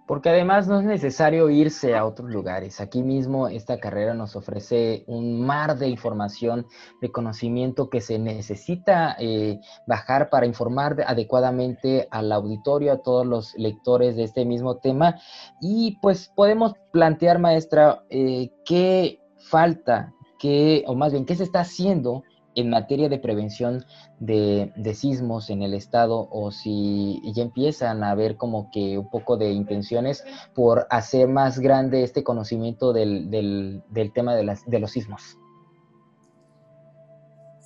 Porque 0.06 0.28
además 0.28 0.68
no 0.68 0.78
es 0.78 0.86
necesario 0.86 1.50
irse 1.50 1.96
a 1.96 2.06
otros 2.06 2.30
lugares. 2.30 2.80
Aquí 2.80 3.02
mismo 3.02 3.48
esta 3.48 3.78
carrera 3.78 4.14
nos 4.14 4.36
ofrece 4.36 5.04
un 5.06 5.44
mar 5.44 5.78
de 5.78 5.88
información, 5.88 6.66
de 7.00 7.10
conocimiento 7.10 7.90
que 7.90 8.00
se 8.00 8.18
necesita 8.18 9.16
eh, 9.18 9.58
bajar 9.86 10.30
para 10.30 10.46
informar 10.46 10.96
adecuadamente 11.06 12.06
al 12.10 12.30
auditorio, 12.30 12.92
a 12.92 13.02
todos 13.02 13.26
los 13.26 13.54
lectores 13.56 14.16
de 14.16 14.24
este 14.24 14.44
mismo 14.44 14.76
tema. 14.76 15.16
Y 15.60 15.98
pues 16.00 16.30
podemos 16.34 16.74
plantear, 16.92 17.38
maestra, 17.40 18.04
eh, 18.08 18.50
qué 18.64 19.20
falta, 19.38 20.12
qué, 20.38 20.84
o 20.86 20.94
más 20.94 21.12
bien, 21.12 21.26
qué 21.26 21.34
se 21.34 21.44
está 21.44 21.60
haciendo 21.60 22.22
en 22.56 22.70
materia 22.70 23.08
de 23.08 23.18
prevención 23.18 23.84
de, 24.18 24.72
sismos 24.94 25.50
en 25.50 25.62
el 25.62 25.74
estado 25.74 26.28
o 26.30 26.50
si 26.50 27.20
ya 27.34 27.42
empiezan 27.42 28.02
a 28.02 28.10
haber 28.10 28.36
como 28.36 28.70
que 28.72 28.98
un 28.98 29.08
poco 29.10 29.36
de 29.36 29.52
intenciones 29.52 30.24
por 30.54 30.86
hacer 30.90 31.28
más 31.28 31.58
grande 31.58 32.02
este 32.02 32.24
conocimiento 32.24 32.92
del, 32.92 33.82
tema 34.14 34.34
de, 34.34 34.44
las, 34.44 34.64
de 34.66 34.80
los 34.80 34.90
sismos. 34.90 35.38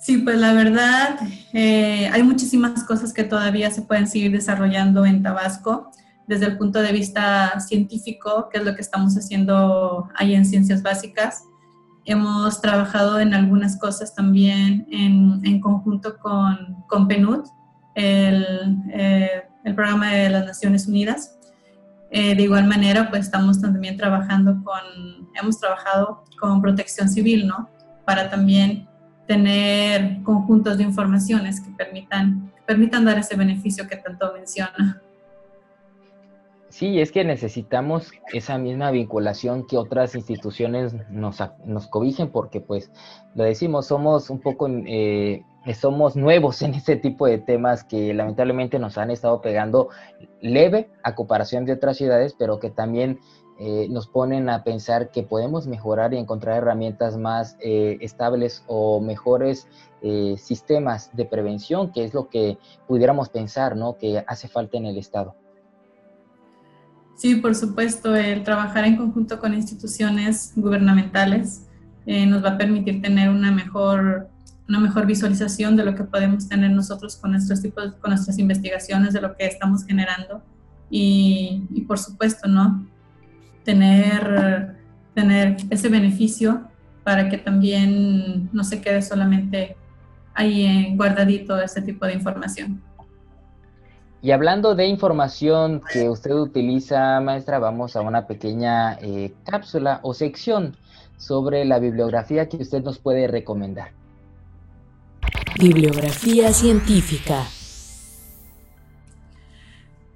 Sí, 0.01 0.17
pues 0.17 0.37
la 0.39 0.53
verdad, 0.53 1.19
eh, 1.53 2.09
hay 2.11 2.23
muchísimas 2.23 2.83
cosas 2.83 3.13
que 3.13 3.23
todavía 3.23 3.69
se 3.69 3.83
pueden 3.83 4.07
seguir 4.07 4.31
desarrollando 4.31 5.05
en 5.05 5.21
Tabasco 5.21 5.91
desde 6.27 6.47
el 6.47 6.57
punto 6.57 6.81
de 6.81 6.91
vista 6.91 7.59
científico, 7.59 8.49
que 8.51 8.57
es 8.57 8.65
lo 8.65 8.73
que 8.73 8.81
estamos 8.81 9.15
haciendo 9.15 10.09
ahí 10.15 10.33
en 10.33 10.45
Ciencias 10.45 10.81
Básicas. 10.81 11.43
Hemos 12.05 12.61
trabajado 12.61 13.19
en 13.19 13.33
algunas 13.33 13.77
cosas 13.77 14.15
también 14.15 14.87
en, 14.91 15.39
en 15.45 15.61
conjunto 15.61 16.17
con, 16.17 16.83
con 16.87 17.07
PNUD, 17.07 17.45
el, 17.95 18.45
eh, 18.91 19.43
el, 19.63 19.75
programa 19.75 20.11
de 20.11 20.29
las 20.29 20.45
Naciones 20.45 20.87
Unidas. 20.87 21.37
Eh, 22.09 22.35
de 22.35 22.43
igual 22.43 22.65
manera, 22.65 23.09
pues 23.09 23.25
estamos 23.25 23.61
también 23.61 23.97
trabajando 23.97 24.63
con, 24.63 25.29
hemos 25.39 25.59
trabajado 25.59 26.23
con 26.39 26.61
protección 26.61 27.07
civil, 27.07 27.47
¿no? 27.47 27.69
Para 28.05 28.29
también 28.29 28.87
tener 29.27 30.21
conjuntos 30.23 30.77
de 30.77 30.83
informaciones 30.83 31.61
que 31.61 31.71
permitan, 31.71 32.51
que 32.55 32.61
permitan 32.63 33.05
dar 33.05 33.17
ese 33.19 33.35
beneficio 33.35 33.87
que 33.87 33.95
tanto 33.95 34.33
menciona. 34.33 35.01
Sí, 36.71 37.01
es 37.01 37.11
que 37.11 37.25
necesitamos 37.25 38.13
esa 38.31 38.57
misma 38.57 38.91
vinculación 38.91 39.67
que 39.67 39.77
otras 39.77 40.15
instituciones 40.15 40.93
nos, 41.09 41.43
nos 41.65 41.87
cobijen, 41.87 42.31
porque 42.31 42.61
pues 42.61 42.89
lo 43.35 43.43
decimos, 43.43 43.87
somos 43.87 44.29
un 44.29 44.39
poco, 44.39 44.69
eh, 44.69 45.43
somos 45.75 46.15
nuevos 46.15 46.61
en 46.61 46.73
este 46.73 46.95
tipo 46.95 47.27
de 47.27 47.39
temas 47.39 47.83
que 47.83 48.13
lamentablemente 48.13 48.79
nos 48.79 48.97
han 48.97 49.11
estado 49.11 49.41
pegando 49.41 49.89
leve 50.39 50.89
a 51.03 51.13
comparación 51.13 51.65
de 51.65 51.73
otras 51.73 51.97
ciudades, 51.97 52.35
pero 52.39 52.61
que 52.61 52.69
también 52.69 53.19
eh, 53.59 53.87
nos 53.89 54.07
ponen 54.07 54.47
a 54.49 54.63
pensar 54.63 55.11
que 55.11 55.23
podemos 55.23 55.67
mejorar 55.67 56.13
y 56.13 56.19
encontrar 56.19 56.55
herramientas 56.55 57.17
más 57.17 57.57
eh, 57.59 57.97
estables 57.99 58.63
o 58.67 59.01
mejores 59.01 59.67
sistemas 60.37 61.15
de 61.15 61.25
prevención, 61.25 61.91
que 61.91 62.03
es 62.03 62.15
lo 62.15 62.27
que 62.27 62.57
pudiéramos 62.87 63.29
pensar, 63.29 63.75
¿no? 63.75 63.97
Que 63.97 64.23
hace 64.25 64.47
falta 64.47 64.77
en 64.77 64.87
el 64.87 64.97
Estado. 64.97 65.35
Sí, 67.21 67.35
por 67.35 67.53
supuesto, 67.53 68.15
el 68.15 68.41
trabajar 68.41 68.83
en 68.83 68.95
conjunto 68.95 69.39
con 69.39 69.53
instituciones 69.53 70.53
gubernamentales 70.55 71.67
eh, 72.07 72.25
nos 72.25 72.43
va 72.43 72.49
a 72.49 72.57
permitir 72.57 72.99
tener 72.99 73.29
una 73.29 73.51
mejor, 73.51 74.27
una 74.67 74.79
mejor 74.79 75.05
visualización 75.05 75.75
de 75.75 75.85
lo 75.85 75.93
que 75.93 76.03
podemos 76.03 76.49
tener 76.49 76.71
nosotros 76.71 77.17
con 77.17 77.33
nuestros 77.33 77.61
tipos, 77.61 77.93
con 78.01 78.09
nuestras 78.09 78.39
investigaciones, 78.39 79.13
de 79.13 79.21
lo 79.21 79.35
que 79.35 79.45
estamos 79.45 79.85
generando 79.85 80.41
y, 80.89 81.61
y 81.69 81.81
por 81.81 81.99
supuesto, 81.99 82.47
¿no? 82.47 82.87
Tener, 83.63 84.77
tener 85.13 85.57
ese 85.69 85.89
beneficio 85.89 86.71
para 87.03 87.29
que 87.29 87.37
también 87.37 88.49
no 88.51 88.63
se 88.63 88.81
quede 88.81 89.03
solamente 89.03 89.75
ahí 90.33 90.95
guardadito 90.95 91.61
ese 91.61 91.83
tipo 91.83 92.03
de 92.07 92.13
información. 92.13 92.81
Y 94.23 94.31
hablando 94.31 94.75
de 94.75 94.85
información 94.85 95.81
que 95.91 96.07
usted 96.07 96.31
utiliza, 96.35 97.19
maestra, 97.21 97.57
vamos 97.57 97.95
a 97.95 98.01
una 98.01 98.27
pequeña 98.27 98.93
eh, 99.01 99.33
cápsula 99.45 99.99
o 100.03 100.13
sección 100.13 100.77
sobre 101.17 101.65
la 101.65 101.79
bibliografía 101.79 102.47
que 102.47 102.57
usted 102.57 102.83
nos 102.83 102.99
puede 102.99 103.27
recomendar. 103.27 103.91
Bibliografía 105.59 106.53
científica. 106.53 107.45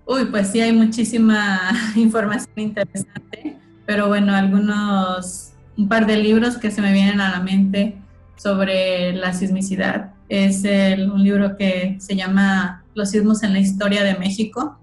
Uy, 0.06 0.26
pues 0.26 0.52
sí, 0.52 0.62
hay 0.62 0.72
muchísima 0.72 1.72
información 1.96 2.54
interesante, 2.58 3.58
pero 3.88 4.08
bueno, 4.08 4.36
algunos, 4.36 5.54
un 5.78 5.88
par 5.90 6.06
de 6.06 6.18
libros 6.18 6.58
que 6.58 6.70
se 6.70 6.80
me 6.80 6.94
vienen 6.94 7.22
a 7.22 7.32
la 7.32 7.40
mente 7.40 7.98
sobre 8.36 9.14
la 9.14 9.34
sismicidad. 9.34 10.12
Es 10.30 10.64
el, 10.64 11.10
un 11.10 11.24
libro 11.24 11.58
que 11.58 11.98
se 12.00 12.16
llama 12.16 12.85
los 12.96 13.12
sismos 13.12 13.44
en 13.44 13.54
la 13.54 13.60
historia 13.60 14.04
de 14.04 14.16
México. 14.16 14.80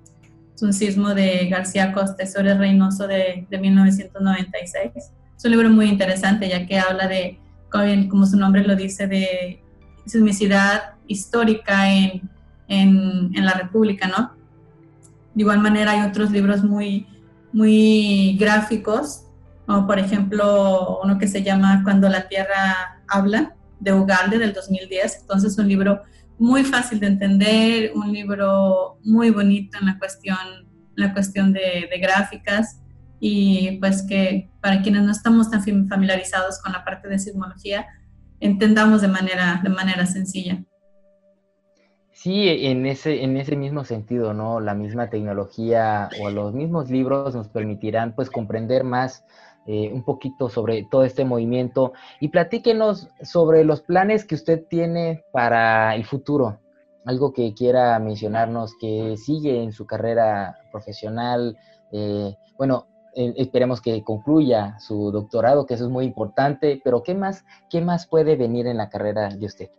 Es 0.55 0.63
un 0.63 0.73
sismo 0.73 1.15
de 1.15 1.49
García 1.49 1.93
Costa 1.93 2.25
Sores 2.27 2.59
Reynoso 2.59 3.09
de, 3.09 3.47
de 3.51 3.59
1996. 3.59 4.93
Es 4.95 5.45
un 5.45 5.51
libro 5.51 5.71
muy 5.71 5.87
interesante 5.87 6.49
ya 6.49 6.67
que 6.67 6.79
habla 6.79 7.09
de, 7.09 7.41
como 7.71 8.27
su 8.27 8.37
nombre 8.37 8.63
lo 8.63 8.77
dice, 8.77 9.09
de 9.09 9.61
sismicidad 10.07 10.95
histórica 11.09 11.93
en, 11.93 12.31
en, 12.69 13.31
en 13.35 13.45
la 13.45 13.55
República, 13.55 14.07
¿no? 14.07 14.33
De 15.35 15.43
igual 15.43 15.61
manera 15.61 15.93
hay 15.93 16.09
otros 16.09 16.31
libros 16.31 16.63
muy, 16.63 17.07
muy 17.53 18.37
gráficos, 18.39 19.25
como 19.67 19.87
por 19.87 19.99
ejemplo 19.99 21.01
uno 21.03 21.19
que 21.19 21.27
se 21.27 21.43
llama 21.43 21.83
Cuando 21.83 22.09
la 22.09 22.29
Tierra 22.29 23.01
habla, 23.09 23.55
de 23.83 23.93
Ugalde 23.93 24.39
del 24.39 24.53
2010. 24.53 25.19
Entonces, 25.23 25.59
un 25.59 25.69
libro 25.69 26.03
muy 26.43 26.65
fácil 26.65 26.99
de 26.99 27.07
entender, 27.07 27.93
un 27.95 28.13
libro 28.13 28.99
muy 29.05 29.31
bonito 29.31 29.79
en 29.81 29.87
la 29.87 29.97
cuestión, 29.97 30.37
la 30.97 31.13
cuestión 31.13 31.53
de, 31.53 31.89
gráficas 32.01 32.81
y 33.21 33.79
pues 33.79 34.03
que 34.03 34.51
para 34.61 34.83
quienes 34.83 35.05
no 35.05 35.13
estamos 35.13 35.53
tan 35.53 35.63
familiarizados 35.89 36.61
con 36.61 36.73
la 36.73 36.85
parte 36.85 37.09
de 37.09 37.21
sismología, 37.21 37.87
entendamos 38.41 39.03
de 39.03 39.09
manera, 39.09 39.61
de 39.63 39.69
manera 39.69 40.05
sencilla. 40.05 40.65
Sí, 42.11 42.49
en 42.49 42.87
ese, 42.87 43.23
en 43.23 43.37
ese 43.37 43.55
mismo 43.55 43.85
sentido, 43.85 44.35
¿no? 44.35 44.59
La 44.59 44.75
misma 44.75 45.11
tecnología 45.11 46.09
o 46.21 46.31
los 46.31 46.55
mismos 46.55 46.91
libros 46.91 47.37
nos 47.37 47.49
permitirán 47.51 48.17
pues 48.17 48.31
comprender 48.31 48.83
más 48.83 49.25
eh, 49.67 49.91
un 49.93 50.03
poquito 50.03 50.49
sobre 50.49 50.83
todo 50.91 51.05
este 51.05 51.25
movimiento 51.25 51.93
y 52.19 52.29
platíquenos 52.29 53.09
sobre 53.23 53.65
los 53.65 53.81
planes 53.81 54.25
que 54.25 54.35
usted 54.35 54.65
tiene 54.69 55.25
para 55.33 55.95
el 55.95 56.05
futuro. 56.05 56.59
Algo 57.05 57.33
que 57.33 57.55
quiera 57.55 57.99
mencionarnos 58.01 58.75
que 58.81 59.17
sigue 59.17 59.63
en 59.63 59.73
su 59.73 59.87
carrera 59.87 60.57
profesional. 60.73 61.57
Eh, 61.93 62.35
bueno, 62.59 62.87
eh, 63.15 63.35
esperemos 63.37 63.81
que 63.81 64.03
concluya 64.03 64.79
su 64.81 65.13
doctorado, 65.13 65.65
que 65.67 65.75
eso 65.75 65.85
es 65.85 65.91
muy 65.91 66.07
importante, 66.07 66.81
pero 66.83 67.03
¿qué 67.05 67.15
más, 67.15 67.45
¿qué 67.71 67.81
más 67.81 68.07
puede 68.07 68.35
venir 68.35 68.67
en 68.67 68.79
la 68.79 68.89
carrera 68.89 69.29
de 69.29 69.47
usted? 69.47 69.71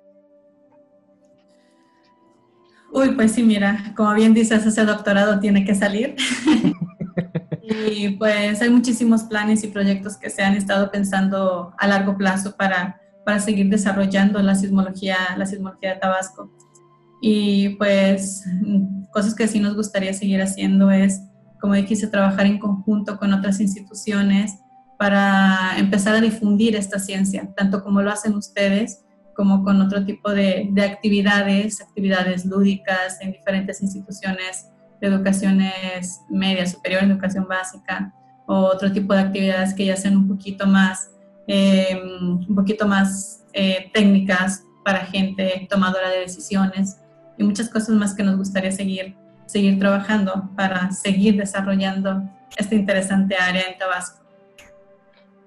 Uy, 2.94 3.16
pues 3.16 3.32
sí, 3.32 3.44
mira, 3.44 3.94
como 3.98 4.14
bien 4.14 4.34
dices, 4.34 4.66
ese 4.66 4.86
doctorado 4.86 5.40
tiene 5.40 5.66
que 5.66 5.76
salir. 5.76 6.16
Y 7.74 8.10
pues 8.12 8.62
hay 8.62 8.70
muchísimos 8.70 9.24
planes 9.24 9.64
y 9.64 9.68
proyectos 9.68 10.18
que 10.18 10.30
se 10.30 10.44
han 10.44 10.56
estado 10.56 10.92
pensando 10.92 11.74
a 11.78 11.88
largo 11.88 12.18
plazo 12.18 12.56
para, 12.56 13.02
para 13.26 13.40
seguir 13.40 13.70
desarrollando 13.70 14.40
la 14.42 14.56
sismología, 14.56 15.18
la 15.38 15.46
sismología 15.46 15.94
de 15.94 16.00
Tabasco. 16.00 16.52
Y 17.22 17.70
pues 17.78 18.44
cosas 19.12 19.34
que 19.34 19.48
sí 19.48 19.60
nos 19.60 19.76
gustaría 19.76 20.14
seguir 20.14 20.42
haciendo 20.42 20.92
es, 20.92 21.22
como 21.62 21.74
dijiste, 21.74 22.08
trabajar 22.08 22.46
en 22.46 22.60
conjunto 22.60 23.18
con 23.18 23.34
otras 23.34 23.60
instituciones 23.60 24.60
para 25.00 25.78
empezar 25.78 26.16
a 26.16 26.22
difundir 26.22 26.76
esta 26.76 27.00
ciencia, 27.00 27.50
tanto 27.56 27.84
como 27.84 28.02
lo 28.02 28.12
hacen 28.12 28.36
ustedes, 28.36 29.04
como 29.36 29.64
con 29.64 29.82
otro 29.82 30.06
tipo 30.06 30.32
de, 30.32 30.70
de 30.72 30.84
actividades, 30.84 31.82
actividades 31.82 32.46
lúdicas 32.46 33.18
en 33.22 33.32
diferentes 33.32 33.82
instituciones 33.82 34.68
educaciones 35.08 36.22
media, 36.30 36.66
superior, 36.66 37.04
educación 37.04 37.48
básica, 37.48 38.14
o 38.46 38.56
otro 38.56 38.92
tipo 38.92 39.14
de 39.14 39.22
actividades 39.22 39.74
que 39.74 39.86
ya 39.86 39.96
sean 39.96 40.18
un 40.18 40.28
poquito 40.28 40.66
más, 40.66 41.12
eh, 41.48 42.00
un 42.22 42.56
poquito 42.56 42.88
más 42.88 43.46
eh, 43.54 43.90
técnicas 43.94 44.64
para 44.84 45.06
gente 45.06 45.68
tomadora 45.70 46.10
de 46.10 46.20
decisiones 46.20 47.00
y 47.38 47.44
muchas 47.44 47.70
cosas 47.70 47.90
más 47.96 48.14
que 48.14 48.24
nos 48.24 48.38
gustaría 48.38 48.72
seguir, 48.72 49.16
seguir 49.46 49.80
trabajando 49.80 50.50
para 50.56 50.92
seguir 50.92 51.38
desarrollando 51.38 52.24
esta 52.58 52.76
interesante 52.76 53.36
área 53.36 53.62
en 53.62 53.78
Tabasco 53.78 54.23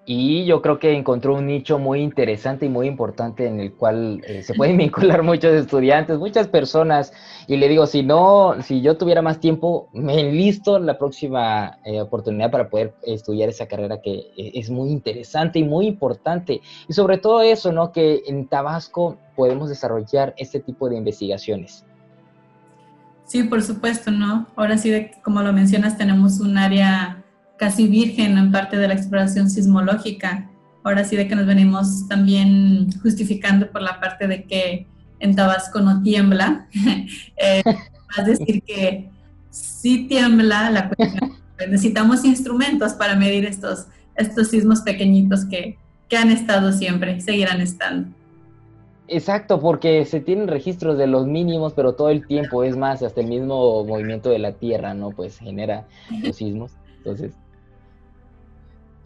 y 0.09 0.45
yo 0.45 0.63
creo 0.63 0.79
que 0.79 0.97
encontró 0.97 1.35
un 1.35 1.49
nicho 1.49 1.81
muy 1.81 2.01
interesante 2.01 2.67
y 2.67 2.69
muy 2.69 2.87
importante 2.87 3.47
en 3.47 3.59
el 3.59 3.73
cual 3.73 4.23
eh, 4.25 4.45
se 4.45 4.55
pueden 4.55 4.77
vincular 4.79 5.25
muchos 5.25 5.53
estudiantes, 5.53 6.19
muchas 6.19 6.47
personas. 6.47 7.13
Y 7.49 7.57
le 7.57 7.69
digo, 7.69 7.89
si 7.89 8.05
no, 8.05 8.55
si 8.63 8.81
yo 8.81 8.97
tuviera 8.97 9.21
más 9.21 9.41
tiempo, 9.41 9.89
me 9.93 10.21
enlisto 10.21 10.79
la 10.79 10.97
próxima 10.97 11.79
eh, 11.85 12.01
oportunidad 12.01 12.53
para 12.53 12.71
poder 12.71 12.95
estudiar 13.03 13.49
esa 13.49 13.67
carrera 13.67 14.01
que 14.01 14.31
eh, 14.37 14.53
es 14.55 14.71
muy 14.71 14.91
interesante 14.91 15.59
y 15.59 15.65
muy 15.65 15.89
importante. 15.89 16.61
Y 16.89 16.93
sobre 16.93 17.19
todo 17.19 17.43
eso, 17.43 17.73
¿no? 17.73 17.91
Que 17.91 18.23
en 18.29 18.47
Tabasco 18.47 19.19
podemos 19.35 19.69
desarrollar 19.69 20.35
este 20.39 20.61
tipo 20.61 20.89
de 20.89 20.99
investigaciones. 20.99 21.85
Sí, 23.25 23.43
por 23.43 23.61
supuesto, 23.61 24.13
¿no? 24.13 24.47
Ahora 24.55 24.79
sí, 24.79 25.11
como 25.25 25.43
lo 25.43 25.53
mencionas, 25.53 25.99
tenemos 25.99 26.39
un 26.39 26.57
área 26.57 27.25
casi 27.59 27.89
virgen 27.89 28.39
en 28.39 28.53
parte 28.53 28.77
de 28.77 28.89
la 28.89 28.95
exploración 28.95 29.51
sismológica. 29.51 30.51
Ahora 30.85 31.05
sí 31.05 31.17
de 31.17 31.27
que 31.27 31.35
nos 31.35 31.47
venimos 31.47 32.07
también 32.09 32.89
justificando 33.03 33.71
por 33.71 33.83
la 33.83 33.99
parte 33.99 34.27
de 34.29 34.45
que 34.45 34.87
en 35.21 35.35
Tabasco 35.35 35.81
no 35.81 36.03
tiembla. 36.03 36.69
eh, 37.37 37.63
decir 38.25 38.63
que 38.63 39.11
sí 39.51 40.07
tiembla 40.09 40.71
la 40.71 40.89
cuestión. 40.89 41.33
Necesitamos 41.59 42.25
instrumentos 42.25 42.93
para 42.95 43.17
medir 43.17 43.45
estos, 43.45 43.87
estos 44.15 44.49
sismos 44.49 44.83
pequeñitos 44.83 45.45
que, 45.47 45.79
que 46.09 46.17
han 46.17 46.31
estado 46.31 46.73
siempre, 46.73 47.21
seguirán 47.21 47.61
estando. 47.61 48.09
Exacto, 49.09 49.61
porque 49.61 50.05
se 50.05 50.21
tienen 50.21 50.49
registros 50.49 50.99
de 50.99 51.07
los 51.07 51.27
mínimos, 51.27 51.73
pero 51.75 51.95
todo 51.95 52.11
el 52.11 52.27
tiempo, 52.27 52.65
es 52.65 52.77
más, 52.77 53.03
hasta 53.03 53.21
el 53.21 53.29
mismo 53.29 53.85
movimiento 53.85 54.31
de 54.31 54.41
la 54.41 54.53
Tierra, 54.53 54.95
¿no? 54.95 55.11
Pues 55.11 55.39
genera 55.39 55.87
los 56.23 56.37
sismos. 56.37 56.73
Entonces, 56.99 57.33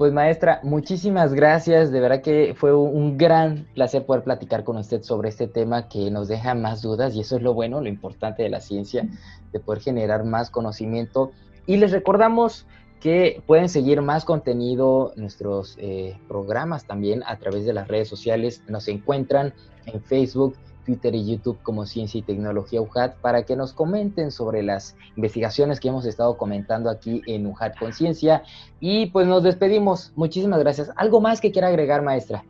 pues 0.01 0.14
maestra, 0.14 0.61
muchísimas 0.62 1.34
gracias. 1.34 1.92
De 1.92 2.01
verdad 2.01 2.22
que 2.22 2.55
fue 2.57 2.74
un 2.74 3.18
gran 3.18 3.66
placer 3.74 4.07
poder 4.07 4.24
platicar 4.24 4.64
con 4.64 4.78
usted 4.78 5.03
sobre 5.03 5.28
este 5.28 5.46
tema 5.46 5.90
que 5.90 6.11
nos 6.11 6.26
deja 6.26 6.55
más 6.55 6.80
dudas 6.80 7.14
y 7.14 7.20
eso 7.20 7.36
es 7.36 7.42
lo 7.42 7.53
bueno, 7.53 7.82
lo 7.82 7.88
importante 7.90 8.42
de 8.42 8.48
la 8.48 8.61
ciencia, 8.61 9.07
de 9.53 9.61
poder 9.61 9.82
generar 9.82 10.24
más 10.24 10.48
conocimiento. 10.48 11.32
Y 11.66 11.76
les 11.76 11.92
recordamos 11.92 12.66
que 12.98 13.42
pueden 13.46 13.68
seguir 13.68 14.01
más 14.01 14.24
contenido, 14.24 15.12
nuestros 15.16 15.76
eh, 15.78 16.18
programas 16.28 16.86
también 16.86 17.22
a 17.26 17.36
través 17.36 17.66
de 17.66 17.74
las 17.74 17.86
redes 17.86 18.09
sociales. 18.09 18.62
Nos 18.68 18.88
encuentran 18.88 19.53
en 19.84 20.01
Facebook, 20.01 20.57
Twitter 20.85 21.14
y 21.14 21.26
YouTube 21.26 21.59
como 21.62 21.87
Ciencia 21.87 22.18
y 22.18 22.22
Tecnología 22.22 22.81
UJAT 22.81 23.16
para 23.16 23.45
que 23.45 23.57
nos 23.57 23.72
comenten 23.72 24.31
sobre 24.31 24.62
las 24.62 24.97
investigaciones 25.16 25.81
que 25.81 25.89
hemos 25.89 26.05
estado 26.05 26.37
comentando 26.37 26.91
aquí 26.91 27.22
en 27.26 27.47
UJAT 27.47 27.78
Conciencia. 27.78 28.43
Y 28.81 29.07
pues 29.07 29.26
nos 29.26 29.43
despedimos. 29.43 30.12
Muchísimas 30.16 30.61
gracias. 30.61 30.91
¿Algo 30.97 31.20
más 31.20 31.41
que 31.41 31.53
quiera 31.53 31.68
agregar, 31.68 32.03
maestra? 32.03 32.45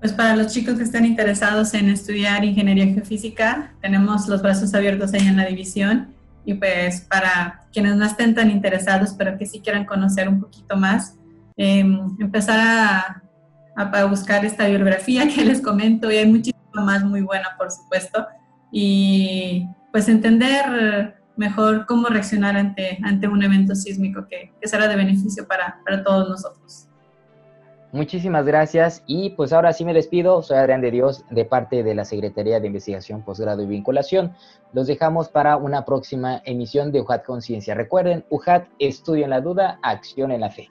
Pues 0.00 0.12
para 0.12 0.34
los 0.34 0.52
chicos 0.52 0.74
que 0.74 0.82
estén 0.82 1.04
interesados 1.04 1.74
en 1.74 1.88
estudiar 1.88 2.44
ingeniería 2.44 2.86
geofísica, 2.86 3.72
tenemos 3.80 4.26
los 4.26 4.42
brazos 4.42 4.74
abiertos 4.74 5.14
ahí 5.14 5.28
en 5.28 5.36
la 5.36 5.46
división. 5.46 6.08
Y 6.44 6.54
pues 6.54 7.02
para 7.02 7.66
quienes 7.72 7.94
no 7.94 8.04
estén 8.04 8.34
tan 8.34 8.50
interesados, 8.50 9.14
pero 9.16 9.38
que 9.38 9.46
sí 9.46 9.60
quieran 9.60 9.84
conocer 9.84 10.28
un 10.28 10.40
poquito 10.40 10.76
más, 10.76 11.14
em, 11.56 12.16
empezar 12.18 12.58
a 12.58 13.21
a, 13.76 14.04
buscar 14.04 14.44
esta 14.44 14.66
bibliografía 14.66 15.28
que 15.28 15.44
les 15.44 15.60
comento 15.60 16.10
y 16.10 16.16
hay 16.16 16.26
muchísima 16.26 16.84
más 16.84 17.04
muy 17.04 17.22
buena, 17.22 17.48
por 17.58 17.70
supuesto, 17.70 18.26
y 18.70 19.66
pues 19.90 20.08
entender 20.08 21.14
mejor 21.36 21.86
cómo 21.86 22.08
reaccionar 22.08 22.56
ante, 22.56 22.98
ante 23.02 23.28
un 23.28 23.42
evento 23.42 23.74
sísmico 23.74 24.26
que, 24.28 24.52
que 24.60 24.68
será 24.68 24.88
de 24.88 24.96
beneficio 24.96 25.46
para, 25.46 25.80
para 25.84 26.02
todos 26.02 26.28
nosotros. 26.28 26.88
Muchísimas 27.92 28.46
gracias 28.46 29.02
y 29.06 29.30
pues 29.30 29.52
ahora 29.52 29.74
sí 29.74 29.84
me 29.84 29.92
despido. 29.92 30.40
Soy 30.40 30.56
Adrián 30.56 30.80
de 30.80 30.90
Dios 30.90 31.26
de 31.28 31.44
parte 31.44 31.82
de 31.82 31.94
la 31.94 32.06
Secretaría 32.06 32.58
de 32.58 32.68
Investigación, 32.68 33.22
Posgrado 33.22 33.62
y 33.62 33.66
Vinculación. 33.66 34.34
Los 34.72 34.86
dejamos 34.86 35.28
para 35.28 35.58
una 35.58 35.84
próxima 35.84 36.40
emisión 36.46 36.90
de 36.90 37.02
UJAT 37.02 37.22
Conciencia. 37.22 37.74
Recuerden, 37.74 38.24
UJAT, 38.30 38.66
estudio 38.78 39.24
en 39.24 39.30
la 39.30 39.42
duda, 39.42 39.78
acción 39.82 40.32
en 40.32 40.40
la 40.40 40.48
fe. 40.48 40.70